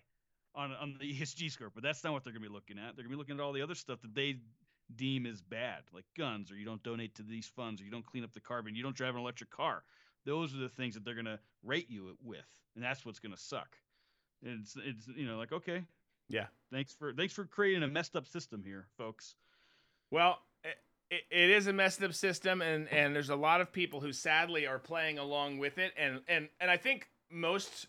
on 0.55 0.73
on 0.73 0.97
the 0.99 1.05
ESG 1.21 1.53
score. 1.53 1.71
But 1.73 1.83
that's 1.83 2.03
not 2.03 2.15
what 2.15 2.25
they're 2.25 2.33
going 2.33 2.43
to 2.43 2.49
be 2.49 2.55
looking 2.55 2.79
at. 2.79 2.97
They're 2.97 3.05
going 3.05 3.11
to 3.11 3.17
be 3.17 3.17
looking 3.17 3.35
at 3.35 3.41
all 3.41 3.53
the 3.53 3.63
other 3.63 3.75
stuff 3.75 4.01
that 4.01 4.15
they 4.15 4.39
deem 4.97 5.27
as 5.27 5.43
bad, 5.43 5.83
like 5.93 6.05
guns, 6.17 6.51
or 6.51 6.57
you 6.57 6.65
don't 6.65 6.83
donate 6.83 7.15
to 7.17 7.23
these 7.23 7.47
funds, 7.47 7.81
or 7.81 7.85
you 7.85 7.91
don't 7.91 8.07
clean 8.07 8.25
up 8.25 8.33
the 8.33 8.41
carbon, 8.41 8.75
you 8.75 8.83
don't 8.83 8.97
drive 8.97 9.15
an 9.15 9.21
electric 9.21 9.51
car. 9.51 9.83
Those 10.25 10.55
are 10.55 10.59
the 10.59 10.69
things 10.69 10.95
that 10.95 11.05
they're 11.05 11.15
going 11.15 11.27
to 11.27 11.39
rate 11.63 11.91
you 11.91 12.17
with, 12.23 12.49
and 12.75 12.83
that's 12.83 13.05
what's 13.05 13.19
going 13.19 13.35
to 13.35 13.41
suck. 13.41 13.77
It's 14.43 14.77
it's 14.77 15.09
you 15.09 15.27
know 15.27 15.37
like 15.39 15.53
okay, 15.53 15.83
Yeah. 16.29 16.47
thanks 16.73 16.95
for 16.95 17.13
thanks 17.13 17.33
for 17.35 17.45
creating 17.45 17.83
a 17.83 17.89
messed 17.89 18.17
up 18.17 18.27
system 18.27 18.63
here, 18.65 18.87
folks. 18.97 19.35
Well, 20.11 20.39
it, 21.11 21.23
it 21.31 21.51
is 21.51 21.67
a 21.67 21.73
messed 21.73 22.03
up 22.03 22.15
system, 22.15 22.63
and 22.63 22.89
and 22.89 23.15
there's 23.15 23.31
a 23.31 23.37
lot 23.37 23.61
of 23.61 23.73
people 23.73 24.01
who 24.01 24.13
sadly 24.13 24.67
are 24.67 24.79
playing 24.79 25.19
along 25.19 25.59
with 25.59 25.79
it, 25.79 25.93
and 25.97 26.21
and 26.29 26.49
and 26.61 26.71
I 26.71 26.77
think 26.77 27.09
most 27.31 27.87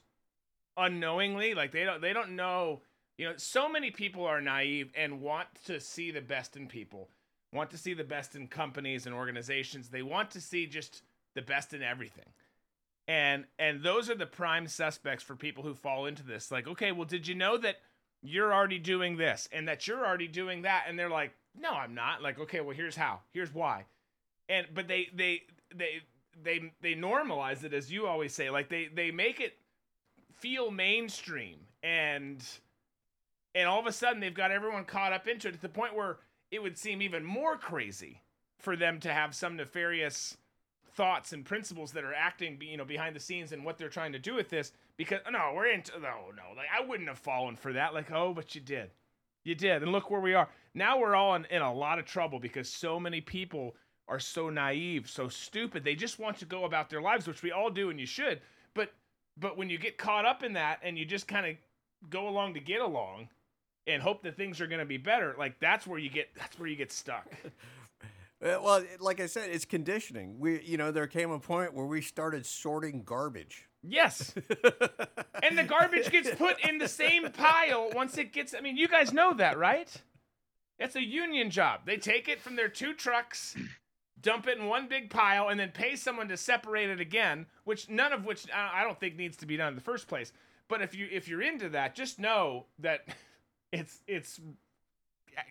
unknowingly, 0.77 1.53
like 1.53 1.71
they 1.71 1.83
don't 1.83 2.01
they 2.01 2.13
don't 2.13 2.35
know. 2.35 2.81
You 3.17 3.25
know, 3.25 3.33
so 3.35 3.67
many 3.67 3.91
people 3.91 4.25
are 4.25 4.39
naive 4.39 4.91
and 4.95 5.19
want 5.19 5.47
to 5.65 5.81
see 5.81 6.09
the 6.09 6.21
best 6.21 6.55
in 6.55 6.67
people, 6.67 7.09
want 7.51 7.69
to 7.71 7.77
see 7.77 7.93
the 7.93 8.05
best 8.05 8.33
in 8.33 8.47
companies 8.47 9.05
and 9.05 9.13
organizations. 9.13 9.89
They 9.89 10.03
want 10.03 10.31
to 10.31 10.41
see 10.41 10.65
just 10.65 11.03
the 11.35 11.41
best 11.41 11.73
in 11.73 11.83
everything. 11.83 12.23
And 13.09 13.45
and 13.57 13.81
those 13.81 14.07
are 14.11 14.15
the 14.15 14.27
prime 14.27 14.67
suspects 14.67 15.23
for 15.23 15.35
people 15.35 15.63
who 15.63 15.73
fall 15.73 16.05
into 16.05 16.21
this. 16.21 16.51
Like, 16.51 16.67
okay, 16.67 16.91
well, 16.91 17.07
did 17.07 17.27
you 17.27 17.33
know 17.33 17.57
that 17.57 17.77
you're 18.21 18.53
already 18.53 18.77
doing 18.77 19.17
this 19.17 19.49
and 19.51 19.67
that 19.67 19.87
you're 19.87 20.05
already 20.05 20.27
doing 20.27 20.61
that? 20.61 20.83
And 20.87 20.97
they're 20.97 21.09
like, 21.09 21.33
no, 21.59 21.71
I'm 21.71 21.95
not. 21.95 22.21
Like, 22.21 22.39
okay, 22.39 22.61
well, 22.61 22.75
here's 22.75 22.95
how. 22.95 23.21
Here's 23.33 23.51
why. 23.51 23.85
And 24.47 24.67
but 24.75 24.87
they 24.87 25.07
they 25.11 25.41
they 25.75 26.01
they 26.39 26.71
they 26.81 26.93
normalize 26.93 27.63
it 27.63 27.73
as 27.73 27.91
you 27.91 28.05
always 28.05 28.31
say. 28.31 28.51
Like 28.51 28.69
they 28.69 28.89
they 28.93 29.09
make 29.09 29.39
it 29.39 29.57
feel 30.35 30.69
mainstream 30.69 31.57
and 31.81 32.45
and 33.55 33.67
all 33.67 33.79
of 33.79 33.87
a 33.87 33.91
sudden 33.91 34.19
they've 34.19 34.35
got 34.35 34.51
everyone 34.51 34.85
caught 34.85 35.13
up 35.13 35.27
into 35.27 35.47
it 35.47 35.53
to 35.53 35.61
the 35.61 35.67
point 35.67 35.95
where 35.95 36.17
it 36.51 36.61
would 36.61 36.77
seem 36.77 37.01
even 37.01 37.25
more 37.25 37.57
crazy 37.57 38.21
for 38.59 38.75
them 38.75 38.99
to 38.99 39.11
have 39.11 39.33
some 39.33 39.55
nefarious 39.55 40.37
thoughts 40.95 41.33
and 41.33 41.45
principles 41.45 41.91
that 41.91 42.03
are 42.03 42.13
acting 42.13 42.57
you 42.61 42.77
know 42.77 42.85
behind 42.85 43.15
the 43.15 43.19
scenes 43.19 43.51
and 43.51 43.63
what 43.63 43.77
they're 43.77 43.89
trying 43.89 44.11
to 44.11 44.19
do 44.19 44.35
with 44.35 44.49
this 44.49 44.71
because 44.97 45.19
no 45.31 45.51
we're 45.55 45.67
into 45.67 45.91
no 45.93 46.31
no 46.35 46.55
like 46.55 46.67
i 46.75 46.83
wouldn't 46.85 47.09
have 47.09 47.19
fallen 47.19 47.55
for 47.55 47.73
that. 47.73 47.93
Like 47.93 48.11
oh 48.11 48.33
but 48.33 48.55
you 48.55 48.61
did. 48.61 48.91
You 49.45 49.55
did. 49.55 49.81
And 49.81 49.91
look 49.91 50.11
where 50.11 50.19
we 50.19 50.33
are. 50.33 50.49
Now 50.73 50.99
we're 50.99 51.15
all 51.15 51.35
in, 51.35 51.45
in 51.45 51.61
a 51.61 51.73
lot 51.73 51.97
of 51.97 52.05
trouble 52.05 52.39
because 52.39 52.69
so 52.69 52.99
many 52.99 53.21
people 53.21 53.75
are 54.07 54.19
so 54.19 54.49
naive 54.49 55.09
so 55.09 55.27
stupid. 55.27 55.83
They 55.83 55.95
just 55.95 56.19
want 56.19 56.37
to 56.39 56.45
go 56.45 56.65
about 56.65 56.89
their 56.89 57.01
lives 57.01 57.27
which 57.27 57.43
we 57.43 57.51
all 57.51 57.69
do 57.69 57.89
and 57.89 57.99
you 57.99 58.05
should. 58.05 58.41
But 58.73 58.91
but 59.37 59.57
when 59.57 59.69
you 59.69 59.77
get 59.77 59.97
caught 59.97 60.25
up 60.25 60.43
in 60.43 60.53
that 60.53 60.79
and 60.83 60.97
you 60.97 61.05
just 61.05 61.27
kind 61.27 61.45
of 61.45 61.55
go 62.09 62.27
along 62.27 62.53
to 62.53 62.59
get 62.59 62.81
along 62.81 63.29
and 63.87 64.01
hope 64.01 64.23
that 64.23 64.37
things 64.37 64.61
are 64.61 64.67
going 64.67 64.79
to 64.79 64.85
be 64.85 64.97
better 64.97 65.35
like 65.37 65.59
that's 65.59 65.85
where 65.85 65.99
you 65.99 66.09
get 66.09 66.29
that's 66.37 66.57
where 66.59 66.69
you 66.69 66.75
get 66.75 66.91
stuck 66.91 67.27
Eh, 68.41 68.57
well, 68.57 68.83
like 68.99 69.19
I 69.19 69.25
said, 69.25 69.49
it's 69.49 69.65
conditioning. 69.65 70.39
We, 70.39 70.61
you 70.61 70.77
know, 70.77 70.91
there 70.91 71.07
came 71.07 71.31
a 71.31 71.39
point 71.39 71.73
where 71.73 71.85
we 71.85 72.01
started 72.01 72.45
sorting 72.45 73.03
garbage. 73.03 73.67
Yes. 73.83 74.33
and 75.43 75.57
the 75.57 75.63
garbage 75.63 76.09
gets 76.09 76.29
put 76.35 76.59
in 76.65 76.77
the 76.77 76.87
same 76.87 77.31
pile 77.31 77.89
once 77.93 78.17
it 78.17 78.31
gets. 78.31 78.53
I 78.53 78.61
mean, 78.61 78.77
you 78.77 78.87
guys 78.87 79.11
know 79.11 79.33
that, 79.33 79.57
right? 79.57 79.89
It's 80.77 80.95
a 80.95 81.03
union 81.03 81.49
job. 81.49 81.81
They 81.85 81.97
take 81.97 82.29
it 82.29 82.41
from 82.41 82.55
their 82.55 82.69
two 82.69 82.93
trucks, 82.93 83.55
dump 84.21 84.47
it 84.47 84.57
in 84.57 84.67
one 84.67 84.87
big 84.87 85.09
pile, 85.09 85.49
and 85.49 85.59
then 85.59 85.71
pay 85.71 85.97
someone 85.97 86.29
to 86.29 86.37
separate 86.37 86.89
it 86.89 87.01
again. 87.01 87.45
Which 87.65 87.89
none 87.89 88.13
of 88.13 88.25
which 88.25 88.47
I 88.53 88.81
I 88.81 88.83
don't 88.85 88.99
think 88.99 89.17
needs 89.17 89.35
to 89.37 89.45
be 89.45 89.57
done 89.57 89.69
in 89.69 89.75
the 89.75 89.81
first 89.81 90.07
place. 90.07 90.31
But 90.69 90.81
if 90.81 90.95
you 90.95 91.07
if 91.11 91.27
you're 91.27 91.41
into 91.41 91.69
that, 91.69 91.95
just 91.95 92.19
know 92.19 92.67
that 92.79 93.01
it's 93.73 93.99
it's 94.07 94.39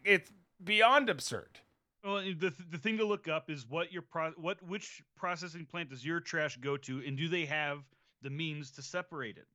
it's 0.05 0.31
beyond 0.63 1.11
absurd. 1.11 1.61
Well, 2.09 2.23
the 2.23 2.35
th- 2.51 2.71
the 2.71 2.79
thing 2.79 2.97
to 2.99 3.05
look 3.05 3.29
up 3.29 3.51
is 3.51 3.67
what 3.69 3.93
your 3.93 4.01
pro- 4.03 4.31
what 4.33 4.63
which 4.63 5.03
processing 5.15 5.67
plant 5.67 5.91
does 5.91 6.03
your 6.05 6.21
trash 6.21 6.57
go 6.57 6.77
to, 6.79 7.03
and 7.07 7.19
do 7.19 7.29
they 7.29 7.45
have 7.45 7.81
the 8.23 8.31
means 8.31 8.71
to 8.73 8.83
separate 8.83 9.37
it? 9.37 9.47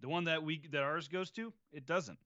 The 0.00 0.08
one 0.08 0.24
that 0.24 0.42
we 0.42 0.60
that 0.72 0.82
ours 0.82 1.06
goes 1.08 1.30
to, 1.32 1.52
it 1.72 1.86
doesn't. 1.86 2.18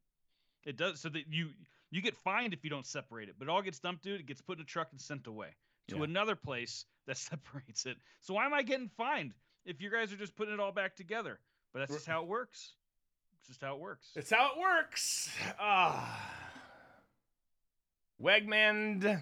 It 0.65 0.77
does 0.79 1.01
so 1.01 1.11
that 1.11 1.25
you 1.29 1.51
you 1.91 2.01
get 2.01 2.17
fined 2.17 2.55
if 2.55 2.65
you 2.65 2.71
don't 2.71 2.87
separate 2.87 3.29
it, 3.29 3.35
but 3.39 3.47
it 3.47 3.51
all 3.51 3.61
gets 3.61 3.79
dumped 3.79 4.05
to 4.05 4.15
it 4.15 4.25
gets 4.27 4.41
put 4.41 4.57
in 4.59 4.63
a 4.63 4.65
truck 4.65 4.89
and 4.91 5.01
sent 5.01 5.27
away 5.27 5.49
to 5.89 5.99
Yeah. 5.99 6.05
another 6.05 6.35
place 6.35 6.87
that 7.07 7.17
separates 7.19 7.85
it. 7.85 7.99
So 8.23 8.33
why 8.35 8.47
am 8.47 8.55
I 8.55 8.63
getting 8.63 8.89
fined 8.89 9.35
if 9.67 9.83
you 9.83 9.91
guys 9.91 10.13
are 10.13 10.17
just 10.17 10.35
putting 10.35 10.55
it 10.55 10.61
all 10.61 10.73
back 10.73 10.97
together? 10.97 11.39
But 11.75 11.81
that's 11.81 11.93
just 11.93 12.07
how 12.07 12.23
it 12.23 12.29
works. 12.29 12.73
It's 13.41 13.49
just 13.49 13.61
how 13.61 13.75
it 13.75 13.81
works. 13.81 14.13
It's 14.17 14.31
how 14.31 14.53
it 14.55 14.59
works. 14.59 15.31
Ah. 15.61 16.31
Wegmand, 18.23 19.21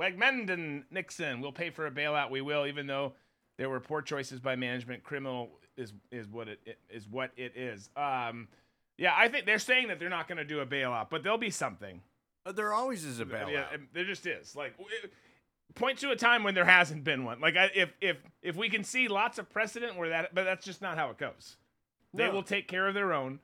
Wegmanden 0.00 0.84
Nixon 0.90 1.40
we'll 1.40 1.52
pay 1.52 1.70
for 1.70 1.86
a 1.86 1.90
bailout. 1.90 2.30
We 2.30 2.40
will, 2.40 2.66
even 2.66 2.86
though 2.86 3.12
there 3.58 3.68
were 3.68 3.80
poor 3.80 4.02
choices 4.02 4.40
by 4.40 4.56
management. 4.56 5.02
Criminal 5.04 5.50
is 5.76 5.92
is 6.10 6.28
what 6.28 6.48
it 6.48 6.60
it 6.66 6.78
is 6.90 7.06
what 7.08 7.30
it 7.36 7.56
is. 7.56 7.90
Um, 7.96 8.48
yeah, 8.98 9.14
I 9.16 9.28
think 9.28 9.46
they're 9.46 9.58
saying 9.58 9.88
that 9.88 9.98
they're 9.98 10.08
not 10.08 10.28
going 10.28 10.38
to 10.38 10.44
do 10.44 10.60
a 10.60 10.66
bailout, 10.66 11.08
but 11.10 11.22
there'll 11.22 11.38
be 11.38 11.50
something. 11.50 12.02
Uh, 12.44 12.52
There 12.52 12.72
always 12.72 13.04
is 13.04 13.20
a 13.20 13.24
bailout. 13.24 13.52
Yeah, 13.52 13.64
there 13.92 14.04
just 14.04 14.26
is. 14.26 14.54
Like, 14.54 14.74
point 15.74 15.98
to 15.98 16.10
a 16.10 16.16
time 16.16 16.42
when 16.44 16.54
there 16.54 16.64
hasn't 16.64 17.04
been 17.04 17.24
one. 17.24 17.40
Like, 17.40 17.56
I, 17.56 17.70
if 17.74 17.92
if 18.00 18.16
if 18.42 18.56
we 18.56 18.68
can 18.68 18.84
see 18.84 19.08
lots 19.08 19.38
of 19.38 19.48
precedent 19.50 19.96
where 19.96 20.10
that, 20.10 20.34
but 20.34 20.44
that's 20.44 20.64
just 20.64 20.82
not 20.82 20.98
how 20.98 21.10
it 21.10 21.18
goes. 21.18 21.56
They 22.14 22.26
No. 22.26 22.32
will 22.32 22.42
take 22.42 22.68
care 22.68 22.86
of 22.88 22.94
their 22.94 23.12
own. 23.12 23.40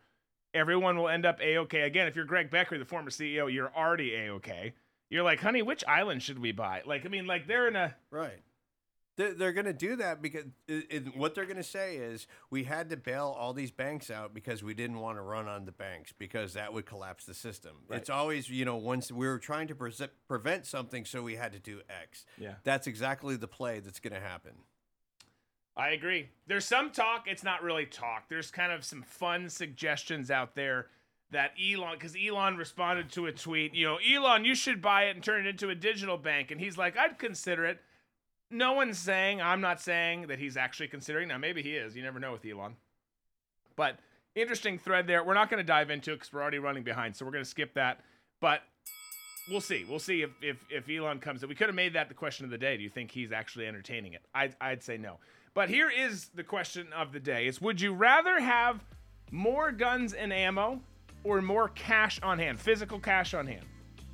Everyone 0.54 0.96
will 0.96 1.08
end 1.08 1.24
up 1.26 1.40
a 1.40 1.58
okay. 1.58 1.82
Again, 1.82 2.06
if 2.08 2.16
you're 2.16 2.24
Greg 2.24 2.50
Becker, 2.50 2.78
the 2.78 2.84
former 2.84 3.10
CEO, 3.10 3.52
you're 3.52 3.72
already 3.74 4.14
a 4.14 4.32
okay. 4.34 4.74
You're 5.10 5.22
like, 5.22 5.40
honey, 5.40 5.62
which 5.62 5.84
island 5.86 6.22
should 6.22 6.38
we 6.38 6.52
buy? 6.52 6.82
Like, 6.84 7.06
I 7.06 7.08
mean, 7.08 7.26
like 7.26 7.46
they're 7.46 7.68
in 7.68 7.76
a 7.76 7.94
Right. 8.10 8.40
They're, 9.16 9.34
they're 9.34 9.52
going 9.52 9.66
to 9.66 9.72
do 9.72 9.96
that 9.96 10.22
because 10.22 10.44
it, 10.68 10.86
it- 10.90 11.16
what 11.16 11.34
they're 11.34 11.44
going 11.46 11.56
to 11.56 11.62
say 11.64 11.96
is 11.96 12.28
we 12.50 12.62
had 12.64 12.88
to 12.90 12.96
bail 12.96 13.34
all 13.36 13.52
these 13.52 13.72
banks 13.72 14.10
out 14.12 14.32
because 14.32 14.62
we 14.62 14.74
didn't 14.74 15.00
want 15.00 15.18
to 15.18 15.22
run 15.22 15.48
on 15.48 15.64
the 15.64 15.72
banks 15.72 16.12
because 16.16 16.52
that 16.54 16.72
would 16.72 16.86
collapse 16.86 17.24
the 17.24 17.34
system. 17.34 17.72
It's 17.90 18.10
always, 18.10 18.48
you 18.48 18.64
know, 18.64 18.76
once 18.76 19.10
we 19.10 19.26
were 19.26 19.38
trying 19.40 19.66
to 19.68 19.74
pre- 19.74 19.92
prevent 20.28 20.66
something, 20.66 21.04
so 21.04 21.20
we 21.22 21.34
had 21.34 21.52
to 21.52 21.58
do 21.58 21.80
X. 21.90 22.26
Yeah. 22.38 22.54
That's 22.62 22.86
exactly 22.86 23.34
the 23.34 23.48
play 23.48 23.80
that's 23.80 23.98
going 23.98 24.14
to 24.14 24.20
happen. 24.20 24.52
I 25.76 25.90
agree. 25.90 26.28
There's 26.46 26.64
some 26.64 26.90
talk. 26.90 27.24
It's 27.26 27.42
not 27.44 27.62
really 27.62 27.86
talk. 27.86 28.28
There's 28.28 28.50
kind 28.50 28.72
of 28.72 28.84
some 28.84 29.02
fun 29.02 29.48
suggestions 29.48 30.30
out 30.30 30.54
there 30.54 30.86
that 31.30 31.52
Elon, 31.62 31.94
because 31.94 32.16
Elon 32.16 32.56
responded 32.56 33.10
to 33.12 33.26
a 33.26 33.32
tweet, 33.32 33.74
you 33.74 33.86
know, 33.86 33.98
Elon, 33.98 34.44
you 34.44 34.54
should 34.54 34.80
buy 34.80 35.04
it 35.04 35.14
and 35.14 35.22
turn 35.22 35.46
it 35.46 35.48
into 35.48 35.68
a 35.68 35.74
digital 35.74 36.16
bank. 36.16 36.50
And 36.50 36.60
he's 36.60 36.78
like, 36.78 36.96
I'd 36.96 37.18
consider 37.18 37.66
it. 37.66 37.80
No 38.50 38.72
one's 38.72 38.98
saying, 38.98 39.42
I'm 39.42 39.60
not 39.60 39.80
saying 39.80 40.28
that 40.28 40.38
he's 40.38 40.56
actually 40.56 40.88
considering. 40.88 41.28
Now, 41.28 41.36
maybe 41.36 41.62
he 41.62 41.72
is. 41.72 41.94
You 41.94 42.02
never 42.02 42.18
know 42.18 42.32
with 42.32 42.46
Elon. 42.46 42.76
But 43.76 43.98
interesting 44.34 44.78
thread 44.78 45.06
there. 45.06 45.22
We're 45.22 45.34
not 45.34 45.50
going 45.50 45.58
to 45.58 45.66
dive 45.66 45.90
into 45.90 46.12
it 46.12 46.16
because 46.16 46.32
we're 46.32 46.40
already 46.40 46.58
running 46.58 46.82
behind. 46.82 47.14
So 47.14 47.26
we're 47.26 47.32
going 47.32 47.44
to 47.44 47.50
skip 47.50 47.74
that. 47.74 48.00
But 48.40 48.62
we'll 49.50 49.60
see. 49.60 49.84
We'll 49.86 49.98
see 49.98 50.22
if, 50.22 50.30
if, 50.40 50.64
if 50.70 50.88
Elon 50.88 51.18
comes. 51.18 51.44
We 51.44 51.54
could 51.54 51.66
have 51.66 51.74
made 51.74 51.92
that 51.92 52.08
the 52.08 52.14
question 52.14 52.46
of 52.46 52.50
the 52.50 52.58
day. 52.58 52.78
Do 52.78 52.82
you 52.82 52.88
think 52.88 53.10
he's 53.10 53.32
actually 53.32 53.66
entertaining 53.66 54.14
it? 54.14 54.22
I'd, 54.34 54.56
I'd 54.62 54.82
say 54.82 54.96
no. 54.96 55.18
But 55.52 55.68
here 55.68 55.90
is 55.90 56.30
the 56.34 56.44
question 56.44 56.86
of 56.96 57.12
the 57.12 57.20
day: 57.20 57.46
Is 57.46 57.60
would 57.60 57.80
you 57.80 57.92
rather 57.92 58.38
have 58.38 58.84
more 59.30 59.72
guns 59.72 60.12
and 60.12 60.32
ammo 60.32 60.80
or 61.24 61.42
more 61.42 61.68
cash 61.70 62.20
on 62.22 62.38
hand, 62.38 62.58
physical 62.58 62.98
cash 62.98 63.34
on 63.34 63.46
hand? 63.46 63.64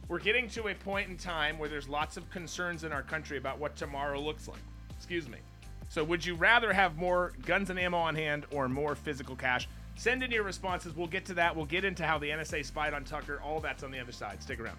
We're 0.09 0.19
getting 0.19 0.49
to 0.51 0.69
a 0.69 0.75
point 0.75 1.09
in 1.09 1.17
time 1.17 1.59
where 1.59 1.69
there's 1.69 1.89
lots 1.89 2.17
of 2.17 2.29
concerns 2.31 2.85
in 2.85 2.93
our 2.93 3.03
country 3.03 3.39
about 3.39 3.59
what 3.59 3.75
tomorrow 3.77 4.21
looks 4.21 4.49
like. 4.49 4.61
Excuse 4.97 5.29
me. 5.29 5.39
So, 5.89 6.03
would 6.05 6.25
you 6.25 6.35
rather 6.35 6.73
have 6.73 6.97
more 6.97 7.33
guns 7.47 7.71
and 7.71 7.79
ammo 7.79 7.99
on 7.99 8.15
hand 8.15 8.47
or 8.51 8.69
more 8.69 8.95
physical 8.95 9.37
cash? 9.37 9.69
Send 9.97 10.23
in 10.23 10.31
your 10.31 10.43
responses. 10.43 10.95
We'll 10.95 11.07
get 11.07 11.25
to 11.27 11.35
that. 11.35 11.55
We'll 11.55 11.67
get 11.67 11.85
into 11.85 12.05
how 12.05 12.19
the 12.19 12.29
NSA 12.29 12.65
spied 12.65 12.95
on 12.95 13.05
Tucker. 13.05 13.41
All 13.45 13.61
that's 13.61 13.83
on 13.83 13.91
the 13.91 14.01
other 14.01 14.13
side. 14.13 14.43
Stick 14.43 14.61
around. 14.61 14.77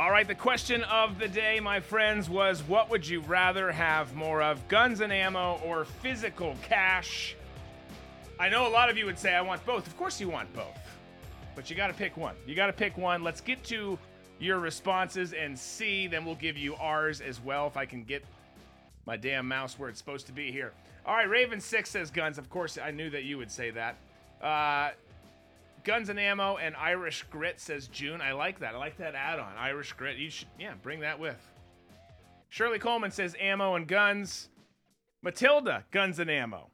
All 0.00 0.10
right, 0.10 0.26
the 0.26 0.34
question 0.34 0.82
of 0.84 1.18
the 1.18 1.28
day, 1.28 1.60
my 1.60 1.78
friends, 1.78 2.30
was 2.30 2.62
what 2.62 2.88
would 2.88 3.06
you 3.06 3.20
rather 3.20 3.70
have 3.70 4.14
more 4.14 4.40
of, 4.40 4.66
guns 4.66 5.02
and 5.02 5.12
ammo 5.12 5.60
or 5.62 5.84
physical 5.84 6.56
cash? 6.62 7.36
I 8.38 8.48
know 8.48 8.66
a 8.66 8.70
lot 8.72 8.88
of 8.88 8.96
you 8.96 9.04
would 9.04 9.18
say, 9.18 9.34
I 9.34 9.42
want 9.42 9.62
both. 9.66 9.86
Of 9.86 9.94
course, 9.98 10.18
you 10.18 10.30
want 10.30 10.50
both. 10.54 10.78
but 11.54 11.68
you 11.68 11.76
got 11.76 11.88
to 11.88 11.92
pick 11.92 12.16
one. 12.16 12.34
You 12.46 12.54
got 12.54 12.68
to 12.68 12.72
pick 12.72 12.96
one. 12.96 13.22
Let's 13.22 13.42
get 13.42 13.62
to 13.64 13.98
your 14.38 14.58
responses 14.58 15.34
and 15.34 15.58
see. 15.58 16.06
Then 16.06 16.24
we'll 16.24 16.34
give 16.36 16.56
you 16.56 16.76
ours 16.76 17.20
as 17.20 17.38
well 17.38 17.66
if 17.66 17.76
I 17.76 17.84
can 17.84 18.02
get 18.02 18.24
my 19.04 19.18
damn 19.18 19.46
mouse 19.46 19.78
where 19.78 19.90
it's 19.90 19.98
supposed 19.98 20.24
to 20.28 20.32
be 20.32 20.50
here. 20.50 20.72
All 21.04 21.14
right, 21.14 21.28
Raven 21.28 21.60
Six 21.60 21.90
says 21.90 22.10
guns. 22.10 22.38
Of 22.38 22.48
course, 22.48 22.78
I 22.82 22.90
knew 22.90 23.10
that 23.10 23.24
you 23.24 23.36
would 23.36 23.50
say 23.50 23.70
that. 23.72 23.96
Uh, 24.40 24.92
guns 25.84 26.08
and 26.08 26.18
ammo 26.18 26.56
and 26.56 26.76
Irish 26.76 27.24
grit 27.30 27.60
says 27.60 27.88
June. 27.88 28.20
I 28.20 28.32
like 28.32 28.60
that. 28.60 28.74
I 28.74 28.78
like 28.78 28.98
that 28.98 29.14
add-on. 29.14 29.56
Irish 29.58 29.92
grit. 29.94 30.16
You 30.16 30.30
should, 30.30 30.48
yeah, 30.58 30.74
bring 30.82 31.00
that 31.00 31.18
with. 31.18 31.48
Shirley 32.48 32.78
Coleman 32.78 33.10
says 33.10 33.36
ammo 33.40 33.74
and 33.74 33.86
guns. 33.86 34.48
Matilda, 35.22 35.84
guns 35.90 36.18
and 36.18 36.30
ammo. 36.30 36.70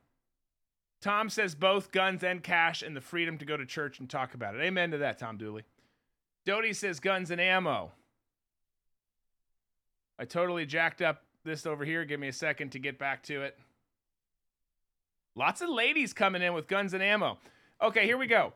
Tom 1.02 1.28
says 1.28 1.54
both 1.54 1.92
guns 1.92 2.24
and 2.24 2.42
cash 2.42 2.82
and 2.82 2.96
the 2.96 3.00
freedom 3.00 3.38
to 3.38 3.44
go 3.44 3.56
to 3.56 3.66
church 3.66 4.00
and 4.00 4.08
talk 4.08 4.34
about 4.34 4.54
it. 4.54 4.62
Amen 4.62 4.90
to 4.92 4.98
that, 4.98 5.18
Tom 5.18 5.36
Dooley. 5.36 5.64
Dodie 6.44 6.72
says 6.72 7.00
guns 7.00 7.30
and 7.30 7.40
ammo. 7.40 7.92
I 10.18 10.24
totally 10.24 10.64
jacked 10.64 11.02
up 11.02 11.22
this 11.44 11.66
over 11.66 11.84
here. 11.84 12.04
Give 12.04 12.18
me 12.18 12.28
a 12.28 12.32
second 12.32 12.72
to 12.72 12.78
get 12.78 12.98
back 12.98 13.22
to 13.24 13.42
it. 13.42 13.58
Lots 15.34 15.60
of 15.60 15.68
ladies 15.68 16.14
coming 16.14 16.40
in 16.40 16.54
with 16.54 16.66
guns 16.66 16.94
and 16.94 17.02
ammo. 17.02 17.36
Okay, 17.82 18.06
here 18.06 18.16
we 18.16 18.26
go. 18.26 18.54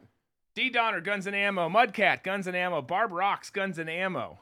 D 0.55 0.71
Donner, 0.71 1.01
guns 1.01 1.27
and 1.27 1.37
ammo. 1.37 1.69
Mudcat, 1.69 2.23
guns 2.23 2.47
and 2.47 2.57
ammo. 2.57 2.83
Barb 2.83 3.13
Rocks, 3.13 3.51
guns 3.51 3.79
and 3.79 3.89
ammo. 3.89 4.41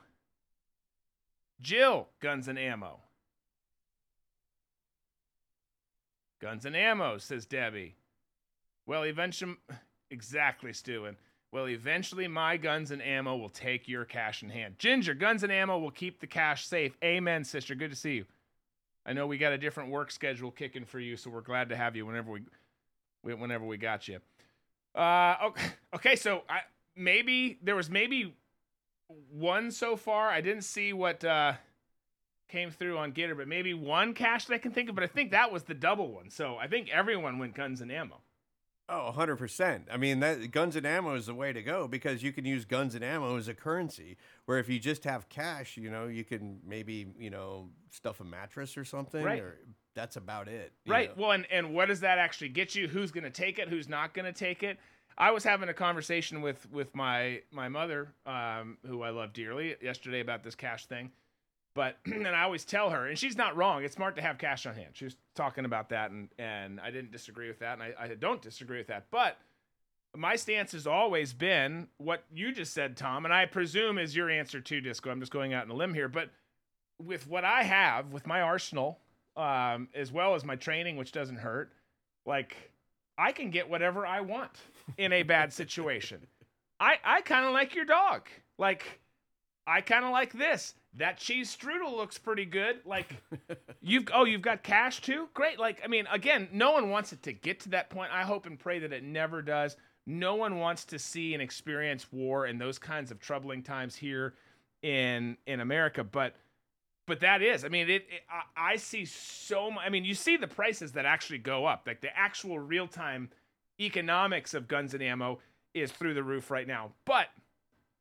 Jill, 1.60 2.08
guns 2.20 2.48
and 2.48 2.58
ammo. 2.58 3.00
Guns 6.40 6.64
and 6.64 6.76
ammo, 6.76 7.18
says 7.18 7.46
Debbie. 7.46 7.96
Well, 8.86 9.02
eventually, 9.02 9.56
exactly, 10.10 10.72
Stewan. 10.72 11.16
Well, 11.50 11.68
eventually, 11.68 12.28
my 12.28 12.56
guns 12.56 12.90
and 12.90 13.02
ammo 13.02 13.36
will 13.36 13.48
take 13.48 13.88
your 13.88 14.04
cash 14.04 14.42
in 14.42 14.50
hand. 14.50 14.78
Ginger, 14.78 15.14
guns 15.14 15.42
and 15.42 15.52
ammo 15.52 15.78
will 15.78 15.90
keep 15.90 16.20
the 16.20 16.26
cash 16.26 16.66
safe. 16.66 16.96
Amen, 17.02 17.42
sister. 17.42 17.74
Good 17.74 17.90
to 17.90 17.96
see 17.96 18.14
you. 18.16 18.24
I 19.04 19.14
know 19.14 19.26
we 19.26 19.38
got 19.38 19.52
a 19.52 19.58
different 19.58 19.90
work 19.90 20.10
schedule 20.10 20.50
kicking 20.50 20.84
for 20.84 21.00
you, 21.00 21.16
so 21.16 21.30
we're 21.30 21.40
glad 21.40 21.70
to 21.70 21.76
have 21.76 21.96
you 21.96 22.06
whenever 22.06 22.30
we, 22.30 22.42
whenever 23.22 23.64
we 23.64 23.78
got 23.78 24.06
you. 24.06 24.20
Uh, 24.94 25.36
okay, 25.46 25.70
okay. 25.94 26.16
So 26.16 26.42
I 26.48 26.60
maybe 26.96 27.58
there 27.62 27.76
was 27.76 27.90
maybe 27.90 28.34
one 29.30 29.70
so 29.70 29.96
far. 29.96 30.28
I 30.28 30.40
didn't 30.40 30.64
see 30.64 30.92
what 30.92 31.24
uh, 31.24 31.54
came 32.48 32.70
through 32.70 32.98
on 32.98 33.12
Gator, 33.12 33.34
but 33.34 33.48
maybe 33.48 33.74
one 33.74 34.14
cash 34.14 34.46
that 34.46 34.54
I 34.54 34.58
can 34.58 34.72
think 34.72 34.88
of. 34.88 34.94
But 34.94 35.04
I 35.04 35.08
think 35.08 35.30
that 35.30 35.52
was 35.52 35.64
the 35.64 35.74
double 35.74 36.12
one. 36.12 36.30
So 36.30 36.56
I 36.56 36.66
think 36.66 36.88
everyone 36.90 37.38
went 37.38 37.54
guns 37.54 37.80
and 37.80 37.92
ammo. 37.92 38.20
Oh, 38.90 39.12
100%. 39.14 39.82
I 39.92 39.98
mean, 39.98 40.20
that 40.20 40.50
guns 40.50 40.74
and 40.74 40.86
ammo 40.86 41.14
is 41.14 41.26
the 41.26 41.34
way 41.34 41.52
to 41.52 41.62
go 41.62 41.86
because 41.86 42.22
you 42.22 42.32
can 42.32 42.46
use 42.46 42.64
guns 42.64 42.94
and 42.94 43.04
ammo 43.04 43.36
as 43.36 43.46
a 43.46 43.52
currency. 43.52 44.16
Where 44.46 44.58
if 44.58 44.70
you 44.70 44.78
just 44.78 45.04
have 45.04 45.28
cash, 45.28 45.76
you 45.76 45.90
know, 45.90 46.06
you 46.06 46.24
can 46.24 46.60
maybe, 46.66 47.06
you 47.18 47.28
know, 47.28 47.68
stuff 47.90 48.20
a 48.20 48.24
mattress 48.24 48.78
or 48.78 48.86
something. 48.86 49.22
Right. 49.22 49.42
Or 49.42 49.58
that's 49.98 50.16
about 50.16 50.46
it. 50.46 50.72
Right. 50.86 51.16
know. 51.16 51.22
Well, 51.22 51.32
and, 51.32 51.46
and 51.50 51.74
what 51.74 51.88
does 51.88 52.00
that 52.00 52.18
actually 52.18 52.50
get 52.50 52.76
you? 52.76 52.86
Who's 52.86 53.10
going 53.10 53.24
to 53.24 53.30
take 53.30 53.58
it? 53.58 53.68
Who's 53.68 53.88
not 53.88 54.14
going 54.14 54.26
to 54.26 54.32
take 54.32 54.62
it? 54.62 54.78
I 55.18 55.32
was 55.32 55.42
having 55.42 55.68
a 55.68 55.74
conversation 55.74 56.40
with 56.40 56.70
with 56.70 56.94
my 56.94 57.42
my 57.50 57.68
mother, 57.68 58.12
um, 58.24 58.78
who 58.86 59.02
I 59.02 59.10
love 59.10 59.32
dearly, 59.32 59.74
yesterday 59.82 60.20
about 60.20 60.44
this 60.44 60.54
cash 60.54 60.86
thing. 60.86 61.10
But 61.74 61.98
and 62.04 62.28
I 62.28 62.42
always 62.42 62.64
tell 62.64 62.90
her, 62.90 63.08
and 63.08 63.18
she's 63.18 63.36
not 63.36 63.56
wrong. 63.56 63.82
It's 63.82 63.96
smart 63.96 64.14
to 64.16 64.22
have 64.22 64.38
cash 64.38 64.64
on 64.66 64.74
hand. 64.74 64.90
She 64.92 65.04
was 65.04 65.16
talking 65.34 65.64
about 65.64 65.88
that, 65.88 66.12
and 66.12 66.28
and 66.38 66.80
I 66.80 66.92
didn't 66.92 67.10
disagree 67.10 67.48
with 67.48 67.58
that, 67.58 67.74
and 67.74 67.82
I, 67.82 67.94
I 67.98 68.14
don't 68.14 68.40
disagree 68.40 68.78
with 68.78 68.86
that. 68.86 69.06
But 69.10 69.36
my 70.16 70.36
stance 70.36 70.70
has 70.72 70.86
always 70.86 71.32
been 71.32 71.88
what 71.98 72.22
you 72.32 72.52
just 72.52 72.72
said, 72.72 72.96
Tom, 72.96 73.24
and 73.24 73.34
I 73.34 73.46
presume 73.46 73.98
is 73.98 74.14
your 74.14 74.30
answer 74.30 74.60
too, 74.60 74.80
Disco. 74.80 75.10
I'm 75.10 75.18
just 75.18 75.32
going 75.32 75.52
out 75.52 75.64
on 75.64 75.70
a 75.72 75.74
limb 75.74 75.94
here, 75.94 76.08
but 76.08 76.30
with 77.02 77.26
what 77.26 77.44
I 77.44 77.64
have, 77.64 78.12
with 78.12 78.26
my 78.26 78.40
arsenal, 78.40 79.00
um, 79.38 79.88
as 79.94 80.12
well 80.12 80.34
as 80.34 80.44
my 80.44 80.56
training, 80.56 80.96
which 80.96 81.12
doesn't 81.12 81.36
hurt, 81.36 81.72
like 82.26 82.56
I 83.16 83.32
can 83.32 83.50
get 83.50 83.70
whatever 83.70 84.04
I 84.04 84.20
want 84.20 84.50
in 84.98 85.12
a 85.12 85.22
bad 85.22 85.52
situation. 85.52 86.26
I 86.80 86.96
I 87.04 87.20
kind 87.22 87.46
of 87.46 87.52
like 87.52 87.74
your 87.74 87.84
dog. 87.84 88.28
Like 88.58 89.00
I 89.66 89.80
kind 89.80 90.04
of 90.04 90.10
like 90.10 90.32
this. 90.32 90.74
That 90.94 91.18
cheese 91.18 91.54
strudel 91.54 91.96
looks 91.96 92.18
pretty 92.18 92.44
good. 92.44 92.80
Like 92.84 93.14
you've 93.80 94.08
oh 94.12 94.24
you've 94.24 94.42
got 94.42 94.62
cash 94.62 95.00
too. 95.00 95.28
Great. 95.34 95.58
Like 95.58 95.80
I 95.84 95.88
mean 95.88 96.06
again, 96.12 96.48
no 96.52 96.72
one 96.72 96.90
wants 96.90 97.12
it 97.12 97.22
to 97.24 97.32
get 97.32 97.60
to 97.60 97.70
that 97.70 97.90
point. 97.90 98.10
I 98.12 98.22
hope 98.22 98.46
and 98.46 98.58
pray 98.58 98.80
that 98.80 98.92
it 98.92 99.04
never 99.04 99.40
does. 99.40 99.76
No 100.06 100.36
one 100.36 100.58
wants 100.58 100.84
to 100.86 100.98
see 100.98 101.34
and 101.34 101.42
experience 101.42 102.06
war 102.10 102.46
and 102.46 102.60
those 102.60 102.78
kinds 102.78 103.10
of 103.10 103.20
troubling 103.20 103.62
times 103.62 103.94
here 103.94 104.34
in 104.82 105.36
in 105.46 105.60
America. 105.60 106.02
But 106.02 106.34
but 107.08 107.20
that 107.20 107.42
is 107.42 107.64
i 107.64 107.68
mean 107.68 107.88
it, 107.88 108.06
it 108.08 108.22
I, 108.30 108.72
I 108.72 108.76
see 108.76 109.04
so 109.04 109.70
much 109.70 109.82
i 109.84 109.88
mean 109.88 110.04
you 110.04 110.14
see 110.14 110.36
the 110.36 110.46
prices 110.46 110.92
that 110.92 111.04
actually 111.04 111.38
go 111.38 111.66
up 111.66 111.82
like 111.86 112.00
the 112.00 112.16
actual 112.16 112.58
real-time 112.60 113.30
economics 113.80 114.54
of 114.54 114.68
guns 114.68 114.94
and 114.94 115.02
ammo 115.02 115.40
is 115.74 115.92
through 115.92 116.14
the 116.14 116.22
roof 116.22 116.50
right 116.50 116.66
now. 116.66 116.92
But 117.04 117.26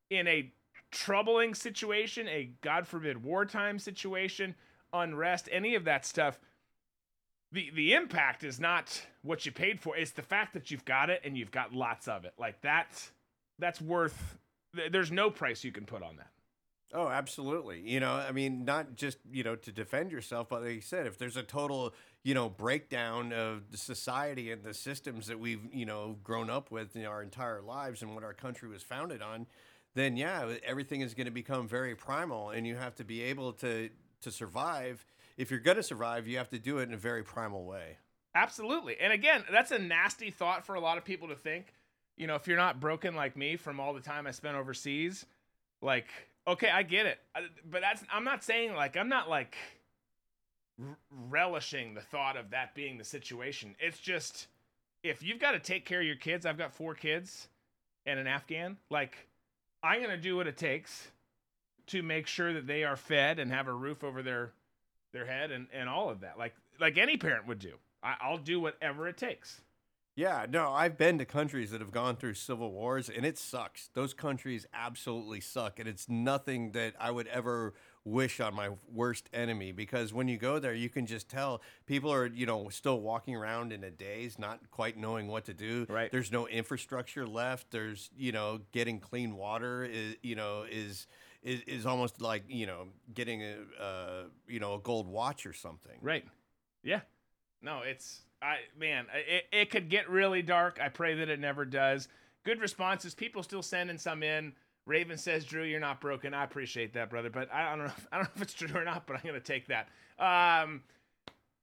in 0.10 0.28
a 0.28 0.52
troubling 0.90 1.54
situation 1.54 2.28
a 2.30 2.50
god 2.62 2.88
forbid 2.88 3.22
wartime 3.22 3.78
situation 3.78 4.56
unrest 4.94 5.50
any 5.52 5.76
of 5.76 5.84
that 5.84 6.06
stuff 6.06 6.40
the 7.52 7.70
the 7.76 7.94
impact 7.94 8.46
is 8.46 8.58
not 8.58 9.06
what 9.22 9.46
you 9.46 9.52
paid 9.52 9.82
for. 9.82 9.98
It's 9.98 10.12
the 10.12 10.22
fact 10.22 10.54
that 10.54 10.72
you've 10.72 10.86
got 10.86 11.10
it 11.10 11.22
and 11.26 11.38
you've 11.38 11.52
got 11.52 11.74
lots 11.74 12.08
of 12.08 12.24
it. 12.26 12.34
Like 12.38 12.62
that's 12.62 13.12
that's 13.60 13.82
worth 13.82 14.38
there's 14.92 15.12
no 15.12 15.30
price 15.30 15.64
you 15.64 15.72
can 15.72 15.86
put 15.86 16.04
on 16.04 16.18
that 16.18 16.30
Oh, 16.94 17.10
absolutely. 17.10 17.82
You 17.82 18.00
know, 18.00 18.14
I 18.14 18.32
mean, 18.32 18.64
not 18.64 18.96
just, 18.96 19.18
you 19.30 19.44
know, 19.44 19.56
to 19.58 19.72
defend 19.72 20.12
yourself, 20.12 20.48
but 20.50 20.64
like 20.64 20.76
you 20.76 20.82
said, 20.82 21.06
if 21.06 21.18
there's 21.18 21.36
a 21.36 21.44
total, 21.44 21.94
you 22.24 22.34
know, 22.34 22.50
breakdown 22.50 23.34
of 23.34 23.72
the 23.72 23.78
society 23.78 24.52
and 24.52 24.64
the 24.64 24.74
systems 24.74 25.28
that 25.28 25.38
we've, 25.38 25.62
you 25.74 25.86
know, 25.86 26.16
grown 26.24 26.50
up 26.50 26.72
with 26.72 26.96
in 26.96 27.06
our 27.06 27.22
entire 27.22 27.62
lives 27.62 28.02
and 28.02 28.16
what 28.16 28.24
our 28.24 28.34
country 28.34 28.70
was 28.70 28.84
founded 28.84 29.22
on, 29.22 29.48
then 29.96 30.16
yeah, 30.16 30.54
everything 30.64 31.02
is 31.02 31.14
going 31.14 31.26
to 31.26 31.32
become 31.32 31.68
very 31.68 31.94
primal 31.94 32.52
and 32.52 32.66
you 32.66 32.76
have 32.76 32.96
to 32.96 33.04
be 33.04 33.22
able 33.22 33.52
to 33.54 33.90
to 34.22 34.32
survive. 34.32 35.06
If 35.38 35.52
you're 35.52 35.60
going 35.60 35.78
to 35.78 35.84
survive, 35.84 36.28
you 36.28 36.38
have 36.38 36.50
to 36.50 36.60
do 36.60 36.80
it 36.80 36.84
in 36.84 36.94
a 36.94 36.98
very 36.98 37.24
primal 37.24 37.66
way. 37.66 37.98
Absolutely. 38.34 38.98
And 39.00 39.12
again, 39.12 39.44
that's 39.52 39.72
a 39.72 39.80
nasty 39.80 40.32
thought 40.32 40.66
for 40.66 40.76
a 40.76 40.80
lot 40.80 40.98
of 40.98 41.04
people 41.06 41.28
to 41.28 41.36
think. 41.36 41.74
You 42.16 42.28
know, 42.28 42.36
if 42.36 42.48
you're 42.48 42.58
not 42.58 42.80
broken 42.80 43.16
like 43.16 43.36
me 43.36 43.56
from 43.56 43.80
all 43.80 43.94
the 43.94 44.00
time 44.02 44.26
I 44.26 44.32
spent 44.32 44.56
overseas, 44.56 45.26
like, 45.82 46.08
okay, 46.48 46.70
I 46.70 46.84
get 46.84 47.06
it. 47.06 47.20
I- 47.36 47.48
But 47.70 47.82
that's, 47.82 48.04
I'm 48.12 48.24
not 48.24 48.44
saying 48.44 48.74
like, 48.74 48.96
I'm 48.98 49.10
not 49.10 49.30
like 49.30 49.56
r- 50.82 50.98
relishing 51.30 51.94
the 51.94 52.02
thought 52.02 52.38
of 52.38 52.52
that 52.52 52.74
being 52.76 52.98
the 52.98 53.04
situation. 53.04 53.76
It's 53.80 54.00
just, 54.00 54.48
if 55.04 55.22
you've 55.24 55.40
got 55.40 55.52
to 55.52 55.60
take 55.60 55.86
care 55.86 56.00
of 56.02 56.06
your 56.08 56.16
kids, 56.16 56.46
I've 56.46 56.58
got 56.58 56.74
four 56.74 56.96
kids 56.96 57.48
and 58.06 58.20
an 58.20 58.28
Afghan, 58.28 58.78
like, 58.90 59.28
I'm 59.84 60.02
to 60.04 60.18
do 60.18 60.36
what 60.36 60.48
it 60.48 60.58
takes 60.58 61.10
to 61.88 62.02
make 62.02 62.28
sure 62.28 62.54
that 62.54 62.68
they 62.68 62.84
are 62.84 62.96
fed 62.96 63.40
and 63.40 63.52
have 63.52 63.68
a 63.68 63.74
roof 63.74 64.04
over 64.04 64.22
their 64.22 64.52
their 65.14 65.26
head 65.26 65.52
and, 65.52 65.68
and 65.74 65.88
all 65.88 66.10
of 66.10 66.20
that 66.20 66.38
like 66.38 66.54
like 66.80 66.98
any 66.98 67.16
parent 67.18 67.48
would 67.48 67.60
do 67.60 67.74
I, 68.04 68.16
i'll 68.22 68.38
do 68.38 68.60
whatever 68.60 69.08
it 69.08 69.18
takes 69.18 69.62
Yeah, 70.18 70.48
no, 70.50 70.72
I've 70.72 70.98
been 70.98 71.20
to 71.20 71.26
countries 71.26 71.70
that 71.70 71.80
have 71.80 71.92
gone 71.92 72.16
through 72.16 72.34
civil 72.34 72.72
wars 72.72 73.08
and 73.08 73.24
it 73.24 73.38
sucks. 73.38 73.92
Those 73.94 74.16
countries 74.16 74.66
absolutely 74.74 75.40
suck. 75.42 75.80
And 75.80 75.88
it's 75.88 76.10
nothing 76.10 76.72
that 76.72 76.96
I 77.00 77.12
would 77.12 77.28
ever 77.28 77.76
wish 78.04 78.40
on 78.40 78.56
my 78.56 78.72
worst 78.92 79.30
enemy 79.32 79.72
because 79.72 80.16
when 80.16 80.28
you 80.28 80.40
go 80.40 80.58
there, 80.58 80.74
you 80.74 80.90
can 80.90 81.06
just 81.06 81.30
tell 81.30 81.62
people 81.86 82.12
are, 82.12 82.26
you 82.26 82.48
know, 82.48 82.68
still 82.70 83.00
walking 83.00 83.36
around 83.36 83.72
in 83.72 83.84
a 83.84 83.92
daze, 83.92 84.40
not 84.40 84.72
quite 84.72 84.98
knowing 84.98 85.28
what 85.28 85.46
to 85.46 85.54
do. 85.54 85.86
Right. 85.88 86.12
There's 86.12 86.32
no 86.32 86.48
infrastructure 86.48 87.28
left. 87.28 87.70
There's, 87.70 88.10
you 88.18 88.32
know, 88.32 88.62
getting 88.72 89.00
clean 89.00 89.36
water 89.38 89.84
is, 89.84 90.16
you 90.24 90.36
know, 90.36 90.66
is. 90.70 91.06
Is, 91.44 91.62
is 91.62 91.86
almost 91.86 92.20
like 92.20 92.44
you 92.48 92.66
know 92.66 92.88
getting 93.14 93.44
a 93.44 93.56
uh, 93.80 94.24
you 94.48 94.60
know 94.60 94.74
a 94.74 94.80
gold 94.80 95.08
watch 95.08 95.46
or 95.46 95.54
something. 95.54 95.96
right 96.02 96.26
yeah 96.84 97.02
no 97.62 97.84
it's 97.86 98.24
i 98.42 98.58
man 98.78 99.06
it, 99.14 99.46
it 99.52 99.70
could 99.70 99.90
get 99.90 100.10
really 100.10 100.42
dark 100.42 100.80
i 100.82 100.90
pray 100.90 101.16
that 101.16 101.30
it 101.30 101.40
never 101.40 101.66
does 101.66 102.08
good 102.44 102.60
responses 102.60 103.14
people 103.14 103.44
still 103.44 103.62
sending 103.64 103.98
some 103.98 104.24
in 104.24 104.54
raven 104.86 105.18
says 105.18 105.46
drew 105.46 105.64
you're 105.64 105.80
not 105.80 106.00
broken 106.02 106.34
i 106.34 106.44
appreciate 106.44 106.94
that 106.94 107.10
brother 107.10 107.30
but 107.30 107.52
i 107.54 107.70
don't 107.70 107.80
know 107.80 107.86
if, 107.86 108.08
i 108.12 108.16
don't 108.18 108.26
know 108.26 108.32
if 108.36 108.42
it's 108.42 108.54
true 108.54 108.70
or 108.76 108.84
not 108.84 109.08
but 109.08 109.16
i'm 109.16 109.24
gonna 109.26 109.40
take 109.40 109.68
that 109.68 109.90
um 110.20 110.82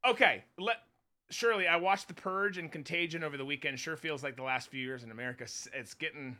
okay 0.06 0.44
let 0.58 0.78
Shirley, 1.30 1.66
I 1.66 1.76
watched 1.76 2.08
The 2.08 2.14
Purge 2.14 2.58
and 2.58 2.70
Contagion 2.70 3.24
over 3.24 3.36
the 3.36 3.44
weekend. 3.44 3.80
Sure 3.80 3.96
feels 3.96 4.22
like 4.22 4.36
the 4.36 4.42
last 4.42 4.68
few 4.70 4.80
years 4.80 5.02
in 5.02 5.10
America. 5.10 5.44
It's 5.72 5.94
getting 5.94 6.36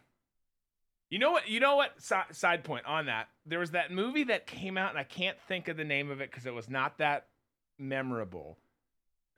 You 1.10 1.18
know 1.18 1.32
what? 1.32 1.48
You 1.48 1.60
know 1.60 1.76
what? 1.76 2.00
Si- 2.00 2.14
side 2.32 2.64
point 2.64 2.86
on 2.86 3.06
that. 3.06 3.28
There 3.46 3.58
was 3.58 3.70
that 3.72 3.90
movie 3.90 4.24
that 4.24 4.46
came 4.46 4.76
out, 4.76 4.90
and 4.90 4.98
I 4.98 5.04
can't 5.04 5.40
think 5.48 5.68
of 5.68 5.76
the 5.76 5.84
name 5.84 6.10
of 6.10 6.20
it 6.20 6.30
because 6.30 6.46
it 6.46 6.54
was 6.54 6.68
not 6.68 6.98
that 6.98 7.26
memorable. 7.78 8.58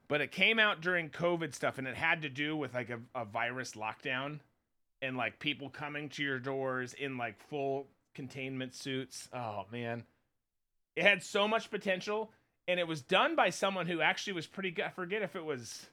But 0.09 0.21
it 0.21 0.31
came 0.31 0.57
out 0.59 0.81
during 0.81 1.09
COVID 1.09 1.53
stuff, 1.53 1.77
and 1.77 1.87
it 1.87 1.95
had 1.95 2.21
to 2.21 2.29
do 2.29 2.55
with 2.55 2.73
like 2.73 2.89
a, 2.89 2.99
a 3.13 3.25
virus 3.25 3.73
lockdown. 3.73 4.39
and 5.01 5.17
like 5.17 5.39
people 5.39 5.69
coming 5.69 6.09
to 6.09 6.23
your 6.23 6.39
doors 6.39 6.93
in 6.93 7.17
like 7.17 7.39
full 7.49 7.87
containment 8.15 8.73
suits. 8.73 9.29
Oh 9.33 9.65
man. 9.71 10.03
It 10.95 11.03
had 11.03 11.21
so 11.21 11.47
much 11.47 11.69
potential 11.69 12.31
and 12.67 12.79
it 12.79 12.87
was 12.87 13.01
done 13.01 13.35
by 13.35 13.51
someone 13.51 13.85
who 13.85 14.01
actually 14.01 14.33
was 14.33 14.47
pretty 14.47 14.71
good. 14.71 14.85
I 14.85 14.89
forget 14.89 15.21
if 15.21 15.35
it 15.35 15.45
was 15.45 15.85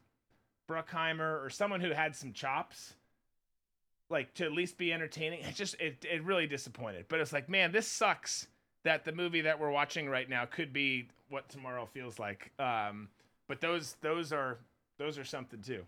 Bruckheimer 0.68 1.44
or 1.44 1.50
someone 1.50 1.80
who 1.80 1.90
had 1.90 2.16
some 2.16 2.32
chops 2.32 2.94
like 4.08 4.32
to 4.34 4.44
at 4.44 4.52
least 4.52 4.78
be 4.78 4.92
entertaining. 4.92 5.40
It 5.40 5.54
just 5.54 5.74
it 5.80 6.04
it 6.10 6.22
really 6.24 6.46
disappointed. 6.46 7.06
But 7.08 7.20
it's 7.20 7.32
like, 7.32 7.48
man, 7.48 7.72
this 7.72 7.86
sucks 7.86 8.46
that 8.84 9.04
the 9.04 9.12
movie 9.12 9.42
that 9.42 9.58
we're 9.60 9.70
watching 9.70 10.08
right 10.08 10.28
now 10.28 10.46
could 10.46 10.72
be 10.72 11.08
what 11.28 11.48
tomorrow 11.48 11.86
feels 11.86 12.18
like. 12.18 12.52
Um, 12.58 13.08
but 13.48 13.60
those 13.60 13.96
those 14.00 14.32
are 14.32 14.58
those 14.98 15.18
are 15.18 15.24
something 15.24 15.60
too. 15.60 15.84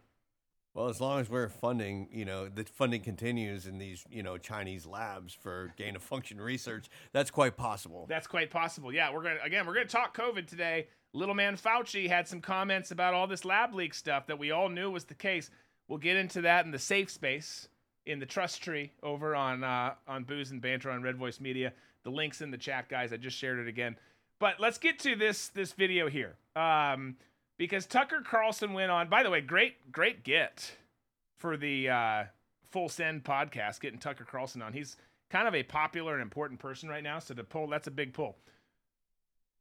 Well, 0.74 0.88
as 0.90 1.00
long 1.00 1.20
as 1.20 1.30
we're 1.30 1.48
funding, 1.48 2.06
you 2.12 2.26
know, 2.26 2.50
the 2.50 2.64
funding 2.64 3.00
continues 3.00 3.66
in 3.66 3.78
these, 3.78 4.04
you 4.10 4.22
know, 4.22 4.36
Chinese 4.36 4.84
labs 4.84 5.32
for 5.32 5.72
gain 5.78 5.96
of 5.96 6.02
function 6.02 6.38
research, 6.38 6.90
that's 7.12 7.30
quite 7.30 7.56
possible. 7.56 8.04
That's 8.10 8.26
quite 8.26 8.50
possible. 8.50 8.92
Yeah, 8.92 9.10
we're 9.10 9.22
gonna 9.22 9.38
again, 9.42 9.66
we're 9.66 9.72
gonna 9.72 9.86
talk 9.86 10.14
COVID 10.14 10.46
today. 10.46 10.88
Little 11.14 11.34
man 11.34 11.56
Fauci 11.56 12.08
had 12.08 12.28
some 12.28 12.42
comments 12.42 12.90
about 12.90 13.14
all 13.14 13.26
this 13.26 13.46
lab 13.46 13.74
leak 13.74 13.94
stuff 13.94 14.26
that 14.26 14.38
we 14.38 14.50
all 14.50 14.68
knew 14.68 14.90
was 14.90 15.04
the 15.04 15.14
case. 15.14 15.50
We'll 15.88 15.98
get 15.98 16.16
into 16.16 16.42
that 16.42 16.66
in 16.66 16.72
the 16.72 16.78
safe 16.78 17.10
space 17.10 17.68
in 18.04 18.18
the 18.18 18.26
trust 18.26 18.62
tree 18.62 18.92
over 19.02 19.34
on 19.34 19.64
uh, 19.64 19.94
on 20.06 20.24
booze 20.24 20.50
and 20.50 20.60
banter 20.60 20.90
on 20.90 21.02
Red 21.02 21.16
Voice 21.16 21.40
Media. 21.40 21.72
The 22.04 22.10
links 22.10 22.42
in 22.42 22.50
the 22.50 22.58
chat, 22.58 22.90
guys. 22.90 23.14
I 23.14 23.16
just 23.16 23.36
shared 23.38 23.58
it 23.58 23.66
again. 23.66 23.96
But 24.38 24.60
let's 24.60 24.76
get 24.76 24.98
to 25.00 25.16
this 25.16 25.48
this 25.48 25.72
video 25.72 26.08
here. 26.08 26.36
Um, 26.54 27.16
because 27.58 27.86
Tucker 27.86 28.22
Carlson 28.24 28.72
went 28.72 28.90
on. 28.90 29.08
By 29.08 29.22
the 29.22 29.30
way, 29.30 29.40
great 29.40 29.92
great 29.92 30.24
get 30.24 30.76
for 31.38 31.56
the 31.56 31.88
uh, 31.88 32.24
Full 32.70 32.88
Send 32.88 33.24
podcast, 33.24 33.80
getting 33.80 33.98
Tucker 33.98 34.24
Carlson 34.24 34.62
on. 34.62 34.72
He's 34.72 34.96
kind 35.30 35.48
of 35.48 35.54
a 35.54 35.62
popular 35.62 36.14
and 36.14 36.22
important 36.22 36.60
person 36.60 36.88
right 36.88 37.02
now, 37.02 37.18
so 37.18 37.34
to 37.34 37.44
pull 37.44 37.66
that's 37.68 37.86
a 37.86 37.92
big 37.92 38.12
pull. 38.12 38.36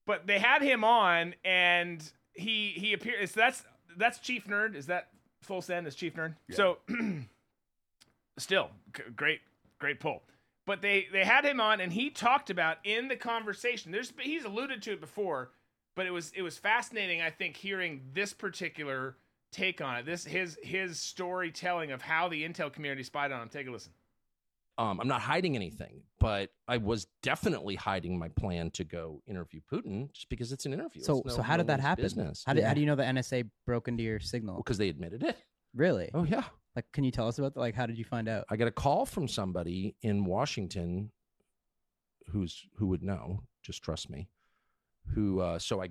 But 0.06 0.28
they 0.28 0.40
had 0.40 0.62
him 0.62 0.84
on, 0.84 1.36
and 1.44 2.04
he 2.34 2.74
he 2.76 2.94
appeared. 2.94 3.30
So 3.30 3.40
that's 3.40 3.64
that's 3.98 4.20
Chief 4.20 4.46
Nerd. 4.48 4.76
Is 4.76 4.88
that 4.88 5.10
Full 5.42 5.62
Send? 5.62 5.88
Is 5.88 5.96
Chief 5.96 6.14
Nerd? 6.16 6.36
Yeah. 6.48 6.56
So 6.56 6.78
still 8.38 8.70
g- 8.96 9.04
great 9.16 9.42
great 9.80 10.00
pull. 10.00 10.24
But 10.66 10.82
they 10.82 11.08
they 11.12 11.24
had 11.24 11.46
him 11.46 11.62
on, 11.62 11.80
and 11.80 11.94
he 11.94 12.10
talked 12.10 12.50
about 12.50 12.78
in 12.84 13.08
the 13.08 13.16
conversation. 13.16 13.92
There's 13.92 14.14
he's 14.20 14.46
alluded 14.46 14.82
to 14.84 14.94
it 14.94 15.02
before, 15.02 15.52
but 15.96 16.06
it 16.06 16.12
was 16.12 16.32
it 16.36 16.42
was 16.42 16.58
fascinating. 16.58 17.22
I 17.22 17.30
think 17.30 17.56
hearing 17.56 18.02
this 18.14 18.34
particular 18.34 19.18
take 19.52 19.82
on 19.82 19.98
it. 19.98 20.06
This 20.06 20.26
his 20.26 20.58
his 20.62 21.00
storytelling 21.00 21.92
of 21.92 22.02
how 22.02 22.28
the 22.28 22.44
intel 22.48 22.72
community 22.72 23.04
spied 23.04 23.32
on 23.32 23.42
him. 23.42 23.50
Take 23.50 23.68
a 23.68 23.72
listen. 23.72 23.94
Um, 24.78 25.00
I'm 25.00 25.08
not 25.08 25.22
hiding 25.22 25.56
anything, 25.56 26.02
but 26.20 26.50
I 26.68 26.78
was 26.78 27.08
definitely 27.24 27.76
hiding 27.76 28.20
my 28.20 28.28
plan 28.28 28.72
to 28.72 28.84
go 28.84 29.22
interview 29.26 29.62
Putin 29.72 30.12
just 30.12 30.28
because 30.28 30.52
it's 30.52 30.66
an 30.66 30.74
interview. 30.74 31.02
So, 31.02 31.22
no- 31.26 31.34
so 31.34 31.42
how 31.42 31.54
no 31.54 31.64
did 31.64 31.68
that 31.68 31.80
happen? 31.80 32.04
Business. 32.04 32.44
How, 32.46 32.52
did, 32.52 32.66
how 32.66 32.74
do 32.74 32.82
you 32.82 32.86
know 32.86 32.96
the 32.96 33.04
NSA 33.04 33.50
broke 33.66 33.88
into 33.88 34.04
your 34.04 34.20
signal? 34.20 34.58
Because 34.58 34.78
they 34.78 34.90
admitted 34.90 35.24
it. 35.24 35.38
Really? 35.74 36.10
Oh 36.14 36.26
yeah. 36.26 36.44
Like, 36.76 36.92
can 36.92 37.06
you 37.06 37.12
tell 37.12 37.30
us 37.30 37.40
about 37.40 37.54
that? 37.54 37.60
Like, 37.62 37.74
how 37.74 37.86
did 37.86 37.98
you 37.98 38.04
find 38.04 38.28
out? 38.28 38.46
I 38.50 38.58
got 38.58 38.68
a 38.68 38.72
call 38.72 39.06
from 39.06 39.30
somebody 39.30 39.96
in 40.02 40.26
Washington 40.26 41.12
who's 42.32 42.66
who 42.76 42.88
would 42.88 43.02
know, 43.04 43.44
just 43.64 43.82
trust 43.82 44.10
me. 44.10 44.28
Who 45.14 45.40
uh 45.40 45.60
so 45.60 45.82
I 45.82 45.90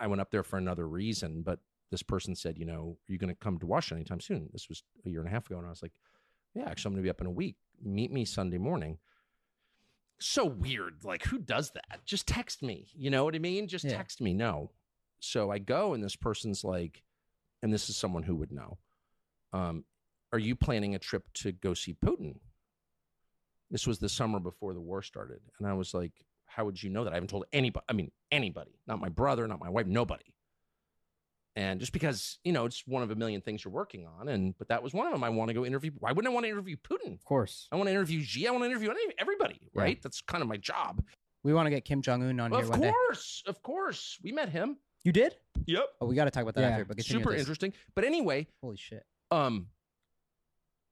I 0.00 0.06
went- 0.06 0.20
up 0.20 0.30
there 0.30 0.42
for 0.42 0.58
another 0.58 0.86
reason, 0.88 1.42
but 1.42 1.60
this 1.90 2.02
person 2.02 2.34
said, 2.34 2.58
you 2.58 2.66
know, 2.66 2.98
are 3.08 3.12
you 3.12 3.18
going 3.18 3.32
to 3.34 3.34
come 3.38 3.58
to 3.58 3.66
Washington 3.66 3.98
anytime 3.98 4.20
soon? 4.20 4.50
This 4.52 4.68
was 4.68 4.82
a 5.06 5.08
year 5.08 5.20
and 5.20 5.28
a 5.28 5.30
half 5.32 5.46
ago 5.46 5.56
and 5.58 5.66
I 5.66 5.70
was 5.70 5.80
like, 5.82 5.94
yeah, 6.54 6.64
actually 6.68 6.90
I'm 6.90 6.92
going 6.94 7.02
to 7.02 7.06
be 7.06 7.10
up 7.10 7.20
in 7.22 7.26
a 7.26 7.30
week. 7.30 7.56
Meet 7.82 8.12
me 8.12 8.24
Sunday 8.26 8.58
morning. 8.58 8.98
So 10.18 10.44
weird. 10.44 11.04
Like 11.04 11.24
who 11.24 11.38
does 11.38 11.70
that? 11.70 12.04
Just 12.04 12.26
text 12.26 12.62
me. 12.62 12.88
You 12.94 13.08
know 13.10 13.24
what 13.24 13.34
I 13.34 13.38
mean? 13.38 13.68
Just 13.68 13.84
Yeah. 13.84 13.96
text 13.96 14.20
me. 14.20 14.34
No. 14.34 14.70
So 15.20 15.50
I 15.50 15.58
go 15.58 15.94
and 15.94 16.02
this 16.02 16.16
person's 16.16 16.64
like 16.64 17.02
and 17.62 17.72
this 17.72 17.88
is 17.88 17.96
someone 17.96 18.24
who 18.24 18.36
would 18.36 18.52
know. 18.52 18.78
Um 19.52 19.84
are 20.32 20.38
you 20.38 20.56
planning 20.56 20.94
a 20.94 20.98
trip 20.98 21.32
to 21.34 21.52
go 21.52 21.72
see 21.72 21.94
Putin? 21.94 22.36
This 23.70 23.86
was 23.86 23.98
the 23.98 24.08
summer 24.10 24.40
before 24.40 24.74
the 24.74 24.80
war 24.80 25.00
started. 25.02 25.40
And 25.58 25.66
I 25.66 25.72
was 25.72 25.94
like, 25.94 26.12
how 26.48 26.64
would 26.64 26.82
you 26.82 26.90
know 26.90 27.04
that? 27.04 27.12
I 27.12 27.16
haven't 27.16 27.28
told 27.30 27.44
anybody. 27.52 27.84
I 27.88 27.92
mean, 27.92 28.10
anybody, 28.32 28.72
not 28.86 29.00
my 29.00 29.08
brother, 29.08 29.46
not 29.46 29.60
my 29.60 29.68
wife, 29.70 29.86
nobody. 29.86 30.24
And 31.56 31.80
just 31.80 31.92
because, 31.92 32.38
you 32.44 32.52
know, 32.52 32.66
it's 32.66 32.84
one 32.86 33.02
of 33.02 33.10
a 33.10 33.16
million 33.16 33.40
things 33.40 33.64
you're 33.64 33.72
working 33.72 34.06
on. 34.06 34.28
And, 34.28 34.56
but 34.58 34.68
that 34.68 34.82
was 34.82 34.94
one 34.94 35.06
of 35.06 35.12
them. 35.12 35.24
I 35.24 35.28
want 35.28 35.48
to 35.48 35.54
go 35.54 35.64
interview. 35.66 35.90
Why 35.98 36.12
wouldn't 36.12 36.30
I 36.30 36.34
want 36.34 36.44
to 36.46 36.50
interview 36.50 36.76
Putin? 36.76 37.14
Of 37.14 37.24
course. 37.24 37.66
I 37.72 37.76
want 37.76 37.88
to 37.88 37.90
interview 37.92 38.22
Xi. 38.22 38.46
I 38.46 38.50
want 38.52 38.62
to 38.62 38.66
interview 38.70 38.90
any, 38.90 39.00
everybody, 39.18 39.58
Yeah. 39.74 39.82
right? 39.82 40.02
That's 40.02 40.20
kind 40.20 40.40
of 40.42 40.48
my 40.48 40.56
job. 40.56 41.02
We 41.42 41.52
want 41.52 41.66
to 41.66 41.70
get 41.70 41.84
Kim 41.84 42.00
Jong 42.00 42.22
Un 42.22 42.38
on 42.38 42.52
here 42.52 42.60
of 42.60 42.68
one 42.70 42.80
day. 42.80 42.90
course. 42.90 43.42
Of 43.46 43.60
course. 43.62 44.18
We 44.22 44.30
met 44.32 44.50
him. 44.50 44.76
You 45.04 45.10
did? 45.12 45.34
Yep. 45.66 45.84
Oh, 46.00 46.06
we 46.06 46.14
got 46.14 46.26
to 46.26 46.30
talk 46.30 46.42
about 46.42 46.54
that 46.54 46.60
Yeah. 46.60 46.68
after. 46.68 46.84
But 46.84 47.02
Super 47.02 47.34
interesting. 47.34 47.72
But 47.94 48.04
anyway, 48.04 48.46
Holy 48.62 48.76
shit. 48.76 49.04
um, 49.32 49.68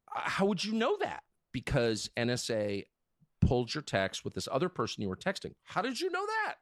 how 0.08 0.46
would 0.46 0.64
you 0.64 0.72
know 0.72 0.96
that? 1.00 1.22
Because 1.52 2.10
NSA 2.16 2.84
pulled 3.46 3.74
your 3.74 3.82
text 3.82 4.24
with 4.24 4.34
this 4.34 4.48
other 4.50 4.68
person 4.68 5.02
you 5.02 5.08
were 5.08 5.16
texting. 5.16 5.54
How 5.64 5.82
did 5.82 6.00
you 6.00 6.10
know 6.10 6.26
that? 6.26 6.56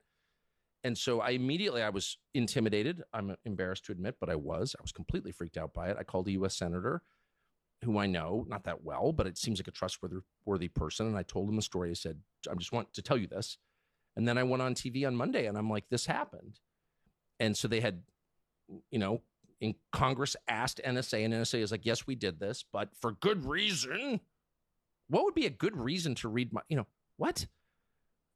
And 0.85 0.99
so 0.99 1.21
I 1.21 1.31
immediately 1.31 1.83
I 1.83 1.89
was 1.89 2.19
intimidated. 2.35 3.03
I'm 3.13 3.35
embarrassed 3.45 3.87
to 3.87 3.93
admit, 3.93 4.17
but 4.21 4.29
I 4.29 4.35
was. 4.35 4.77
I 4.79 4.83
was 4.83 4.93
completely 4.93 5.33
freaked 5.33 5.57
out 5.57 5.73
by 5.73 5.89
it. 5.89 5.97
I 5.99 6.03
called 6.03 6.29
a 6.29 6.33
U.S. 6.33 6.57
senator 6.57 7.03
who 7.83 7.99
I 7.99 8.07
know 8.07 8.45
not 8.49 8.65
that 8.65 8.85
well, 8.85 9.13
but 9.13 9.27
it 9.27 9.39
seems 9.39 9.59
like 9.59 9.69
a 9.69 9.73
trustworthy 9.73 10.19
worthy 10.45 10.69
person. 10.69 11.07
And 11.07 11.17
I 11.17 11.23
told 11.23 11.49
him 11.49 11.57
the 11.57 11.63
story. 11.63 11.91
I 11.91 11.95
said, 11.95 12.19
I 12.51 12.55
just 12.55 12.73
want 12.73 12.93
to 12.95 13.03
tell 13.03 13.17
you 13.17 13.27
this. 13.27 13.57
And 14.17 14.29
then 14.29 14.39
I 14.39 14.43
went 14.43 14.63
on 14.63 14.75
TV 14.75 15.07
on 15.07 15.17
Monday 15.17 15.47
and 15.47 15.57
I'm 15.57 15.71
like, 15.71 15.89
this 15.89 16.07
happened. 16.07 16.61
And 17.41 17.57
so 17.57 17.67
they 17.67 17.81
had, 17.81 18.03
you 18.91 18.99
know, 18.99 19.23
in 19.61 19.75
Congress 19.93 20.37
asked 20.47 20.81
NSA, 20.85 21.25
and 21.25 21.35
NSA 21.35 21.61
is 21.61 21.73
like, 21.73 21.87
yes, 21.87 22.07
we 22.07 22.15
did 22.15 22.39
this, 22.39 22.65
but 22.71 22.91
for 23.01 23.13
good 23.13 23.47
reason. 23.47 24.21
What 25.09 25.25
would 25.25 25.35
be 25.35 25.47
a 25.47 25.51
good 25.51 25.77
reason 25.77 26.15
to 26.17 26.29
read 26.29 26.53
my, 26.53 26.63
you 26.69 26.77
know, 26.77 26.87
what? 27.17 27.47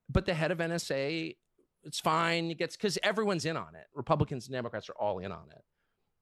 But 0.09 0.27
the 0.27 0.35
head 0.35 0.51
of 0.51 0.59
NSA, 0.59 1.37
it's 1.85 2.01
fine. 2.01 2.51
It 2.51 2.59
gets 2.59 2.77
because 2.77 2.99
everyone's 3.03 3.45
in 3.45 3.57
on 3.57 3.75
it. 3.75 3.87
Republicans 3.95 4.47
and 4.47 4.55
Democrats 4.55 4.89
are 4.89 4.95
all 4.95 5.19
in 5.19 5.33
on 5.33 5.51
it. 5.51 5.63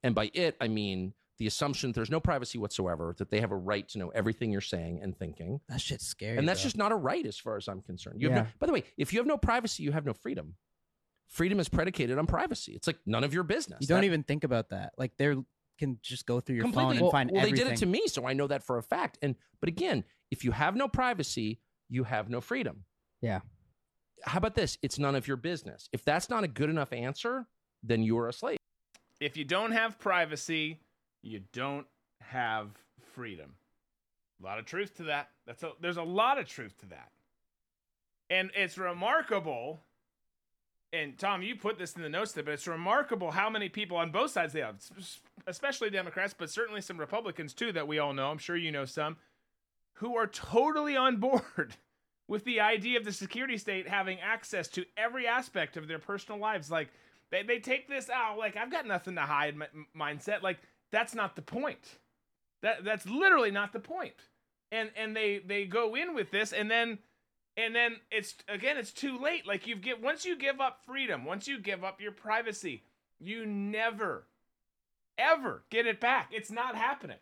And 0.02 0.14
by 0.14 0.30
it, 0.34 0.56
I 0.60 0.68
mean 0.68 1.14
the 1.38 1.46
assumption 1.46 1.92
there's 1.92 2.10
no 2.10 2.20
privacy 2.20 2.58
whatsoever, 2.58 3.14
that 3.18 3.30
they 3.30 3.40
have 3.40 3.52
a 3.52 3.56
right 3.56 3.86
to 3.90 3.98
know 3.98 4.08
everything 4.08 4.50
you're 4.50 4.60
saying 4.62 5.00
and 5.02 5.16
thinking. 5.18 5.60
That 5.68 5.80
shit's 5.80 6.06
scary. 6.06 6.38
And 6.38 6.48
that's 6.48 6.60
bro. 6.60 6.66
just 6.66 6.76
not 6.78 6.92
a 6.92 6.96
right 6.96 7.26
as 7.26 7.36
far 7.36 7.56
as 7.56 7.68
I'm 7.68 7.82
concerned. 7.82 8.22
You 8.22 8.30
have 8.30 8.44
no, 8.44 8.50
by 8.58 8.66
the 8.66 8.72
way, 8.72 8.84
if 8.96 9.12
you 9.12 9.18
have 9.18 9.26
no 9.26 9.36
privacy, 9.36 9.82
you 9.82 9.92
have 9.92 10.06
no 10.06 10.14
freedom. 10.14 10.54
Freedom 11.28 11.60
is 11.60 11.68
predicated 11.68 12.18
on 12.18 12.26
privacy. 12.26 12.72
It's 12.72 12.86
like 12.86 12.98
none 13.04 13.24
of 13.24 13.34
your 13.34 13.42
business. 13.42 13.78
You 13.80 13.86
don't 13.86 14.00
That- 14.00 14.06
even 14.06 14.22
think 14.22 14.44
about 14.44 14.70
that. 14.70 14.92
Like, 14.96 15.16
they 15.18 15.36
can 15.78 15.98
just 16.02 16.26
go 16.26 16.40
through 16.40 16.56
your 16.56 16.64
phone 16.64 16.72
completely. 16.72 16.96
and 16.96 17.02
Well, 17.02 17.10
find 17.10 17.30
well, 17.30 17.40
everything. 17.42 17.64
they 17.64 17.70
did 17.70 17.72
it 17.74 17.78
to 17.80 17.86
me, 17.86 18.02
so 18.06 18.26
I 18.26 18.32
know 18.32 18.46
that 18.46 18.62
for 18.62 18.78
a 18.78 18.82
fact. 18.82 19.18
And 19.22 19.36
but 19.60 19.68
again, 19.68 20.04
if 20.30 20.44
you 20.44 20.52
have 20.52 20.74
no 20.76 20.88
privacy, 20.88 21.60
you 21.88 22.04
have 22.04 22.28
no 22.28 22.40
freedom. 22.40 22.84
Yeah. 23.22 23.40
How 24.24 24.38
about 24.38 24.54
this? 24.54 24.78
It's 24.82 24.98
none 24.98 25.14
of 25.14 25.28
your 25.28 25.36
business. 25.36 25.88
If 25.92 26.04
that's 26.04 26.28
not 26.30 26.42
a 26.44 26.48
good 26.48 26.70
enough 26.70 26.92
answer, 26.92 27.46
then 27.82 28.02
you 28.02 28.18
are 28.18 28.28
a 28.28 28.32
slave. 28.32 28.58
If 29.20 29.36
you 29.36 29.44
don't 29.44 29.72
have 29.72 29.98
privacy, 29.98 30.80
you 31.22 31.42
don't 31.52 31.86
have 32.20 32.70
freedom. 33.14 33.54
A 34.42 34.44
lot 34.46 34.58
of 34.58 34.64
truth 34.66 34.96
to 34.96 35.04
that. 35.04 35.30
That's 35.46 35.62
a, 35.62 35.72
there's 35.80 35.96
a 35.96 36.02
lot 36.02 36.38
of 36.38 36.46
truth 36.46 36.76
to 36.80 36.86
that. 36.86 37.10
And 38.28 38.50
it's 38.54 38.76
remarkable. 38.76 39.80
And 40.92 41.18
Tom, 41.18 41.42
you 41.42 41.56
put 41.56 41.78
this 41.78 41.94
in 41.94 42.02
the 42.02 42.08
notes 42.08 42.32
there, 42.32 42.44
but 42.44 42.54
it's 42.54 42.66
remarkable 42.66 43.32
how 43.32 43.50
many 43.50 43.68
people 43.68 43.96
on 43.96 44.10
both 44.10 44.30
sides 44.30 44.52
they 44.52 44.60
have, 44.60 44.76
especially 45.46 45.90
Democrats, 45.90 46.34
but 46.36 46.48
certainly 46.48 46.80
some 46.80 46.96
Republicans 46.98 47.52
too 47.54 47.72
that 47.72 47.88
we 47.88 47.98
all 47.98 48.14
know. 48.14 48.30
I'm 48.30 48.38
sure 48.38 48.56
you 48.56 48.72
know 48.72 48.84
some 48.84 49.16
who 49.94 50.16
are 50.16 50.26
totally 50.26 50.96
on 50.96 51.16
board 51.16 51.76
with 52.28 52.44
the 52.44 52.60
idea 52.60 52.98
of 52.98 53.04
the 53.04 53.12
security 53.12 53.56
state 53.56 53.88
having 53.88 54.20
access 54.20 54.68
to 54.68 54.84
every 54.96 55.26
aspect 55.26 55.76
of 55.76 55.88
their 55.88 55.98
personal 55.98 56.38
lives. 56.38 56.70
Like 56.70 56.88
they, 57.30 57.42
they 57.42 57.58
take 57.58 57.88
this 57.88 58.10
out, 58.10 58.38
like 58.38 58.56
I've 58.56 58.70
got 58.70 58.86
nothing 58.86 59.14
to 59.16 59.22
hide 59.22 59.54
m- 59.54 59.86
mindset. 59.96 60.42
Like 60.42 60.58
that's 60.92 61.14
not 61.14 61.34
the 61.34 61.42
point. 61.42 61.98
That 62.62 62.84
that's 62.84 63.06
literally 63.06 63.50
not 63.50 63.72
the 63.72 63.80
point. 63.80 64.14
And 64.72 64.90
and 64.96 65.16
they 65.16 65.38
they 65.38 65.64
go 65.64 65.94
in 65.94 66.14
with 66.14 66.30
this, 66.30 66.52
and 66.52 66.70
then 66.70 66.98
and 67.56 67.74
then 67.74 67.96
it's 68.10 68.34
again 68.48 68.76
it's 68.76 68.92
too 68.92 69.18
late. 69.18 69.46
Like 69.46 69.66
you've 69.66 69.80
get 69.80 70.02
once 70.02 70.24
you 70.24 70.36
give 70.36 70.60
up 70.60 70.80
freedom, 70.86 71.24
once 71.24 71.48
you 71.48 71.58
give 71.58 71.84
up 71.84 72.00
your 72.00 72.12
privacy, 72.12 72.84
you 73.18 73.46
never 73.46 74.26
ever 75.18 75.64
get 75.70 75.86
it 75.86 76.00
back. 76.00 76.30
It's 76.32 76.50
not 76.50 76.76
happening. 76.76 77.18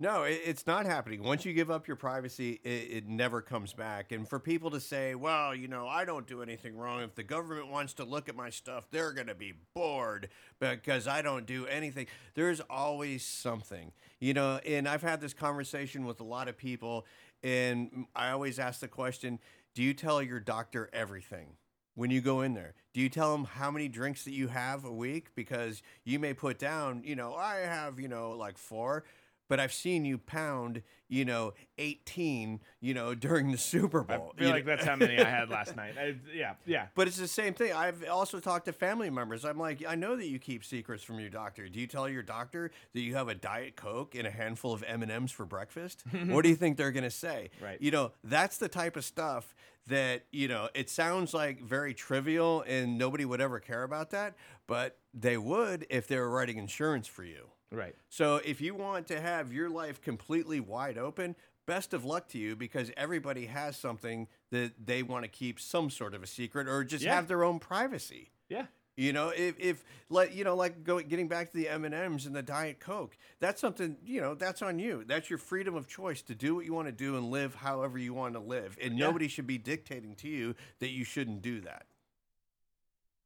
No, 0.00 0.24
it's 0.24 0.66
not 0.66 0.86
happening. 0.86 1.22
Once 1.22 1.44
you 1.44 1.52
give 1.52 1.70
up 1.70 1.86
your 1.86 1.96
privacy, 1.96 2.60
it, 2.64 2.68
it 2.68 3.08
never 3.08 3.40
comes 3.40 3.72
back. 3.72 4.10
And 4.10 4.28
for 4.28 4.40
people 4.40 4.70
to 4.72 4.80
say, 4.80 5.14
well, 5.14 5.54
you 5.54 5.68
know, 5.68 5.86
I 5.86 6.04
don't 6.04 6.26
do 6.26 6.42
anything 6.42 6.76
wrong. 6.76 7.02
If 7.02 7.14
the 7.14 7.22
government 7.22 7.68
wants 7.68 7.94
to 7.94 8.04
look 8.04 8.28
at 8.28 8.34
my 8.34 8.50
stuff, 8.50 8.88
they're 8.90 9.12
going 9.12 9.28
to 9.28 9.36
be 9.36 9.54
bored 9.72 10.30
because 10.58 11.06
I 11.06 11.22
don't 11.22 11.46
do 11.46 11.66
anything. 11.66 12.08
There's 12.34 12.60
always 12.68 13.24
something, 13.24 13.92
you 14.18 14.34
know. 14.34 14.58
And 14.66 14.88
I've 14.88 15.02
had 15.02 15.20
this 15.20 15.32
conversation 15.32 16.04
with 16.04 16.18
a 16.18 16.24
lot 16.24 16.48
of 16.48 16.58
people, 16.58 17.06
and 17.44 18.06
I 18.16 18.30
always 18.30 18.58
ask 18.58 18.80
the 18.80 18.88
question 18.88 19.38
do 19.74 19.82
you 19.82 19.94
tell 19.94 20.22
your 20.22 20.40
doctor 20.40 20.90
everything? 20.92 21.56
when 21.94 22.10
you 22.10 22.20
go 22.20 22.40
in 22.40 22.54
there? 22.54 22.74
Do 22.92 23.00
you 23.00 23.08
tell 23.08 23.32
them 23.32 23.44
how 23.44 23.70
many 23.70 23.88
drinks 23.88 24.24
that 24.24 24.32
you 24.32 24.48
have 24.48 24.84
a 24.84 24.92
week? 24.92 25.28
Because 25.34 25.82
you 26.04 26.18
may 26.18 26.34
put 26.34 26.58
down, 26.58 27.02
you 27.04 27.16
know, 27.16 27.34
I 27.34 27.58
have, 27.58 28.00
you 28.00 28.08
know, 28.08 28.32
like 28.32 28.58
four, 28.58 29.04
but 29.48 29.60
I've 29.60 29.72
seen 29.72 30.04
you 30.04 30.18
pound, 30.18 30.82
you 31.08 31.24
know, 31.24 31.52
18, 31.78 32.60
you 32.80 32.94
know, 32.94 33.14
during 33.14 33.50
the 33.52 33.58
Super 33.58 34.02
Bowl. 34.02 34.32
I 34.34 34.38
feel 34.38 34.48
You 34.48 34.54
like 34.54 34.64
know- 34.66 34.76
that's 34.76 34.86
how 34.86 34.96
many 34.96 35.18
I 35.18 35.24
had 35.24 35.50
last 35.50 35.76
night. 35.82 35.94
I, 35.98 36.14
yeah, 36.34 36.54
yeah. 36.66 36.86
But 36.94 37.08
it's 37.08 37.16
the 37.18 37.28
same 37.28 37.54
thing. 37.54 37.72
I've 37.72 38.04
also 38.08 38.40
talked 38.40 38.64
to 38.66 38.72
family 38.72 39.10
members. 39.10 39.44
I'm 39.44 39.58
like, 39.58 39.84
I 39.86 39.94
know 39.94 40.16
that 40.16 40.26
you 40.26 40.38
keep 40.38 40.64
secrets 40.64 41.02
from 41.04 41.20
your 41.20 41.30
doctor. 41.30 41.68
Do 41.68 41.78
you 41.80 41.86
tell 41.86 42.08
your 42.08 42.22
doctor 42.22 42.70
that 42.94 43.00
you 43.00 43.14
have 43.14 43.28
a 43.28 43.34
diet 43.34 43.76
coke 43.76 44.14
and 44.14 44.26
a 44.26 44.30
handful 44.30 44.72
of 44.72 44.82
M 44.86 45.02
and 45.02 45.10
M's 45.12 45.32
for 45.32 45.44
breakfast? 45.44 46.04
what 46.28 46.42
do 46.42 46.48
you 46.48 46.56
think 46.56 46.76
they're 46.76 46.92
gonna 46.92 47.10
say? 47.10 47.50
Right. 47.62 47.80
You 47.80 47.90
know, 47.90 48.12
that's 48.22 48.58
the 48.58 48.68
type 48.68 48.96
of 48.96 49.04
stuff 49.04 49.54
that 49.86 50.24
you 50.32 50.48
know. 50.48 50.68
It 50.74 50.90
sounds 50.90 51.32
like 51.34 51.62
very 51.62 51.94
trivial, 51.94 52.62
and 52.66 52.98
nobody 52.98 53.24
would 53.24 53.40
ever 53.40 53.60
care 53.60 53.82
about 53.84 54.10
that, 54.10 54.34
but 54.66 54.98
they 55.14 55.36
would 55.36 55.86
if 55.90 56.06
they 56.08 56.18
were 56.18 56.28
writing 56.30 56.58
insurance 56.58 57.06
for 57.06 57.24
you. 57.24 57.48
Right. 57.74 57.94
So 58.08 58.36
if 58.44 58.60
you 58.60 58.74
want 58.74 59.06
to 59.08 59.20
have 59.20 59.52
your 59.52 59.68
life 59.68 60.00
completely 60.00 60.60
wide 60.60 60.96
open, 60.98 61.36
best 61.66 61.92
of 61.94 62.04
luck 62.04 62.28
to 62.28 62.38
you 62.38 62.54
because 62.56 62.90
everybody 62.96 63.46
has 63.46 63.76
something 63.76 64.28
that 64.50 64.72
they 64.86 65.02
want 65.02 65.24
to 65.24 65.28
keep 65.28 65.58
some 65.58 65.90
sort 65.90 66.14
of 66.14 66.22
a 66.22 66.26
secret 66.26 66.68
or 66.68 66.84
just 66.84 67.04
Yeah. 67.04 67.14
have 67.14 67.26
their 67.28 67.42
own 67.44 67.58
privacy. 67.58 68.30
Yeah. 68.48 68.66
You 68.96 69.12
know, 69.12 69.30
if 69.30 69.58
if 69.58 69.84
like 70.08 70.32
you 70.36 70.44
know, 70.44 70.54
like 70.54 70.84
going 70.84 71.08
getting 71.08 71.26
back 71.26 71.50
to 71.50 71.56
the 71.56 71.68
M 71.68 71.84
and 71.84 71.92
M's 71.92 72.26
and 72.26 72.36
the 72.36 72.42
Diet 72.44 72.78
Coke, 72.78 73.16
that's 73.40 73.60
something 73.60 73.96
you 74.04 74.20
know 74.20 74.34
that's 74.36 74.62
on 74.62 74.78
you. 74.78 75.02
That's 75.04 75.28
your 75.28 75.38
freedom 75.40 75.74
of 75.74 75.88
choice 75.88 76.22
to 76.22 76.34
do 76.36 76.54
what 76.54 76.64
you 76.64 76.72
want 76.74 76.86
to 76.86 76.92
do 76.92 77.16
and 77.16 77.28
live 77.28 77.56
however 77.56 77.98
you 77.98 78.14
want 78.14 78.34
to 78.34 78.40
live, 78.40 78.78
and 78.80 78.96
Yeah. 78.96 79.06
nobody 79.06 79.26
should 79.26 79.48
be 79.48 79.58
dictating 79.58 80.14
to 80.16 80.28
you 80.28 80.54
that 80.78 80.90
you 80.90 81.02
shouldn't 81.04 81.42
do 81.42 81.60
that. 81.62 81.86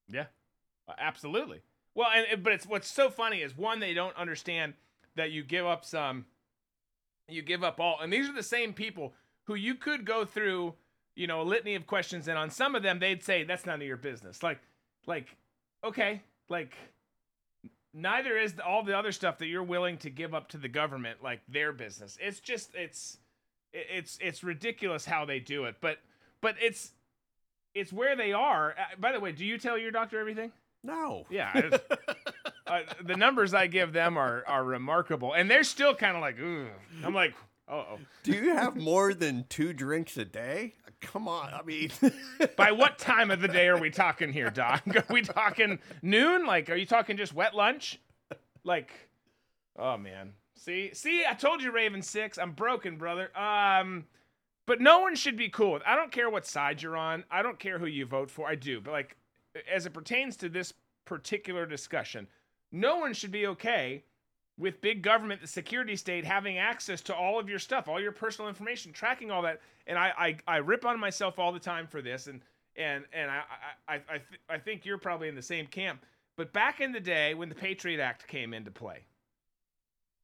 Yeah, 0.08 0.26
absolutely. 0.96 1.60
Well, 1.98 2.10
and 2.14 2.44
but 2.44 2.52
it's 2.52 2.64
what's 2.64 2.88
so 2.88 3.10
funny 3.10 3.42
is 3.42 3.58
one 3.58 3.80
they 3.80 3.92
don't 3.92 4.16
understand 4.16 4.74
that 5.16 5.32
you 5.32 5.42
give 5.42 5.66
up 5.66 5.84
some, 5.84 6.26
you 7.28 7.42
give 7.42 7.64
up 7.64 7.80
all, 7.80 7.98
and 8.00 8.12
these 8.12 8.28
are 8.28 8.32
the 8.32 8.40
same 8.40 8.72
people 8.72 9.14
who 9.48 9.56
you 9.56 9.74
could 9.74 10.04
go 10.04 10.24
through, 10.24 10.74
you 11.16 11.26
know, 11.26 11.40
a 11.40 11.42
litany 11.42 11.74
of 11.74 11.88
questions, 11.88 12.28
and 12.28 12.38
on 12.38 12.50
some 12.50 12.76
of 12.76 12.84
them 12.84 13.00
they'd 13.00 13.24
say 13.24 13.42
that's 13.42 13.66
none 13.66 13.80
of 13.80 13.86
your 13.88 13.96
business. 13.96 14.44
Like, 14.44 14.60
like, 15.06 15.26
okay, 15.82 16.22
like. 16.48 16.72
Neither 17.94 18.38
is 18.38 18.54
all 18.64 18.84
the 18.84 18.96
other 18.96 19.10
stuff 19.10 19.38
that 19.38 19.46
you're 19.46 19.64
willing 19.64 19.96
to 19.98 20.10
give 20.10 20.34
up 20.34 20.50
to 20.50 20.58
the 20.58 20.68
government, 20.68 21.18
like 21.24 21.40
their 21.48 21.72
business. 21.72 22.16
It's 22.20 22.38
just 22.38 22.76
it's, 22.76 23.16
it's 23.72 24.18
it's 24.20 24.44
ridiculous 24.44 25.04
how 25.04 25.24
they 25.24 25.40
do 25.40 25.64
it. 25.64 25.76
But 25.80 25.98
but 26.40 26.54
it's 26.62 26.92
it's 27.74 27.92
where 27.92 28.14
they 28.14 28.32
are. 28.32 28.76
Uh, 28.78 29.00
by 29.00 29.10
the 29.10 29.18
way, 29.18 29.32
do 29.32 29.44
you 29.44 29.58
tell 29.58 29.76
your 29.76 29.90
doctor 29.90 30.20
everything? 30.20 30.52
No. 30.88 31.26
Yeah. 31.30 31.56
it's- 31.56 31.80
uh, 32.66 32.80
the 33.02 33.16
numbers 33.16 33.54
I 33.54 33.66
give 33.66 33.92
them 33.92 34.16
are 34.18 34.44
are 34.46 34.62
remarkable, 34.64 35.32
and 35.32 35.50
they're 35.50 35.64
still 35.64 35.94
kind 35.94 36.16
of 36.16 36.20
like, 36.20 36.36
Ugh. 36.38 36.66
I'm 37.04 37.14
like, 37.14 37.34
uh 37.68 37.72
oh. 37.92 37.98
Do 38.24 38.32
you 38.32 38.54
have 38.54 38.76
more 38.76 39.14
than 39.14 39.46
two 39.48 39.72
drinks 39.72 40.16
a 40.16 40.24
day? 40.24 40.74
Come 41.00 41.28
on, 41.28 41.54
I 41.54 41.62
mean, 41.62 41.90
By 42.56 42.72
what 42.72 42.98
time 42.98 43.30
of 43.30 43.40
the 43.40 43.46
day 43.48 43.68
are 43.68 43.78
we 43.78 43.88
talking 43.90 44.32
here, 44.32 44.50
Doc? 44.50 44.82
Are 44.96 45.04
we 45.08 45.22
talking 45.22 45.78
noon? 46.02 46.44
Like, 46.44 46.68
are 46.70 46.74
you 46.74 46.86
talking 46.86 47.16
just 47.16 47.32
wet 47.32 47.54
lunch? 47.54 48.00
Like, 48.64 48.90
oh 49.78 49.96
man. 49.96 50.32
See, 50.56 50.90
see, 50.92 51.24
I 51.24 51.34
told 51.34 51.62
you, 51.62 51.70
Raven 51.70 52.02
Six. 52.02 52.36
I'm 52.36 52.50
broken, 52.52 52.96
brother. 52.96 53.30
Um, 53.38 54.06
but 54.66 54.80
no 54.80 54.98
one 55.00 55.14
should 55.14 55.36
be 55.36 55.48
cool. 55.48 55.78
I 55.86 55.94
don't 55.94 56.10
care 56.12 56.28
what 56.28 56.44
side 56.46 56.82
you're 56.82 56.96
on. 56.96 57.24
I 57.30 57.42
don't 57.42 57.58
care 57.60 57.78
who 57.78 57.86
you 57.86 58.04
vote 58.04 58.28
for. 58.30 58.48
I 58.48 58.56
do, 58.56 58.80
but 58.80 58.90
like, 58.90 59.16
as 59.70 59.86
it 59.86 59.92
pertains 59.92 60.36
to 60.38 60.48
this 60.48 60.72
particular 61.04 61.66
discussion, 61.66 62.26
no 62.72 62.98
one 62.98 63.14
should 63.14 63.32
be 63.32 63.46
okay 63.46 64.04
with 64.58 64.80
big 64.80 65.02
government, 65.02 65.40
the 65.40 65.46
security 65.46 65.96
state, 65.96 66.24
having 66.24 66.58
access 66.58 67.00
to 67.02 67.14
all 67.14 67.38
of 67.38 67.48
your 67.48 67.60
stuff, 67.60 67.88
all 67.88 68.00
your 68.00 68.12
personal 68.12 68.48
information, 68.48 68.92
tracking 68.92 69.30
all 69.30 69.42
that. 69.42 69.60
And 69.86 69.96
I, 69.96 70.12
I, 70.18 70.36
I 70.46 70.56
rip 70.58 70.84
on 70.84 70.98
myself 70.98 71.38
all 71.38 71.52
the 71.52 71.60
time 71.60 71.86
for 71.86 72.02
this, 72.02 72.26
and 72.26 72.40
and 72.76 73.04
and 73.12 73.30
I 73.30 73.42
I 73.88 73.94
I 73.94 74.18
th- 74.18 74.40
I 74.48 74.58
think 74.58 74.84
you're 74.84 74.98
probably 74.98 75.28
in 75.28 75.34
the 75.34 75.42
same 75.42 75.66
camp. 75.66 76.04
But 76.36 76.52
back 76.52 76.80
in 76.80 76.92
the 76.92 77.00
day 77.00 77.34
when 77.34 77.48
the 77.48 77.54
Patriot 77.54 78.00
Act 78.00 78.26
came 78.26 78.52
into 78.52 78.70
play, 78.70 79.04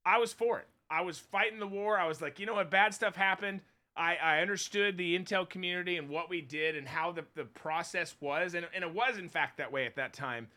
I 0.05 0.19
was 0.19 0.33
for 0.33 0.59
it. 0.59 0.69
I 0.91 1.01
was 1.01 1.19
fighting 1.19 1.59
the 1.59 1.67
war. 1.67 1.99
I 1.99 2.07
was 2.07 2.21
like, 2.21 2.39
you 2.39 2.47
know 2.47 2.55
what, 2.55 2.71
bad 2.71 2.95
stuff 2.95 3.17
happened. 3.17 3.61
I, 3.97 4.17
I 4.17 4.41
understood 4.41 4.97
the 4.97 5.19
intel 5.19 5.49
community 5.49 5.97
and 5.97 6.09
what 6.09 6.29
we 6.29 6.41
did 6.41 6.77
and 6.77 6.87
how 6.87 7.13
the, 7.13 7.25
the 7.35 7.45
process 7.45 8.17
was. 8.21 8.55
And, 8.55 8.67
and 8.75 8.83
it 8.83 8.93
was, 8.93 9.19
in 9.19 9.29
fact, 9.29 9.59
that 9.59 9.71
way 9.71 9.87
at 9.87 9.97
that 9.97 10.13
time. 10.13 10.49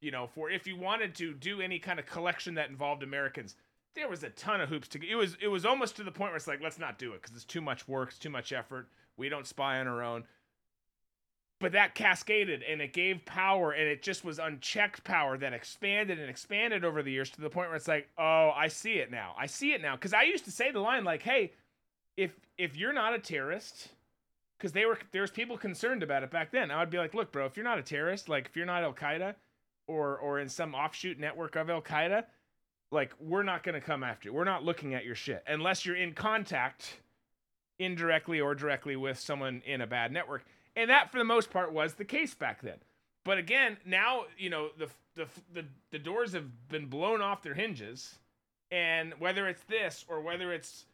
You 0.00 0.10
know, 0.10 0.26
for 0.26 0.50
if 0.50 0.66
you 0.66 0.76
wanted 0.76 1.14
to 1.16 1.32
do 1.34 1.60
any 1.60 1.78
kind 1.78 1.98
of 1.98 2.06
collection 2.06 2.54
that 2.54 2.68
involved 2.68 3.02
Americans, 3.02 3.56
there 3.94 4.08
was 4.08 4.22
a 4.22 4.30
ton 4.30 4.60
of 4.60 4.68
hoops 4.68 4.88
to 4.88 4.98
get. 4.98 5.10
It 5.10 5.14
was, 5.14 5.36
it 5.40 5.48
was 5.48 5.64
almost 5.64 5.96
to 5.96 6.04
the 6.04 6.10
point 6.10 6.30
where 6.30 6.36
it's 6.36 6.46
like, 6.46 6.60
let's 6.62 6.78
not 6.78 6.98
do 6.98 7.12
it 7.12 7.22
because 7.22 7.34
it's 7.34 7.44
too 7.44 7.62
much 7.62 7.88
work, 7.88 8.10
it's 8.10 8.18
too 8.18 8.30
much 8.30 8.52
effort. 8.52 8.88
We 9.16 9.28
don't 9.28 9.46
spy 9.46 9.80
on 9.80 9.88
our 9.88 10.02
own. 10.02 10.24
But 11.58 11.72
that 11.72 11.94
cascaded 11.94 12.62
and 12.62 12.82
it 12.82 12.92
gave 12.92 13.24
power 13.24 13.72
and 13.72 13.88
it 13.88 14.02
just 14.02 14.24
was 14.24 14.38
unchecked 14.38 15.02
power 15.04 15.38
that 15.38 15.54
expanded 15.54 16.18
and 16.18 16.28
expanded 16.28 16.84
over 16.84 17.02
the 17.02 17.10
years 17.10 17.30
to 17.30 17.40
the 17.40 17.48
point 17.48 17.70
where 17.70 17.76
it's 17.76 17.88
like, 17.88 18.08
oh, 18.18 18.50
I 18.54 18.68
see 18.68 18.94
it 18.94 19.10
now. 19.10 19.34
I 19.38 19.46
see 19.46 19.72
it 19.72 19.80
now. 19.80 19.96
Because 19.96 20.12
I 20.12 20.24
used 20.24 20.44
to 20.44 20.50
say 20.50 20.70
the 20.70 20.80
line 20.80 21.04
like, 21.04 21.22
hey, 21.22 21.52
if 22.16 22.32
if 22.58 22.76
you're 22.76 22.92
not 22.92 23.14
a 23.14 23.18
terrorist, 23.18 23.88
because 24.58 24.72
they 24.72 24.84
were 24.86 24.98
there's 25.12 25.30
people 25.30 25.56
concerned 25.58 26.02
about 26.02 26.22
it 26.22 26.30
back 26.30 26.50
then. 26.50 26.70
I 26.70 26.80
would 26.80 26.90
be 26.90 26.98
like, 26.98 27.14
look, 27.14 27.32
bro, 27.32 27.46
if 27.46 27.56
you're 27.56 27.64
not 27.64 27.78
a 27.78 27.82
terrorist, 27.82 28.28
like 28.28 28.46
if 28.46 28.56
you're 28.56 28.66
not 28.66 28.82
Al 28.82 28.92
Qaeda 28.92 29.34
or 29.86 30.18
or 30.18 30.38
in 30.40 30.48
some 30.48 30.74
offshoot 30.74 31.18
network 31.18 31.56
of 31.56 31.70
Al 31.70 31.82
Qaeda, 31.82 32.24
like 32.90 33.12
we're 33.20 33.42
not 33.42 33.62
gonna 33.62 33.80
come 33.80 34.02
after 34.02 34.28
you. 34.28 34.34
We're 34.34 34.44
not 34.44 34.64
looking 34.64 34.94
at 34.94 35.04
your 35.04 35.14
shit 35.14 35.42
unless 35.46 35.84
you're 35.84 35.96
in 35.96 36.12
contact 36.12 37.00
indirectly 37.78 38.40
or 38.40 38.54
directly 38.54 38.96
with 38.96 39.18
someone 39.18 39.62
in 39.66 39.82
a 39.82 39.86
bad 39.86 40.12
network. 40.12 40.44
And 40.74 40.90
that, 40.90 41.10
for 41.10 41.18
the 41.18 41.24
most 41.24 41.50
part, 41.50 41.72
was 41.72 41.94
the 41.94 42.04
case 42.04 42.34
back 42.34 42.62
then. 42.62 42.76
But 43.24 43.38
again, 43.38 43.76
now 43.84 44.24
you 44.38 44.50
know 44.50 44.70
the 44.78 44.88
the 45.14 45.26
the, 45.52 45.64
the 45.90 45.98
doors 45.98 46.32
have 46.32 46.68
been 46.68 46.86
blown 46.86 47.20
off 47.20 47.42
their 47.42 47.54
hinges, 47.54 48.14
and 48.70 49.14
whether 49.18 49.48
it's 49.48 49.62
this 49.64 50.04
or 50.08 50.20
whether 50.20 50.52
it's 50.52 50.86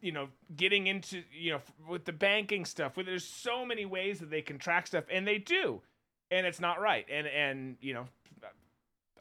you 0.00 0.12
know 0.12 0.28
getting 0.56 0.86
into 0.86 1.22
you 1.32 1.52
know 1.52 1.60
with 1.88 2.04
the 2.04 2.12
banking 2.12 2.64
stuff, 2.64 2.96
where 2.96 3.04
there's 3.04 3.24
so 3.24 3.64
many 3.64 3.84
ways 3.86 4.18
that 4.20 4.30
they 4.30 4.42
can 4.42 4.58
track 4.58 4.86
stuff, 4.86 5.04
and 5.10 5.26
they 5.26 5.38
do, 5.38 5.80
and 6.30 6.46
it's 6.46 6.60
not 6.60 6.80
right. 6.80 7.06
And 7.10 7.26
and 7.26 7.76
you 7.80 7.94
know, 7.94 8.06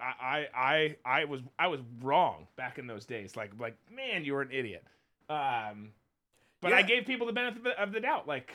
I 0.01 0.13
I 0.23 0.47
I 0.55 0.95
I 1.21 1.25
was 1.25 1.41
I 1.57 1.67
was 1.67 1.79
wrong 2.01 2.47
back 2.55 2.77
in 2.77 2.87
those 2.87 3.05
days. 3.05 3.35
Like 3.35 3.51
like 3.59 3.75
man, 3.93 4.25
you 4.25 4.33
were 4.33 4.41
an 4.41 4.51
idiot. 4.51 4.83
Um, 5.29 5.91
but 6.61 6.73
I 6.73 6.81
gave 6.81 7.05
people 7.05 7.27
the 7.27 7.33
benefit 7.33 7.57
of 7.59 7.63
the- 7.63 7.81
of 7.81 7.91
the 7.93 7.99
doubt. 7.99 8.27
Like 8.27 8.51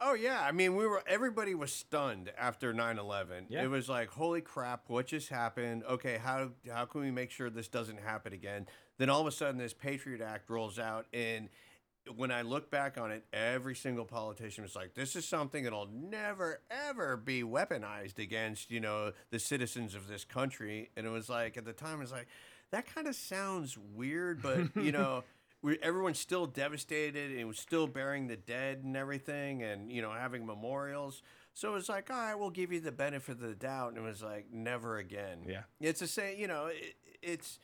Oh 0.00 0.14
yeah, 0.14 0.40
I 0.42 0.52
mean 0.52 0.74
we 0.76 0.86
were 0.86 1.02
everybody 1.06 1.54
was 1.54 1.72
stunned 1.72 2.30
after 2.36 2.74
9/11. 2.74 3.46
Yeah. 3.48 3.62
It 3.62 3.68
was 3.68 3.88
like, 3.88 4.10
"Holy 4.10 4.40
crap, 4.40 4.88
what 4.88 5.06
just 5.06 5.28
happened? 5.28 5.84
Okay, 5.84 6.18
how 6.18 6.50
how 6.70 6.84
can 6.84 7.00
we 7.00 7.10
make 7.10 7.30
sure 7.30 7.48
this 7.48 7.68
doesn't 7.68 8.00
happen 8.00 8.32
again?" 8.32 8.66
Then 8.98 9.10
all 9.10 9.20
of 9.20 9.26
a 9.26 9.32
sudden 9.32 9.58
this 9.58 9.72
Patriot 9.74 10.20
Act 10.20 10.48
rolls 10.50 10.78
out 10.78 11.06
and 11.12 11.48
when 12.16 12.30
I 12.30 12.42
look 12.42 12.70
back 12.70 12.98
on 12.98 13.10
it, 13.10 13.24
every 13.32 13.74
single 13.74 14.04
politician 14.04 14.62
was 14.62 14.76
like, 14.76 14.92
"This 14.92 15.16
is 15.16 15.26
something 15.26 15.64
that'll 15.64 15.88
never 15.90 16.60
ever 16.70 17.16
be 17.16 17.42
weaponized 17.42 18.18
against, 18.18 18.70
you 18.70 18.78
know, 18.78 19.12
the 19.30 19.38
citizens 19.38 19.94
of 19.94 20.06
this 20.06 20.22
country." 20.22 20.90
And 20.98 21.06
it 21.06 21.10
was 21.10 21.30
like 21.30 21.56
at 21.56 21.64
the 21.64 21.72
time 21.72 21.94
it 21.96 22.00
was 22.02 22.12
like, 22.12 22.26
that 22.72 22.84
kind 22.94 23.06
of 23.06 23.14
sounds 23.14 23.78
weird, 23.78 24.42
but 24.42 24.76
you 24.76 24.92
know, 24.92 25.24
we, 25.62 25.78
everyone's 25.82 26.18
still 26.18 26.44
devastated 26.46 27.38
and 27.38 27.48
was 27.48 27.58
still 27.58 27.86
burying 27.86 28.26
the 28.26 28.36
dead 28.36 28.82
and 28.84 28.98
everything 28.98 29.62
and 29.62 29.90
you 29.90 30.02
know 30.02 30.12
having 30.12 30.44
memorials 30.44 31.22
so 31.54 31.70
it 31.70 31.72
was 31.72 31.88
like 31.88 32.10
all 32.10 32.16
right 32.18 32.34
we'll 32.38 32.50
give 32.50 32.70
you 32.70 32.80
the 32.80 32.92
benefit 32.92 33.32
of 33.36 33.40
the 33.40 33.54
doubt 33.54 33.94
and 33.94 33.96
it 33.96 34.06
was 34.06 34.22
like 34.22 34.48
never 34.52 34.98
again 34.98 35.38
Yeah. 35.48 35.62
it's 35.80 36.00
the 36.00 36.06
same 36.06 36.38
you 36.38 36.48
know 36.48 36.66
it, 36.66 36.96
it's 37.22 37.60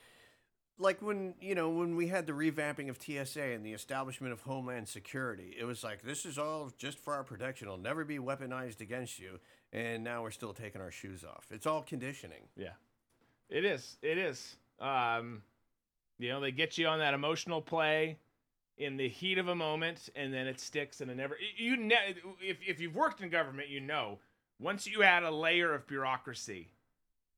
like 0.80 1.00
when 1.02 1.34
you 1.40 1.54
know 1.54 1.68
when 1.70 1.94
we 1.94 2.08
had 2.08 2.26
the 2.26 2.32
revamping 2.32 2.88
of 2.88 2.98
TSA 3.00 3.42
and 3.42 3.64
the 3.64 3.72
establishment 3.72 4.32
of 4.32 4.40
Homeland 4.40 4.88
Security, 4.88 5.54
it 5.58 5.64
was 5.64 5.84
like 5.84 6.02
this 6.02 6.24
is 6.26 6.38
all 6.38 6.72
just 6.78 6.98
for 6.98 7.14
our 7.14 7.22
protection. 7.24 7.68
It'll 7.68 7.78
never 7.78 8.04
be 8.04 8.18
weaponized 8.18 8.80
against 8.80 9.18
you. 9.18 9.38
And 9.72 10.02
now 10.02 10.22
we're 10.22 10.32
still 10.32 10.52
taking 10.52 10.80
our 10.80 10.90
shoes 10.90 11.22
off. 11.24 11.46
It's 11.50 11.66
all 11.66 11.82
conditioning. 11.82 12.48
Yeah, 12.56 12.72
it 13.48 13.64
is. 13.64 13.98
It 14.02 14.18
is. 14.18 14.56
Um, 14.80 15.42
You 16.18 16.28
know, 16.30 16.40
they 16.40 16.50
get 16.52 16.76
you 16.78 16.86
on 16.88 16.98
that 16.98 17.14
emotional 17.14 17.62
play 17.62 18.18
in 18.76 18.96
the 18.96 19.08
heat 19.08 19.38
of 19.38 19.48
a 19.48 19.54
moment, 19.54 20.08
and 20.16 20.32
then 20.34 20.46
it 20.46 20.58
sticks, 20.58 21.00
and 21.00 21.10
it 21.10 21.16
never. 21.16 21.36
You 21.56 21.76
ne- 21.76 22.16
if 22.40 22.58
if 22.66 22.80
you've 22.80 22.96
worked 22.96 23.20
in 23.20 23.28
government, 23.30 23.68
you 23.68 23.80
know 23.80 24.18
once 24.58 24.86
you 24.86 25.02
add 25.02 25.22
a 25.22 25.30
layer 25.30 25.72
of 25.74 25.86
bureaucracy, 25.86 26.68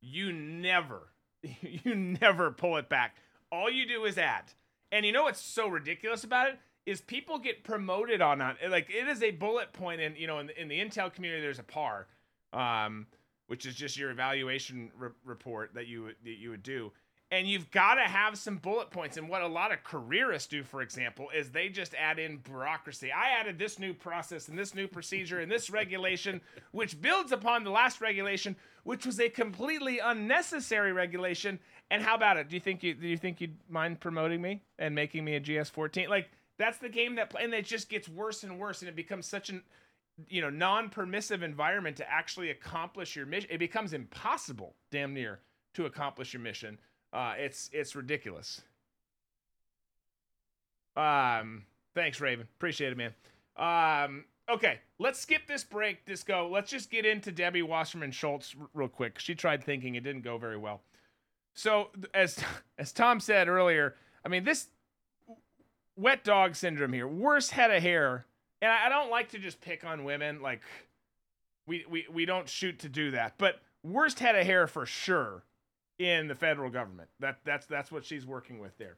you 0.00 0.32
never, 0.32 1.12
you 1.60 1.94
never 1.94 2.50
pull 2.50 2.76
it 2.78 2.88
back. 2.88 3.16
All 3.52 3.70
you 3.70 3.86
do 3.86 4.06
is 4.06 4.16
add. 4.16 4.44
And 4.90 5.06
you 5.06 5.12
know 5.12 5.24
what's 5.24 5.40
so 5.40 5.68
ridiculous 5.68 6.24
about 6.24 6.48
it 6.48 6.58
is 6.86 7.00
people 7.00 7.38
get 7.38 7.62
promoted 7.62 8.20
on 8.20 8.40
on 8.40 8.56
like 8.68 8.90
it 8.90 9.06
is 9.06 9.22
a 9.22 9.30
bullet 9.30 9.72
point 9.72 10.00
in 10.00 10.16
you 10.16 10.26
know 10.26 10.40
in 10.40 10.48
the, 10.48 10.60
in 10.60 10.68
the 10.68 10.80
Intel 10.80 11.12
community. 11.12 11.42
There's 11.42 11.58
a 11.58 11.62
PAR, 11.62 12.08
um, 12.52 13.06
which 13.46 13.66
is 13.66 13.74
just 13.74 13.96
your 13.96 14.10
evaluation 14.10 14.90
re- 14.98 15.10
report 15.24 15.74
that 15.74 15.86
you 15.86 16.08
that 16.24 16.38
you 16.38 16.50
would 16.50 16.62
do. 16.62 16.90
And 17.30 17.48
you've 17.48 17.70
got 17.70 17.94
to 17.94 18.02
have 18.02 18.36
some 18.36 18.58
bullet 18.58 18.90
points. 18.90 19.16
And 19.16 19.26
what 19.26 19.40
a 19.40 19.46
lot 19.46 19.72
of 19.72 19.82
careerists 19.84 20.48
do, 20.48 20.62
for 20.62 20.82
example, 20.82 21.30
is 21.34 21.50
they 21.50 21.70
just 21.70 21.94
add 21.94 22.18
in 22.18 22.36
bureaucracy. 22.36 23.10
I 23.10 23.30
added 23.40 23.58
this 23.58 23.78
new 23.78 23.94
process 23.94 24.48
and 24.48 24.58
this 24.58 24.74
new 24.74 24.86
procedure 24.86 25.40
and 25.40 25.50
this 25.50 25.70
regulation, 25.70 26.42
which 26.72 27.00
builds 27.00 27.32
upon 27.32 27.64
the 27.64 27.70
last 27.70 28.02
regulation, 28.02 28.54
which 28.84 29.06
was 29.06 29.20
a 29.20 29.28
completely 29.28 29.98
unnecessary 29.98 30.92
regulation. 30.92 31.58
And 31.90 32.02
how 32.02 32.14
about 32.14 32.36
it? 32.36 32.48
Do 32.48 32.56
you 32.56 32.60
think 32.60 32.82
you 32.82 32.94
do 32.94 33.06
you 33.06 33.16
think 33.16 33.40
you'd 33.40 33.56
mind 33.68 34.00
promoting 34.00 34.40
me 34.40 34.62
and 34.78 34.94
making 34.94 35.24
me 35.24 35.36
a 35.36 35.40
GS14? 35.40 36.08
Like 36.08 36.30
that's 36.58 36.78
the 36.78 36.88
game 36.88 37.16
that, 37.16 37.30
play, 37.30 37.44
and 37.44 37.54
it 37.54 37.64
just 37.64 37.88
gets 37.88 38.08
worse 38.08 38.44
and 38.44 38.58
worse, 38.58 38.80
and 38.80 38.88
it 38.88 38.96
becomes 38.96 39.26
such 39.26 39.50
an 39.50 39.62
you 40.28 40.40
know 40.40 40.50
non-permissive 40.50 41.42
environment 41.42 41.96
to 41.96 42.10
actually 42.10 42.50
accomplish 42.50 43.16
your 43.16 43.26
mission. 43.26 43.50
It 43.50 43.58
becomes 43.58 43.92
impossible, 43.92 44.74
damn 44.90 45.14
near, 45.14 45.40
to 45.74 45.86
accomplish 45.86 46.32
your 46.32 46.42
mission. 46.42 46.78
Uh, 47.12 47.34
it's 47.36 47.68
it's 47.72 47.94
ridiculous. 47.94 48.62
Um, 50.96 51.64
thanks, 51.94 52.20
Raven. 52.20 52.46
Appreciate 52.56 52.92
it, 52.92 52.98
man. 52.98 53.14
Um, 53.56 54.24
okay, 54.52 54.80
let's 54.98 55.18
skip 55.18 55.46
this 55.46 55.64
break. 55.64 56.04
Disco. 56.04 56.48
Let's 56.48 56.70
just 56.70 56.90
get 56.90 57.04
into 57.04 57.32
Debbie 57.32 57.62
Wasserman 57.62 58.12
Schultz 58.12 58.54
r- 58.58 58.68
real 58.74 58.88
quick. 58.88 59.18
She 59.18 59.34
tried 59.34 59.64
thinking 59.64 59.94
it 59.94 60.04
didn't 60.04 60.22
go 60.22 60.38
very 60.38 60.56
well. 60.56 60.82
So 61.54 61.88
as 62.14 62.38
as 62.78 62.92
Tom 62.92 63.20
said 63.20 63.48
earlier, 63.48 63.94
I 64.24 64.28
mean 64.28 64.44
this 64.44 64.68
wet 65.96 66.24
dog 66.24 66.54
syndrome 66.56 66.92
here, 66.92 67.06
worst 67.06 67.50
head 67.52 67.70
of 67.70 67.82
hair, 67.82 68.26
and 68.60 68.70
I, 68.70 68.86
I 68.86 68.88
don't 68.88 69.10
like 69.10 69.30
to 69.30 69.38
just 69.38 69.60
pick 69.60 69.84
on 69.84 70.04
women. 70.04 70.40
Like 70.40 70.62
we 71.66 71.84
we 71.88 72.06
we 72.12 72.24
don't 72.24 72.48
shoot 72.48 72.78
to 72.80 72.88
do 72.88 73.10
that, 73.12 73.34
but 73.38 73.60
worst 73.82 74.18
head 74.18 74.36
of 74.36 74.46
hair 74.46 74.66
for 74.66 74.86
sure 74.86 75.42
in 75.98 76.28
the 76.28 76.34
federal 76.34 76.70
government. 76.70 77.08
That 77.20 77.38
that's 77.44 77.66
that's 77.66 77.92
what 77.92 78.04
she's 78.04 78.26
working 78.26 78.58
with 78.58 78.76
there. 78.78 78.96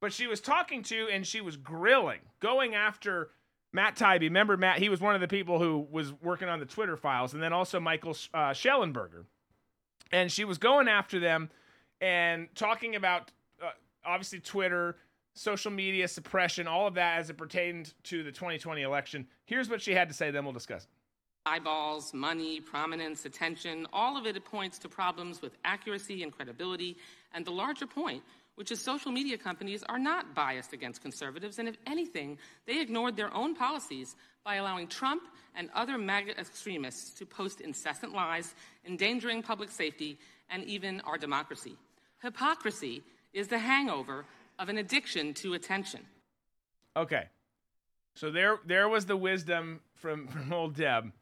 But 0.00 0.12
she 0.12 0.26
was 0.26 0.40
talking 0.40 0.82
to 0.84 1.08
and 1.10 1.26
she 1.26 1.40
was 1.40 1.56
grilling, 1.56 2.20
going 2.40 2.74
after 2.74 3.30
Matt 3.76 3.94
Taibbi. 3.94 4.22
Remember 4.22 4.56
Matt? 4.56 4.78
He 4.78 4.88
was 4.88 5.02
one 5.02 5.14
of 5.14 5.20
the 5.20 5.28
people 5.28 5.58
who 5.58 5.86
was 5.90 6.12
working 6.22 6.48
on 6.48 6.60
the 6.60 6.66
Twitter 6.66 6.96
files, 6.96 7.34
and 7.34 7.42
then 7.42 7.52
also 7.52 7.78
Michael 7.78 8.16
uh, 8.32 8.50
Shellenberger. 8.50 9.26
And 10.10 10.32
she 10.32 10.46
was 10.46 10.56
going 10.56 10.88
after 10.88 11.20
them 11.20 11.50
and 12.00 12.48
talking 12.54 12.96
about 12.96 13.30
uh, 13.62 13.68
obviously 14.04 14.40
Twitter, 14.40 14.96
social 15.34 15.70
media 15.70 16.08
suppression, 16.08 16.66
all 16.66 16.86
of 16.86 16.94
that 16.94 17.18
as 17.18 17.28
it 17.28 17.36
pertained 17.36 17.92
to 18.04 18.22
the 18.22 18.32
2020 18.32 18.80
election. 18.80 19.26
Here's 19.44 19.68
what 19.68 19.82
she 19.82 19.92
had 19.92 20.08
to 20.08 20.14
say. 20.14 20.30
Then 20.30 20.44
we'll 20.44 20.54
discuss 20.54 20.88
eyeballs, 21.44 22.12
money, 22.12 22.60
prominence, 22.60 23.24
attention, 23.24 23.86
all 23.92 24.16
of 24.16 24.26
it 24.26 24.44
points 24.44 24.78
to 24.78 24.88
problems 24.88 25.40
with 25.40 25.56
accuracy 25.64 26.24
and 26.24 26.32
credibility. 26.32 26.96
And 27.32 27.44
the 27.44 27.52
larger 27.52 27.86
point, 27.86 28.22
which 28.56 28.72
is 28.72 28.80
social 28.80 29.12
media 29.12 29.38
companies 29.38 29.82
are 29.88 29.98
not 29.98 30.34
biased 30.34 30.72
against 30.72 31.02
conservatives, 31.02 31.58
and 31.58 31.68
if 31.68 31.76
anything, 31.86 32.38
they 32.66 32.80
ignored 32.80 33.16
their 33.16 33.32
own 33.32 33.54
policies 33.54 34.16
by 34.44 34.56
allowing 34.56 34.88
Trump 34.88 35.22
and 35.54 35.70
other 35.74 35.96
MAGA 35.96 36.38
extremists 36.38 37.10
to 37.18 37.26
post 37.26 37.60
incessant 37.60 38.12
lies, 38.12 38.54
endangering 38.86 39.42
public 39.42 39.70
safety 39.70 40.18
and 40.50 40.64
even 40.64 41.00
our 41.02 41.18
democracy. 41.18 41.76
Hypocrisy 42.22 43.02
is 43.32 43.48
the 43.48 43.58
hangover 43.58 44.24
of 44.58 44.68
an 44.68 44.78
addiction 44.78 45.34
to 45.34 45.54
attention. 45.54 46.00
Okay. 46.96 47.24
So 48.14 48.30
there 48.30 48.58
there 48.64 48.88
was 48.88 49.04
the 49.06 49.16
wisdom 49.16 49.80
from 49.94 50.26
from 50.28 50.52
old 50.52 50.74
Deb. 50.74 51.12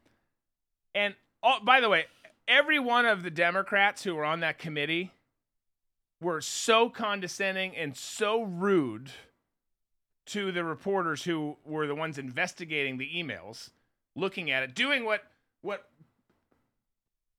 And 0.93 1.13
oh, 1.43 1.57
by 1.61 1.81
the 1.81 1.89
way, 1.89 2.05
every 2.47 2.79
one 2.79 3.05
of 3.05 3.23
the 3.23 3.31
Democrats 3.31 4.03
who 4.03 4.15
were 4.15 4.23
on 4.23 4.39
that 4.39 4.57
committee 4.57 5.11
were 6.25 6.41
so 6.41 6.89
condescending 6.89 7.75
and 7.75 7.95
so 7.95 8.41
rude 8.41 9.11
to 10.25 10.51
the 10.51 10.63
reporters 10.63 11.23
who 11.23 11.55
were 11.63 11.85
the 11.85 11.93
ones 11.93 12.17
investigating 12.17 12.97
the 12.97 13.07
emails, 13.15 13.69
looking 14.15 14.49
at 14.49 14.63
it, 14.63 14.73
doing 14.73 15.05
what 15.05 15.23
what 15.61 15.87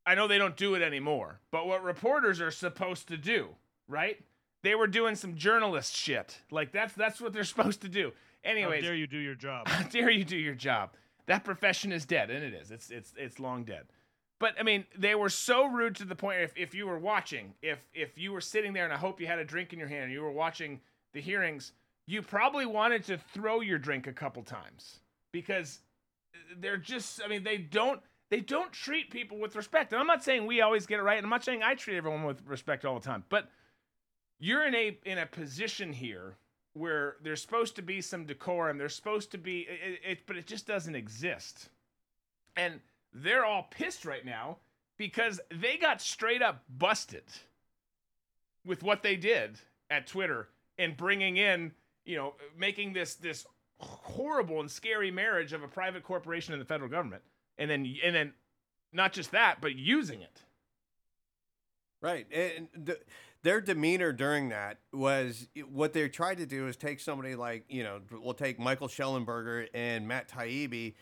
I 0.06 0.14
know 0.14 0.28
they 0.28 0.38
don't 0.38 0.56
do 0.56 0.76
it 0.76 0.82
anymore, 0.82 1.40
but 1.50 1.66
what 1.66 1.82
reporters 1.82 2.40
are 2.40 2.52
supposed 2.52 3.08
to 3.08 3.16
do, 3.16 3.48
right? 3.88 4.20
They 4.62 4.76
were 4.76 4.86
doing 4.86 5.16
some 5.16 5.34
journalist 5.34 5.94
shit. 5.96 6.42
Like 6.52 6.70
that's 6.70 6.94
that's 6.94 7.20
what 7.20 7.32
they're 7.32 7.44
supposed 7.54 7.82
to 7.82 7.88
do. 7.88 8.12
Anyways, 8.44 8.84
How 8.84 8.90
dare 8.90 8.96
you 8.96 9.08
do 9.08 9.18
your 9.18 9.34
job? 9.34 9.66
how 9.68 9.82
dare 9.88 10.10
you 10.10 10.24
do 10.24 10.36
your 10.36 10.54
job? 10.54 10.90
That 11.26 11.42
profession 11.42 11.90
is 11.90 12.06
dead, 12.06 12.30
and 12.30 12.44
it 12.44 12.54
is. 12.54 12.70
It's 12.70 12.90
it's 12.90 13.12
it's 13.16 13.40
long 13.40 13.64
dead. 13.64 13.86
But 14.38 14.54
I 14.60 14.62
mean, 14.62 14.84
they 14.96 15.14
were 15.14 15.30
so 15.30 15.66
rude 15.66 15.96
to 15.96 16.04
the 16.04 16.14
point. 16.14 16.40
If 16.40 16.52
if 16.56 16.74
you 16.74 16.86
were 16.86 16.98
watching, 16.98 17.54
if 17.62 17.78
if 17.94 18.18
you 18.18 18.32
were 18.32 18.40
sitting 18.40 18.72
there, 18.72 18.84
and 18.84 18.92
I 18.92 18.98
hope 18.98 19.20
you 19.20 19.26
had 19.26 19.38
a 19.38 19.44
drink 19.44 19.72
in 19.72 19.78
your 19.78 19.88
hand, 19.88 20.04
and 20.04 20.12
you 20.12 20.22
were 20.22 20.32
watching 20.32 20.80
the 21.12 21.20
hearings, 21.20 21.72
you 22.06 22.22
probably 22.22 22.66
wanted 22.66 23.04
to 23.04 23.16
throw 23.16 23.60
your 23.60 23.78
drink 23.78 24.06
a 24.06 24.12
couple 24.12 24.42
times 24.42 25.00
because 25.32 25.80
they're 26.58 26.76
just. 26.76 27.20
I 27.24 27.28
mean, 27.28 27.44
they 27.44 27.56
don't 27.56 28.00
they 28.28 28.40
don't 28.40 28.72
treat 28.72 29.10
people 29.10 29.38
with 29.38 29.56
respect. 29.56 29.92
And 29.92 30.00
I'm 30.00 30.06
not 30.06 30.22
saying 30.22 30.46
we 30.46 30.60
always 30.60 30.86
get 30.86 30.98
it 30.98 31.02
right, 31.02 31.16
and 31.16 31.24
I'm 31.24 31.30
not 31.30 31.44
saying 31.44 31.62
I 31.62 31.74
treat 31.74 31.96
everyone 31.96 32.24
with 32.24 32.42
respect 32.46 32.84
all 32.84 32.98
the 32.98 33.06
time, 33.06 33.24
but 33.28 33.48
you're 34.38 34.66
in 34.66 34.74
a 34.74 34.98
in 35.04 35.18
a 35.18 35.26
position 35.26 35.92
here 35.92 36.36
where 36.74 37.16
there's 37.22 37.40
supposed 37.40 37.74
to 37.76 37.82
be 37.82 38.02
some 38.02 38.26
decorum. 38.26 38.76
There's 38.76 38.94
supposed 38.94 39.30
to 39.30 39.38
be 39.38 39.60
it, 39.60 40.00
it, 40.04 40.18
but 40.26 40.36
it 40.36 40.46
just 40.46 40.66
doesn't 40.66 40.94
exist. 40.94 41.70
And 42.56 42.80
they're 43.22 43.44
all 43.44 43.66
pissed 43.70 44.04
right 44.04 44.24
now 44.24 44.58
because 44.96 45.40
they 45.50 45.76
got 45.76 46.00
straight 46.00 46.42
up 46.42 46.62
busted 46.68 47.24
with 48.64 48.82
what 48.82 49.02
they 49.02 49.16
did 49.16 49.58
at 49.90 50.06
Twitter 50.06 50.48
and 50.78 50.96
bringing 50.96 51.36
in, 51.36 51.72
you 52.04 52.16
know, 52.16 52.34
making 52.58 52.92
this 52.92 53.14
this 53.14 53.46
horrible 53.78 54.60
and 54.60 54.70
scary 54.70 55.10
marriage 55.10 55.52
of 55.52 55.62
a 55.62 55.68
private 55.68 56.02
corporation 56.02 56.52
and 56.52 56.60
the 56.60 56.66
federal 56.66 56.90
government. 56.90 57.22
And 57.58 57.70
then 57.70 57.96
and 58.04 58.14
then 58.14 58.32
not 58.92 59.12
just 59.12 59.30
that, 59.32 59.58
but 59.60 59.74
using 59.74 60.20
it. 60.22 60.42
Right. 62.02 62.26
And 62.30 62.68
the, 62.74 62.98
their 63.42 63.60
demeanor 63.60 64.12
during 64.12 64.50
that 64.50 64.78
was 64.92 65.48
what 65.70 65.92
they 65.92 66.08
tried 66.08 66.38
to 66.38 66.46
do 66.46 66.66
is 66.68 66.76
take 66.76 67.00
somebody 67.00 67.34
like, 67.34 67.64
you 67.68 67.82
know, 67.82 68.00
we'll 68.10 68.34
take 68.34 68.58
Michael 68.58 68.88
Shellenberger 68.88 69.68
and 69.72 70.06
Matt 70.06 70.28
Taibbi 70.28 70.94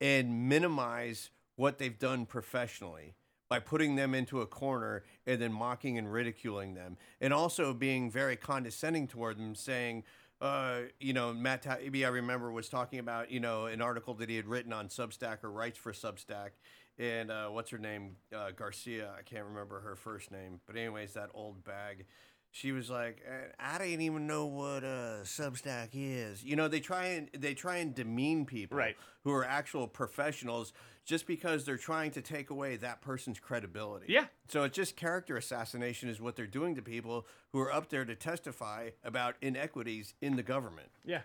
and 0.00 0.48
minimize 0.48 1.30
what 1.60 1.76
they've 1.76 1.98
done 1.98 2.24
professionally 2.24 3.12
by 3.50 3.58
putting 3.58 3.94
them 3.94 4.14
into 4.14 4.40
a 4.40 4.46
corner 4.46 5.02
and 5.26 5.42
then 5.42 5.52
mocking 5.52 5.98
and 5.98 6.10
ridiculing 6.10 6.72
them. 6.72 6.96
And 7.20 7.34
also 7.34 7.74
being 7.74 8.10
very 8.10 8.34
condescending 8.34 9.06
toward 9.06 9.36
them, 9.36 9.54
saying, 9.54 10.04
uh, 10.40 10.78
you 11.00 11.12
know, 11.12 11.34
Matt 11.34 11.64
Taibbi, 11.64 12.02
I 12.06 12.08
remember, 12.08 12.50
was 12.50 12.70
talking 12.70 12.98
about, 12.98 13.30
you 13.30 13.40
know, 13.40 13.66
an 13.66 13.82
article 13.82 14.14
that 14.14 14.30
he 14.30 14.36
had 14.36 14.46
written 14.46 14.72
on 14.72 14.88
Substack 14.88 15.44
or 15.44 15.50
writes 15.50 15.76
for 15.76 15.92
Substack. 15.92 16.52
And 16.98 17.30
uh, 17.30 17.48
what's 17.48 17.70
her 17.72 17.78
name? 17.78 18.16
Uh, 18.34 18.52
Garcia. 18.56 19.10
I 19.18 19.20
can't 19.22 19.44
remember 19.44 19.80
her 19.80 19.96
first 19.96 20.30
name. 20.30 20.60
But, 20.66 20.76
anyways, 20.76 21.12
that 21.12 21.28
old 21.34 21.62
bag. 21.62 22.06
She 22.52 22.72
was 22.72 22.90
like, 22.90 23.22
"Uh, 23.28 23.52
I 23.60 23.78
didn't 23.78 24.00
even 24.00 24.26
know 24.26 24.46
what 24.46 24.82
uh, 24.82 25.22
Substack 25.22 25.90
is. 25.92 26.42
You 26.42 26.56
know, 26.56 26.66
they 26.68 26.80
try 26.80 27.04
and 27.06 27.30
they 27.32 27.54
try 27.54 27.76
and 27.76 27.94
demean 27.94 28.44
people 28.44 28.76
Right. 28.76 28.96
who 29.22 29.32
are 29.32 29.44
actual 29.44 29.86
professionals 29.86 30.72
just 31.04 31.26
because 31.26 31.64
they're 31.64 31.76
trying 31.76 32.10
to 32.12 32.20
take 32.22 32.50
away 32.50 32.76
that 32.76 33.00
person's 33.02 33.38
credibility. 33.38 34.06
Yeah. 34.08 34.26
So 34.48 34.64
it's 34.64 34.74
just 34.76 34.96
character 34.96 35.36
assassination 35.36 36.08
is 36.08 36.20
what 36.20 36.34
they're 36.36 36.46
doing 36.46 36.74
to 36.74 36.82
people 36.82 37.26
who 37.52 37.60
are 37.60 37.72
up 37.72 37.88
there 37.88 38.04
to 38.04 38.14
testify 38.16 38.90
about 39.04 39.36
inequities 39.40 40.14
in 40.20 40.36
the 40.36 40.42
government. 40.42 40.90
Yeah. 41.04 41.22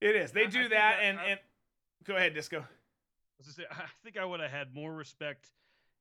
It 0.00 0.16
is. 0.16 0.32
They 0.32 0.42
I- 0.42 0.46
I 0.46 0.48
do 0.50 0.68
that 0.70 0.98
I- 0.98 1.02
and 1.02 1.20
I- 1.20 1.24
and 1.26 1.40
go 2.04 2.16
ahead, 2.16 2.34
Disco. 2.34 2.60
I 2.60 2.66
was 3.38 3.54
say, 3.54 3.64
I 3.70 3.86
think 4.02 4.16
I 4.16 4.24
would 4.24 4.40
have 4.40 4.50
had 4.50 4.74
more 4.74 4.94
respect 4.94 5.50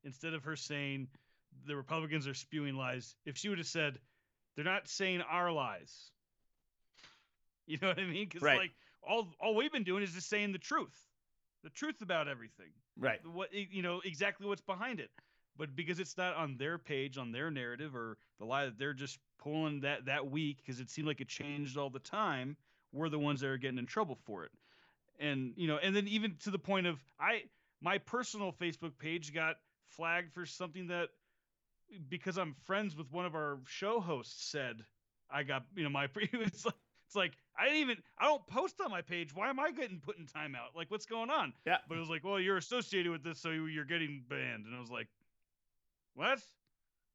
instead 0.03 0.33
of 0.33 0.43
her 0.45 0.55
saying 0.55 1.09
the 1.65 1.75
Republicans 1.75 2.27
are 2.27 2.33
spewing 2.33 2.75
lies. 2.75 3.15
If 3.25 3.37
she 3.37 3.49
would 3.49 3.57
have 3.57 3.67
said 3.67 3.99
they're 4.55 4.65
not 4.65 4.87
saying 4.87 5.21
our 5.21 5.51
lies, 5.51 6.11
you 7.67 7.77
know 7.81 7.89
what 7.89 7.99
I 7.99 8.05
mean? 8.05 8.25
Because 8.27 8.41
Right. 8.41 8.57
like 8.57 8.71
all 9.01 9.27
all 9.39 9.55
we've 9.55 9.71
been 9.71 9.83
doing 9.83 10.03
is 10.03 10.13
just 10.13 10.29
saying 10.29 10.51
the 10.51 10.57
truth, 10.59 10.97
the 11.63 11.69
truth 11.69 12.01
about 12.01 12.27
everything. 12.27 12.71
Right. 12.97 13.25
What 13.25 13.49
you 13.53 13.81
know 13.81 14.01
exactly 14.05 14.45
what's 14.47 14.61
behind 14.61 14.99
it. 14.99 15.09
but 15.57 15.75
because 15.75 15.99
it's 15.99 16.17
not 16.17 16.35
on 16.35 16.57
their 16.57 16.77
page, 16.79 17.17
on 17.17 17.31
their 17.31 17.51
narrative, 17.51 17.95
or 17.95 18.17
the 18.39 18.45
lie 18.45 18.65
that 18.65 18.77
they're 18.79 18.93
just 18.93 19.19
pulling 19.37 19.81
that 19.81 20.05
that 20.05 20.29
week 20.29 20.57
because 20.57 20.79
it 20.79 20.89
seemed 20.89 21.07
like 21.07 21.21
it 21.21 21.27
changed 21.27 21.77
all 21.77 21.89
the 21.89 21.99
time, 21.99 22.55
we're 22.91 23.09
the 23.09 23.19
ones 23.19 23.41
that 23.41 23.47
are 23.49 23.57
getting 23.57 23.77
in 23.77 23.85
trouble 23.85 24.17
for 24.25 24.45
it. 24.45 24.51
And 25.19 25.53
you 25.55 25.67
know, 25.67 25.77
and 25.77 25.95
then 25.95 26.07
even 26.07 26.35
to 26.43 26.51
the 26.51 26.59
point 26.59 26.87
of 26.87 26.99
I 27.19 27.43
my 27.81 27.97
personal 27.99 28.51
Facebook 28.51 28.97
page 28.97 29.33
got 29.33 29.57
flagged 29.89 30.33
for 30.33 30.45
something 30.45 30.87
that 30.87 31.09
because 32.09 32.37
I'm 32.37 32.55
friends 32.65 32.95
with 32.95 33.11
one 33.11 33.25
of 33.25 33.35
our 33.35 33.59
show 33.65 33.99
hosts 33.99 34.45
said 34.49 34.83
I 35.31 35.43
got 35.43 35.63
you 35.75 35.83
know 35.83 35.89
my 35.89 36.07
it's 36.15 36.65
like 36.65 36.75
it's 37.07 37.15
like 37.15 37.33
I 37.57 37.65
didn't 37.65 37.81
even 37.81 37.97
I 38.17 38.25
don't 38.25 38.45
post 38.47 38.81
on 38.83 38.91
my 38.91 39.01
page. 39.01 39.35
Why 39.35 39.49
am 39.49 39.59
I 39.59 39.71
getting 39.71 39.99
put 39.99 40.17
in 40.17 40.25
timeout? 40.25 40.75
Like 40.75 40.89
what's 40.91 41.05
going 41.05 41.29
on? 41.29 41.53
Yeah. 41.65 41.77
But 41.87 41.97
it 41.97 41.99
was 41.99 42.09
like, 42.09 42.23
well, 42.23 42.39
you're 42.39 42.57
associated 42.57 43.11
with 43.11 43.23
this, 43.23 43.39
so 43.39 43.49
you're 43.49 43.85
getting 43.85 44.23
banned. 44.29 44.65
And 44.65 44.75
I 44.75 44.79
was 44.79 44.91
like, 44.91 45.07
what? 46.15 46.39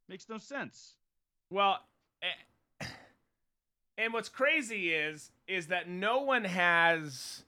Makes 0.09 0.29
no 0.29 0.39
sense. 0.39 0.95
Well, 1.51 1.79
eh, 2.23 2.87
and 3.99 4.13
what's 4.13 4.29
crazy 4.29 4.93
is 4.93 5.31
is 5.47 5.69
that 5.69 5.89
no 5.89 6.21
one 6.21 6.45
has 6.45 7.43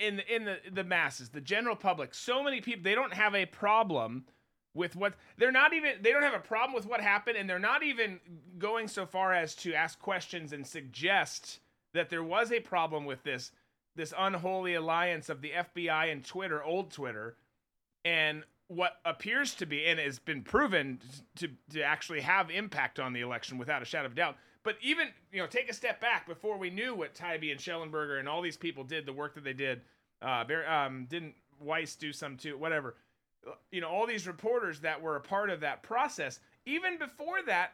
in 0.00 0.20
in 0.28 0.44
the 0.44 0.58
the 0.70 0.84
masses, 0.84 1.30
the 1.30 1.40
general 1.40 1.76
public, 1.76 2.14
so 2.14 2.42
many 2.42 2.60
people 2.60 2.82
they 2.82 2.94
don't 2.94 3.14
have 3.14 3.34
a 3.34 3.46
problem 3.46 4.24
with 4.78 4.96
what 4.96 5.14
they're 5.36 5.52
not 5.52 5.74
even 5.74 5.94
they 6.00 6.12
don't 6.12 6.22
have 6.22 6.34
a 6.34 6.38
problem 6.38 6.74
with 6.74 6.86
what 6.86 7.00
happened 7.00 7.36
and 7.36 7.50
they're 7.50 7.58
not 7.58 7.82
even 7.82 8.20
going 8.58 8.88
so 8.88 9.04
far 9.04 9.34
as 9.34 9.54
to 9.54 9.74
ask 9.74 9.98
questions 9.98 10.52
and 10.52 10.66
suggest 10.66 11.58
that 11.92 12.08
there 12.08 12.22
was 12.22 12.52
a 12.52 12.60
problem 12.60 13.04
with 13.04 13.22
this 13.24 13.50
this 13.96 14.14
unholy 14.16 14.74
alliance 14.74 15.28
of 15.28 15.42
the 15.42 15.50
FBI 15.50 16.12
and 16.12 16.24
Twitter, 16.24 16.62
old 16.62 16.92
Twitter, 16.92 17.36
and 18.04 18.44
what 18.68 18.92
appears 19.04 19.54
to 19.56 19.66
be 19.66 19.84
and 19.86 19.98
has 19.98 20.20
been 20.20 20.42
proven 20.42 21.00
to 21.36 21.48
to 21.70 21.82
actually 21.82 22.20
have 22.20 22.50
impact 22.50 23.00
on 23.00 23.12
the 23.12 23.20
election 23.20 23.58
without 23.58 23.82
a 23.82 23.84
shadow 23.84 24.06
of 24.06 24.14
doubt. 24.14 24.36
But 24.62 24.76
even 24.80 25.08
you 25.32 25.40
know, 25.40 25.46
take 25.46 25.68
a 25.68 25.74
step 25.74 26.00
back 26.00 26.26
before 26.26 26.58
we 26.58 26.70
knew 26.70 26.94
what 26.94 27.14
Taibbi 27.14 27.50
and 27.50 27.60
Shellenberger 27.60 28.18
and 28.18 28.28
all 28.28 28.40
these 28.40 28.56
people 28.56 28.84
did, 28.84 29.04
the 29.04 29.12
work 29.12 29.34
that 29.34 29.44
they 29.44 29.52
did. 29.52 29.82
Uh, 30.20 30.44
very, 30.44 30.66
um, 30.66 31.06
didn't 31.08 31.34
Weiss 31.60 31.96
do 31.96 32.12
some 32.12 32.36
too? 32.36 32.56
Whatever. 32.56 32.94
You 33.70 33.80
know, 33.80 33.88
all 33.88 34.06
these 34.06 34.26
reporters 34.26 34.80
that 34.80 35.00
were 35.00 35.16
a 35.16 35.20
part 35.20 35.50
of 35.50 35.60
that 35.60 35.82
process. 35.82 36.40
Even 36.66 36.98
before 36.98 37.42
that, 37.46 37.72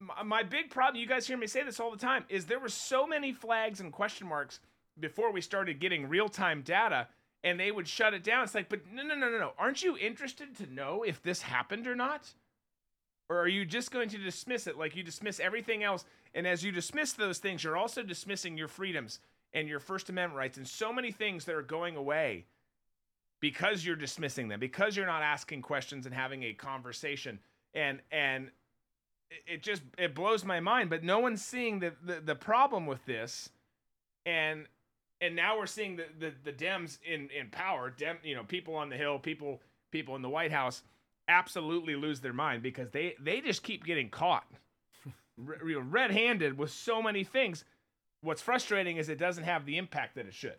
my, 0.00 0.22
my 0.22 0.42
big 0.42 0.70
problem. 0.70 1.00
You 1.00 1.08
guys 1.08 1.26
hear 1.26 1.36
me 1.36 1.46
say 1.46 1.62
this 1.62 1.80
all 1.80 1.90
the 1.90 1.96
time. 1.96 2.24
Is 2.28 2.46
there 2.46 2.60
were 2.60 2.68
so 2.68 3.06
many 3.06 3.32
flags 3.32 3.80
and 3.80 3.92
question 3.92 4.28
marks 4.28 4.60
before 4.98 5.32
we 5.32 5.40
started 5.40 5.80
getting 5.80 6.08
real 6.08 6.28
time 6.28 6.62
data 6.62 7.08
and 7.44 7.60
they 7.60 7.70
would 7.70 7.86
shut 7.86 8.14
it 8.14 8.24
down. 8.24 8.42
It's 8.42 8.54
like, 8.54 8.68
but 8.68 8.80
no, 8.92 9.02
no, 9.02 9.14
no, 9.14 9.30
no, 9.30 9.38
no. 9.38 9.52
Aren't 9.58 9.82
you 9.82 9.96
interested 9.96 10.56
to 10.56 10.72
know 10.72 11.04
if 11.06 11.22
this 11.22 11.42
happened 11.42 11.86
or 11.86 11.94
not? 11.94 12.34
Or 13.28 13.38
are 13.38 13.48
you 13.48 13.64
just 13.64 13.90
going 13.90 14.08
to 14.10 14.18
dismiss 14.18 14.66
it 14.66 14.76
like 14.76 14.96
you 14.96 15.02
dismiss 15.02 15.38
everything 15.38 15.84
else? 15.84 16.04
And 16.34 16.46
as 16.46 16.64
you 16.64 16.72
dismiss 16.72 17.12
those 17.12 17.38
things, 17.38 17.62
you're 17.62 17.76
also 17.76 18.02
dismissing 18.02 18.56
your 18.56 18.68
freedoms 18.68 19.20
and 19.52 19.68
your 19.68 19.80
First 19.80 20.08
Amendment 20.08 20.38
rights 20.38 20.58
and 20.58 20.66
so 20.66 20.92
many 20.92 21.12
things 21.12 21.44
that 21.44 21.54
are 21.54 21.62
going 21.62 21.96
away 21.96 22.46
because 23.40 23.84
you're 23.84 23.96
dismissing 23.96 24.48
them, 24.48 24.60
because 24.60 24.96
you're 24.96 25.06
not 25.06 25.22
asking 25.22 25.62
questions 25.62 26.06
and 26.06 26.14
having 26.14 26.42
a 26.42 26.52
conversation. 26.52 27.38
And 27.74 28.00
and 28.10 28.50
it 29.46 29.62
just 29.62 29.82
it 29.98 30.14
blows 30.14 30.44
my 30.44 30.60
mind. 30.60 30.90
But 30.90 31.04
no 31.04 31.18
one's 31.18 31.44
seeing 31.44 31.80
the 31.80 31.92
the, 32.04 32.20
the 32.20 32.34
problem 32.34 32.86
with 32.86 33.04
this. 33.06 33.50
And 34.24 34.66
and 35.20 35.34
now 35.34 35.58
we're 35.58 35.66
seeing 35.66 35.96
the, 35.96 36.04
the, 36.18 36.32
the 36.44 36.52
Dems 36.52 36.98
in, 37.02 37.30
in 37.30 37.48
power, 37.50 37.90
Dem, 37.90 38.18
you 38.22 38.34
know, 38.34 38.44
people 38.44 38.74
on 38.74 38.90
the 38.90 38.96
Hill, 38.96 39.18
people 39.18 39.60
people 39.90 40.16
in 40.16 40.22
the 40.22 40.28
White 40.28 40.52
House 40.52 40.82
absolutely 41.28 41.96
lose 41.96 42.20
their 42.20 42.32
mind 42.32 42.62
because 42.62 42.90
they, 42.90 43.14
they 43.20 43.40
just 43.40 43.62
keep 43.62 43.84
getting 43.84 44.08
caught 44.08 44.46
red-handed 45.38 46.56
with 46.56 46.70
so 46.70 47.02
many 47.02 47.24
things. 47.24 47.64
What's 48.20 48.42
frustrating 48.42 48.96
is 48.96 49.08
it 49.08 49.18
doesn't 49.18 49.44
have 49.44 49.66
the 49.66 49.78
impact 49.78 50.14
that 50.16 50.26
it 50.26 50.34
should. 50.34 50.56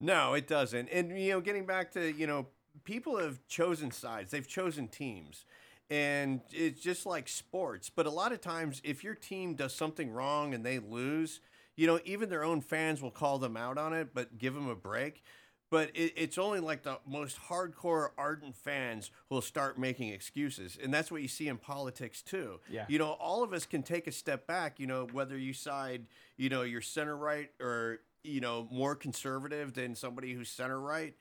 No, 0.00 0.34
it 0.34 0.46
doesn't. 0.46 0.88
And 0.88 1.18
you 1.18 1.30
know, 1.30 1.40
getting 1.40 1.66
back 1.66 1.92
to 1.92 2.12
you 2.12 2.26
know, 2.26 2.46
people 2.84 3.18
have 3.18 3.46
chosen 3.48 3.90
sides. 3.90 4.30
They've 4.30 4.46
chosen 4.46 4.88
teams. 4.88 5.44
And 5.88 6.40
it's 6.52 6.80
just 6.80 7.06
like 7.06 7.28
sports. 7.28 7.90
But 7.94 8.06
a 8.06 8.10
lot 8.10 8.32
of 8.32 8.40
times, 8.40 8.80
if 8.82 9.04
your 9.04 9.14
team 9.14 9.54
does 9.54 9.72
something 9.72 10.10
wrong 10.10 10.52
and 10.52 10.66
they 10.66 10.80
lose, 10.80 11.40
you 11.76 11.86
know, 11.86 12.00
even 12.04 12.28
their 12.28 12.42
own 12.42 12.60
fans 12.60 13.00
will 13.00 13.12
call 13.12 13.38
them 13.38 13.56
out 13.56 13.78
on 13.78 13.92
it, 13.92 14.08
but 14.12 14.36
give 14.36 14.54
them 14.54 14.68
a 14.68 14.74
break. 14.74 15.22
But 15.70 15.90
it, 15.94 16.12
it's 16.16 16.38
only 16.38 16.58
like 16.58 16.82
the 16.82 16.98
most 17.06 17.38
hardcore, 17.48 18.08
ardent 18.18 18.56
fans 18.56 19.12
who 19.28 19.36
will 19.36 19.42
start 19.42 19.78
making 19.78 20.08
excuses. 20.08 20.76
And 20.82 20.92
that's 20.92 21.10
what 21.10 21.22
you 21.22 21.28
see 21.28 21.46
in 21.46 21.56
politics, 21.56 22.20
too. 22.20 22.58
Yeah. 22.68 22.86
You 22.88 22.98
know, 22.98 23.10
all 23.12 23.44
of 23.44 23.52
us 23.52 23.64
can 23.64 23.84
take 23.84 24.08
a 24.08 24.12
step 24.12 24.46
back, 24.48 24.80
you 24.80 24.88
know, 24.88 25.06
whether 25.12 25.38
you 25.38 25.52
side, 25.52 26.06
you 26.36 26.48
know, 26.48 26.62
you're 26.62 26.80
center 26.80 27.16
right 27.16 27.50
or, 27.60 28.00
you 28.26 28.40
know, 28.40 28.68
more 28.70 28.94
conservative 28.94 29.74
than 29.74 29.94
somebody 29.94 30.34
who's 30.34 30.48
center 30.48 30.80
right. 30.80 31.14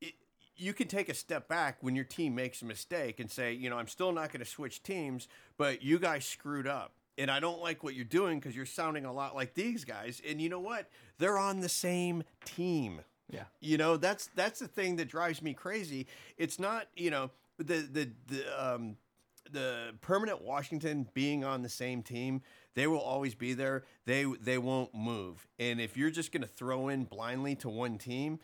It, 0.00 0.14
you 0.56 0.72
can 0.72 0.88
take 0.88 1.08
a 1.08 1.14
step 1.14 1.48
back 1.48 1.78
when 1.80 1.96
your 1.96 2.04
team 2.04 2.34
makes 2.34 2.62
a 2.62 2.64
mistake 2.64 3.18
and 3.18 3.30
say, 3.30 3.52
you 3.52 3.70
know, 3.70 3.78
I'm 3.78 3.88
still 3.88 4.12
not 4.12 4.32
going 4.32 4.44
to 4.44 4.50
switch 4.50 4.82
teams, 4.82 5.28
but 5.56 5.82
you 5.82 5.98
guys 5.98 6.24
screwed 6.24 6.66
up 6.66 6.92
and 7.16 7.30
I 7.30 7.40
don't 7.40 7.60
like 7.60 7.82
what 7.82 7.94
you're 7.94 8.04
doing 8.04 8.38
because 8.38 8.56
you're 8.56 8.66
sounding 8.66 9.04
a 9.04 9.12
lot 9.12 9.34
like 9.34 9.54
these 9.54 9.84
guys. 9.84 10.22
And 10.26 10.40
you 10.40 10.48
know 10.48 10.60
what? 10.60 10.88
They're 11.18 11.38
on 11.38 11.60
the 11.60 11.68
same 11.68 12.24
team. 12.44 13.00
Yeah. 13.30 13.44
You 13.60 13.78
know, 13.78 13.96
that's 13.96 14.28
that's 14.34 14.58
the 14.58 14.68
thing 14.68 14.96
that 14.96 15.08
drives 15.08 15.42
me 15.42 15.54
crazy. 15.54 16.06
It's 16.36 16.58
not, 16.58 16.88
you 16.96 17.10
know, 17.10 17.30
the 17.58 17.86
the 17.90 18.10
the 18.26 18.74
um 18.74 18.96
the 19.52 19.94
permanent 20.00 20.42
Washington 20.42 21.08
being 21.14 21.44
on 21.44 21.62
the 21.62 21.68
same 21.68 22.02
team, 22.02 22.42
they 22.74 22.86
will 22.86 23.00
always 23.00 23.34
be 23.34 23.54
there. 23.54 23.84
They 24.06 24.24
they 24.24 24.58
won't 24.58 24.94
move. 24.94 25.46
And 25.58 25.80
if 25.80 25.96
you're 25.96 26.10
just 26.10 26.32
going 26.32 26.42
to 26.42 26.48
throw 26.48 26.88
in 26.88 27.04
blindly 27.04 27.56
to 27.56 27.68
one 27.68 27.98
team, 27.98 28.38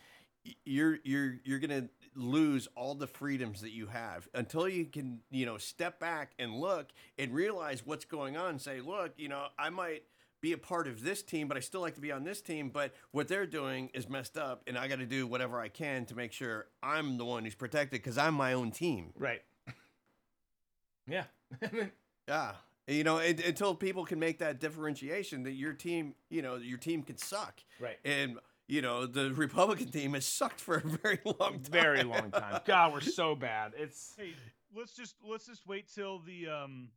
you're 0.64 0.98
you're 1.04 1.36
you're 1.44 1.58
going 1.58 1.82
to 1.82 1.88
lose 2.14 2.68
all 2.74 2.94
the 2.94 3.06
freedoms 3.06 3.60
that 3.60 3.72
you 3.72 3.86
have 3.86 4.28
until 4.34 4.68
you 4.68 4.86
can, 4.86 5.20
you 5.30 5.46
know, 5.46 5.58
step 5.58 6.00
back 6.00 6.32
and 6.38 6.54
look 6.54 6.88
and 7.18 7.34
realize 7.34 7.84
what's 7.84 8.04
going 8.04 8.36
on 8.36 8.50
and 8.50 8.60
say, 8.60 8.80
look, 8.80 9.12
you 9.16 9.28
know, 9.28 9.46
I 9.58 9.70
might 9.70 10.04
be 10.40 10.52
a 10.52 10.58
part 10.58 10.86
of 10.86 11.02
this 11.02 11.22
team, 11.22 11.48
but 11.48 11.56
I 11.56 11.60
still 11.60 11.80
like 11.80 11.94
to 11.94 12.00
be 12.00 12.12
on 12.12 12.24
this 12.24 12.40
team. 12.40 12.70
But 12.70 12.94
what 13.10 13.28
they're 13.28 13.46
doing 13.46 13.90
is 13.94 14.08
messed 14.08 14.36
up, 14.36 14.62
and 14.66 14.78
I 14.78 14.88
got 14.88 14.98
to 14.98 15.06
do 15.06 15.26
whatever 15.26 15.60
I 15.60 15.68
can 15.68 16.04
to 16.06 16.14
make 16.14 16.32
sure 16.32 16.66
I'm 16.82 17.18
the 17.18 17.24
one 17.24 17.44
who's 17.44 17.54
protected 17.54 18.00
because 18.02 18.18
I'm 18.18 18.34
my 18.34 18.52
own 18.52 18.70
team. 18.70 19.12
Right. 19.16 19.42
yeah. 21.06 21.24
yeah. 22.28 22.52
You 22.86 23.02
know, 23.02 23.18
it, 23.18 23.44
until 23.44 23.74
people 23.74 24.04
can 24.04 24.18
make 24.18 24.38
that 24.38 24.60
differentiation 24.60 25.42
that 25.42 25.52
your 25.52 25.72
team, 25.72 26.14
you 26.30 26.40
know, 26.40 26.56
your 26.56 26.78
team 26.78 27.02
can 27.02 27.16
suck. 27.16 27.60
Right. 27.80 27.98
And 28.04 28.38
you 28.68 28.82
know, 28.82 29.06
the 29.06 29.30
Republican 29.34 29.90
team 29.90 30.14
has 30.14 30.26
sucked 30.26 30.60
for 30.60 30.76
a 30.76 30.80
very 30.80 31.20
long 31.24 31.60
time. 31.60 31.70
Very 31.70 32.02
long 32.04 32.30
time. 32.30 32.60
God, 32.64 32.92
we're 32.92 33.00
so 33.00 33.34
bad. 33.34 33.72
It's 33.76 34.14
hey, 34.18 34.34
let's 34.76 34.94
just 34.94 35.16
let's 35.28 35.46
just 35.46 35.66
wait 35.66 35.92
till 35.92 36.20
the 36.20 36.48
um 36.48 36.88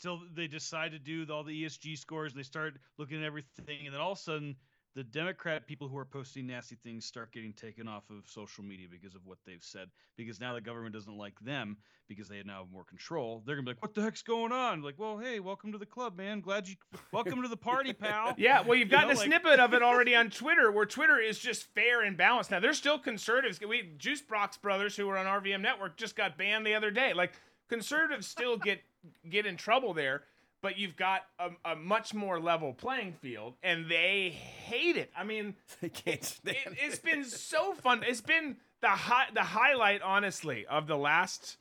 till 0.00 0.20
they 0.34 0.46
decide 0.46 0.92
to 0.92 0.98
do 0.98 1.26
all 1.30 1.44
the 1.44 1.64
ESG 1.64 1.98
scores. 1.98 2.32
and 2.32 2.38
They 2.38 2.44
start 2.44 2.74
looking 2.98 3.18
at 3.18 3.24
everything, 3.24 3.86
and 3.86 3.94
then 3.94 4.00
all 4.00 4.12
of 4.12 4.18
a 4.18 4.20
sudden, 4.20 4.56
the 4.94 5.04
Democrat 5.04 5.66
people 5.66 5.88
who 5.88 5.96
are 5.96 6.04
posting 6.04 6.46
nasty 6.46 6.76
things 6.82 7.04
start 7.04 7.32
getting 7.32 7.52
taken 7.52 7.86
off 7.86 8.04
of 8.10 8.28
social 8.28 8.64
media 8.64 8.88
because 8.90 9.14
of 9.14 9.20
what 9.24 9.38
they've 9.46 9.62
said. 9.62 9.88
Because 10.16 10.40
now 10.40 10.52
the 10.54 10.60
government 10.60 10.94
doesn't 10.94 11.16
like 11.16 11.38
them 11.40 11.76
because 12.08 12.28
they 12.28 12.42
now 12.44 12.62
have 12.62 12.72
more 12.72 12.84
control. 12.84 13.42
They're 13.46 13.54
gonna 13.54 13.66
be 13.66 13.70
like, 13.70 13.82
"What 13.82 13.94
the 13.94 14.02
heck's 14.02 14.22
going 14.22 14.50
on?" 14.50 14.82
Like, 14.82 14.98
well, 14.98 15.16
hey, 15.18 15.38
welcome 15.38 15.70
to 15.72 15.78
the 15.78 15.86
club, 15.86 16.16
man. 16.16 16.40
Glad 16.40 16.68
you 16.68 16.74
welcome 17.12 17.40
to 17.42 17.48
the 17.48 17.56
party, 17.56 17.92
pal. 17.92 18.34
Yeah, 18.40 18.62
well, 18.62 18.76
you've 18.76 18.88
gotten 18.88 19.10
you 19.10 19.14
know, 19.14 19.18
a 19.18 19.22
like... 19.22 19.26
snippet 19.26 19.60
of 19.60 19.74
it 19.74 19.82
already 19.82 20.16
on 20.16 20.30
Twitter, 20.30 20.72
where 20.72 20.86
Twitter 20.86 21.18
is 21.18 21.38
just 21.38 21.72
fair 21.74 22.02
and 22.02 22.16
balanced. 22.16 22.50
Now, 22.50 22.58
there's 22.58 22.78
still 22.78 22.98
conservatives. 22.98 23.60
We 23.60 23.90
Juice 23.96 24.22
Brock's 24.22 24.56
brothers, 24.56 24.96
who 24.96 25.06
were 25.06 25.16
on 25.16 25.26
RVM 25.26 25.60
Network, 25.60 25.96
just 25.96 26.16
got 26.16 26.36
banned 26.36 26.66
the 26.66 26.74
other 26.74 26.90
day. 26.90 27.12
Like, 27.12 27.32
conservatives 27.68 28.26
still 28.26 28.56
get 28.56 28.80
get 29.28 29.46
in 29.46 29.56
trouble 29.56 29.94
there 29.94 30.24
but 30.62 30.78
you've 30.78 30.96
got 30.96 31.22
a, 31.38 31.50
a, 31.72 31.76
much 31.76 32.12
more 32.12 32.38
level 32.38 32.72
playing 32.72 33.14
field, 33.14 33.54
and 33.62 33.90
they 33.90 34.30
hate 34.30 34.96
it. 34.96 35.10
I 35.16 35.24
mean, 35.24 35.54
they 35.80 35.88
can't 35.88 36.24
stand 36.24 36.56
it. 36.66 36.78
It's 36.78 36.98
been 36.98 37.24
so 37.24 37.74
fun. 37.74 38.02
It's 38.06 38.20
been 38.20 38.56
the 38.80 38.88
high, 38.88 39.26
the 39.32 39.42
highlight, 39.42 40.02
honestly, 40.02 40.66
of 40.66 40.86
the 40.86 40.96
last 40.96 41.56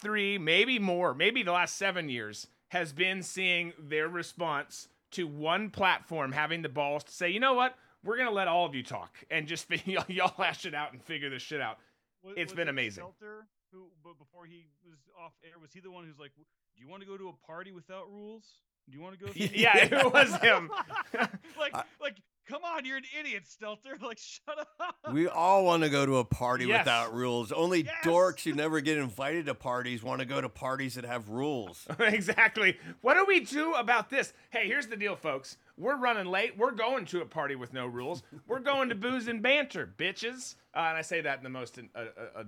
three, 0.00 0.38
maybe 0.38 0.78
more, 0.78 1.14
maybe 1.14 1.42
the 1.42 1.52
last 1.52 1.76
seven 1.76 2.08
years, 2.08 2.46
has 2.68 2.92
been 2.92 3.22
seeing 3.22 3.72
their 3.78 4.08
response 4.08 4.88
to 5.12 5.26
one 5.26 5.70
platform 5.70 6.32
having 6.32 6.62
the 6.62 6.68
balls 6.68 7.04
to 7.04 7.12
say, 7.12 7.28
you 7.28 7.38
know 7.38 7.54
what, 7.54 7.76
we're 8.02 8.16
gonna 8.16 8.30
let 8.30 8.48
all 8.48 8.66
of 8.66 8.74
you 8.74 8.82
talk 8.82 9.16
and 9.30 9.46
just 9.46 9.70
y'all, 9.86 10.04
y'all 10.08 10.34
hash 10.36 10.66
it 10.66 10.74
out 10.74 10.92
and 10.92 11.02
figure 11.02 11.30
this 11.30 11.42
shit 11.42 11.60
out. 11.60 11.78
Was, 12.22 12.34
it's 12.36 12.52
was 12.52 12.56
been 12.56 12.68
it 12.68 12.70
amazing. 12.70 13.04
Stelter, 13.04 13.44
who, 13.72 13.84
but 14.02 14.18
before 14.18 14.46
he 14.46 14.66
was 14.88 14.98
off 15.22 15.32
air, 15.44 15.52
was 15.60 15.72
he 15.72 15.80
the 15.80 15.90
one 15.90 16.04
who's 16.04 16.18
like, 16.18 16.32
"Do 16.76 16.82
you 16.82 16.88
want 16.88 17.02
to 17.02 17.08
go 17.08 17.16
to 17.16 17.28
a 17.28 17.46
party 17.46 17.72
without 17.72 18.10
rules? 18.10 18.44
Do 18.88 18.96
you 18.96 19.02
want 19.02 19.18
to 19.18 19.24
go?" 19.26 19.32
yeah, 19.34 19.76
it 19.78 20.12
was 20.12 20.34
him. 20.36 20.70
like, 21.58 21.74
like 22.00 22.16
Come 22.48 22.64
on, 22.64 22.84
you're 22.84 22.96
an 22.96 23.04
idiot, 23.18 23.44
Stelter. 23.44 24.02
Like, 24.02 24.18
shut 24.18 24.58
up. 24.80 24.96
We 25.12 25.28
all 25.28 25.64
want 25.64 25.84
to 25.84 25.88
go 25.88 26.04
to 26.04 26.16
a 26.16 26.24
party 26.24 26.66
Yes. 26.66 26.80
without 26.80 27.14
rules. 27.14 27.52
Only 27.52 27.84
Yes. 27.84 27.94
dorks 28.04 28.42
who 28.42 28.52
never 28.52 28.80
get 28.80 28.98
invited 28.98 29.46
to 29.46 29.54
parties 29.54 30.02
want 30.02 30.18
to 30.18 30.26
go 30.26 30.40
to 30.40 30.48
parties 30.48 30.96
that 30.96 31.04
have 31.04 31.28
rules. 31.28 31.86
exactly. 32.00 32.76
What 33.00 33.14
do 33.14 33.24
we 33.28 33.40
do 33.40 33.74
about 33.74 34.10
this? 34.10 34.32
Hey, 34.50 34.66
here's 34.66 34.88
the 34.88 34.96
deal, 34.96 35.14
folks. 35.14 35.56
We're 35.78 35.96
running 35.96 36.26
late. 36.26 36.58
We're 36.58 36.72
going 36.72 37.04
to 37.06 37.20
a 37.20 37.26
party 37.26 37.54
with 37.54 37.72
no 37.72 37.86
rules. 37.86 38.24
We're 38.48 38.58
going 38.58 38.88
to 38.88 38.96
booze 38.96 39.28
and 39.28 39.40
banter, 39.40 39.86
bitches. 39.96 40.56
Uh, 40.74 40.80
and 40.80 40.96
I 40.98 41.02
say 41.02 41.20
that 41.20 41.38
in 41.38 41.44
the 41.44 41.48
most, 41.48 41.78
uh, 41.78 41.82
uh, 41.98 42.04
uh, 42.40 42.44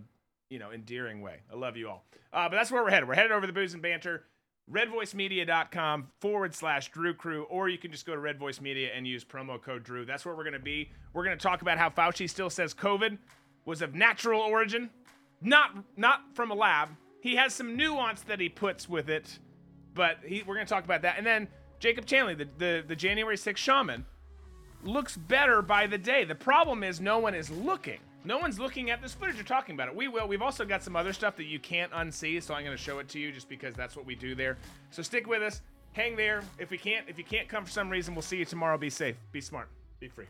you 0.48 0.58
know, 0.58 0.70
endearing 0.70 1.20
way. 1.20 1.40
I 1.52 1.56
love 1.56 1.76
you 1.76 1.88
all. 1.88 2.04
Uh, 2.32 2.48
but 2.48 2.56
that's 2.56 2.70
where 2.70 2.82
we're 2.82 2.90
headed. 2.90 3.08
We're 3.08 3.14
headed 3.14 3.32
over 3.32 3.46
the 3.46 3.52
booze 3.52 3.74
and 3.74 3.82
banter. 3.82 4.24
redvoicemedia.com 4.70 6.08
forward 6.20 6.54
slash 6.54 6.90
Drew 6.90 7.14
Crew, 7.14 7.44
or 7.44 7.68
you 7.68 7.78
can 7.78 7.90
just 7.90 8.06
go 8.06 8.14
to 8.14 8.20
Red 8.20 8.38
Voice 8.38 8.60
Media 8.60 8.90
and 8.94 9.06
use 9.06 9.24
promo 9.24 9.60
code 9.60 9.84
Drew. 9.84 10.04
That's 10.04 10.24
where 10.24 10.34
we're 10.34 10.44
going 10.44 10.54
to 10.54 10.58
be. 10.58 10.90
We're 11.12 11.24
going 11.24 11.36
to 11.36 11.42
talk 11.42 11.62
about 11.62 11.78
how 11.78 11.90
Fauci 11.90 12.28
still 12.28 12.50
says 12.50 12.74
COVID 12.74 13.18
was 13.64 13.82
of 13.82 13.94
natural 13.94 14.40
origin, 14.40 14.90
not 15.40 15.70
not 15.96 16.20
from 16.34 16.50
a 16.50 16.54
lab. 16.54 16.90
He 17.20 17.36
has 17.36 17.54
some 17.54 17.76
nuance 17.76 18.20
that 18.22 18.38
he 18.40 18.48
puts 18.50 18.88
with 18.88 19.08
it, 19.08 19.38
but 19.94 20.18
he, 20.26 20.42
we're 20.46 20.54
going 20.54 20.66
to 20.66 20.72
talk 20.72 20.84
about 20.84 21.02
that. 21.02 21.16
And 21.16 21.26
then 21.26 21.48
Jacob 21.78 22.04
Chansley, 22.04 22.36
the, 22.36 22.48
the, 22.58 22.84
the 22.86 22.96
January 22.96 23.36
6th 23.36 23.56
shaman, 23.56 24.04
looks 24.82 25.16
better 25.16 25.62
by 25.62 25.86
the 25.86 25.96
day. 25.96 26.24
The 26.24 26.34
problem 26.34 26.82
is 26.82 27.00
no 27.00 27.18
one 27.18 27.34
is 27.34 27.50
looking. 27.50 28.00
No 28.26 28.38
one's 28.38 28.58
looking 28.58 28.90
at 28.90 29.02
this 29.02 29.12
footage. 29.12 29.36
You're 29.36 29.44
talking 29.44 29.74
about 29.74 29.88
it. 29.88 29.94
We 29.94 30.08
will. 30.08 30.26
We've 30.26 30.42
also 30.42 30.64
got 30.64 30.82
some 30.82 30.96
other 30.96 31.12
stuff 31.12 31.36
that 31.36 31.44
you 31.44 31.58
can't 31.58 31.92
unsee, 31.92 32.42
so 32.42 32.54
I'm 32.54 32.64
going 32.64 32.76
to 32.76 32.82
show 32.82 32.98
it 32.98 33.08
to 33.10 33.18
you 33.18 33.30
just 33.30 33.48
because 33.48 33.74
that's 33.74 33.96
what 33.96 34.06
we 34.06 34.14
do 34.14 34.34
there. 34.34 34.56
So 34.90 35.02
stick 35.02 35.26
with 35.26 35.42
us. 35.42 35.60
Hang 35.92 36.16
there. 36.16 36.42
If 36.58 36.70
we 36.70 36.78
can't, 36.78 37.06
if 37.08 37.18
you 37.18 37.24
can't 37.24 37.48
come 37.48 37.64
for 37.64 37.70
some 37.70 37.90
reason, 37.90 38.14
we'll 38.14 38.22
see 38.22 38.38
you 38.38 38.44
tomorrow. 38.46 38.78
Be 38.78 38.90
safe. 38.90 39.16
Be 39.30 39.40
smart. 39.40 39.68
Be 40.00 40.08
free. 40.08 40.26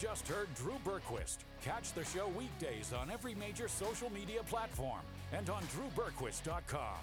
Just 0.00 0.26
heard 0.28 0.48
Drew 0.54 0.76
Berquist. 0.82 1.38
Catch 1.62 1.92
the 1.92 2.04
show 2.04 2.26
weekdays 2.28 2.94
on 2.94 3.10
every 3.10 3.34
major 3.34 3.68
social 3.68 4.10
media 4.10 4.42
platform 4.44 5.00
and 5.32 5.50
on 5.50 5.62
drewberquist.com. 5.64 6.96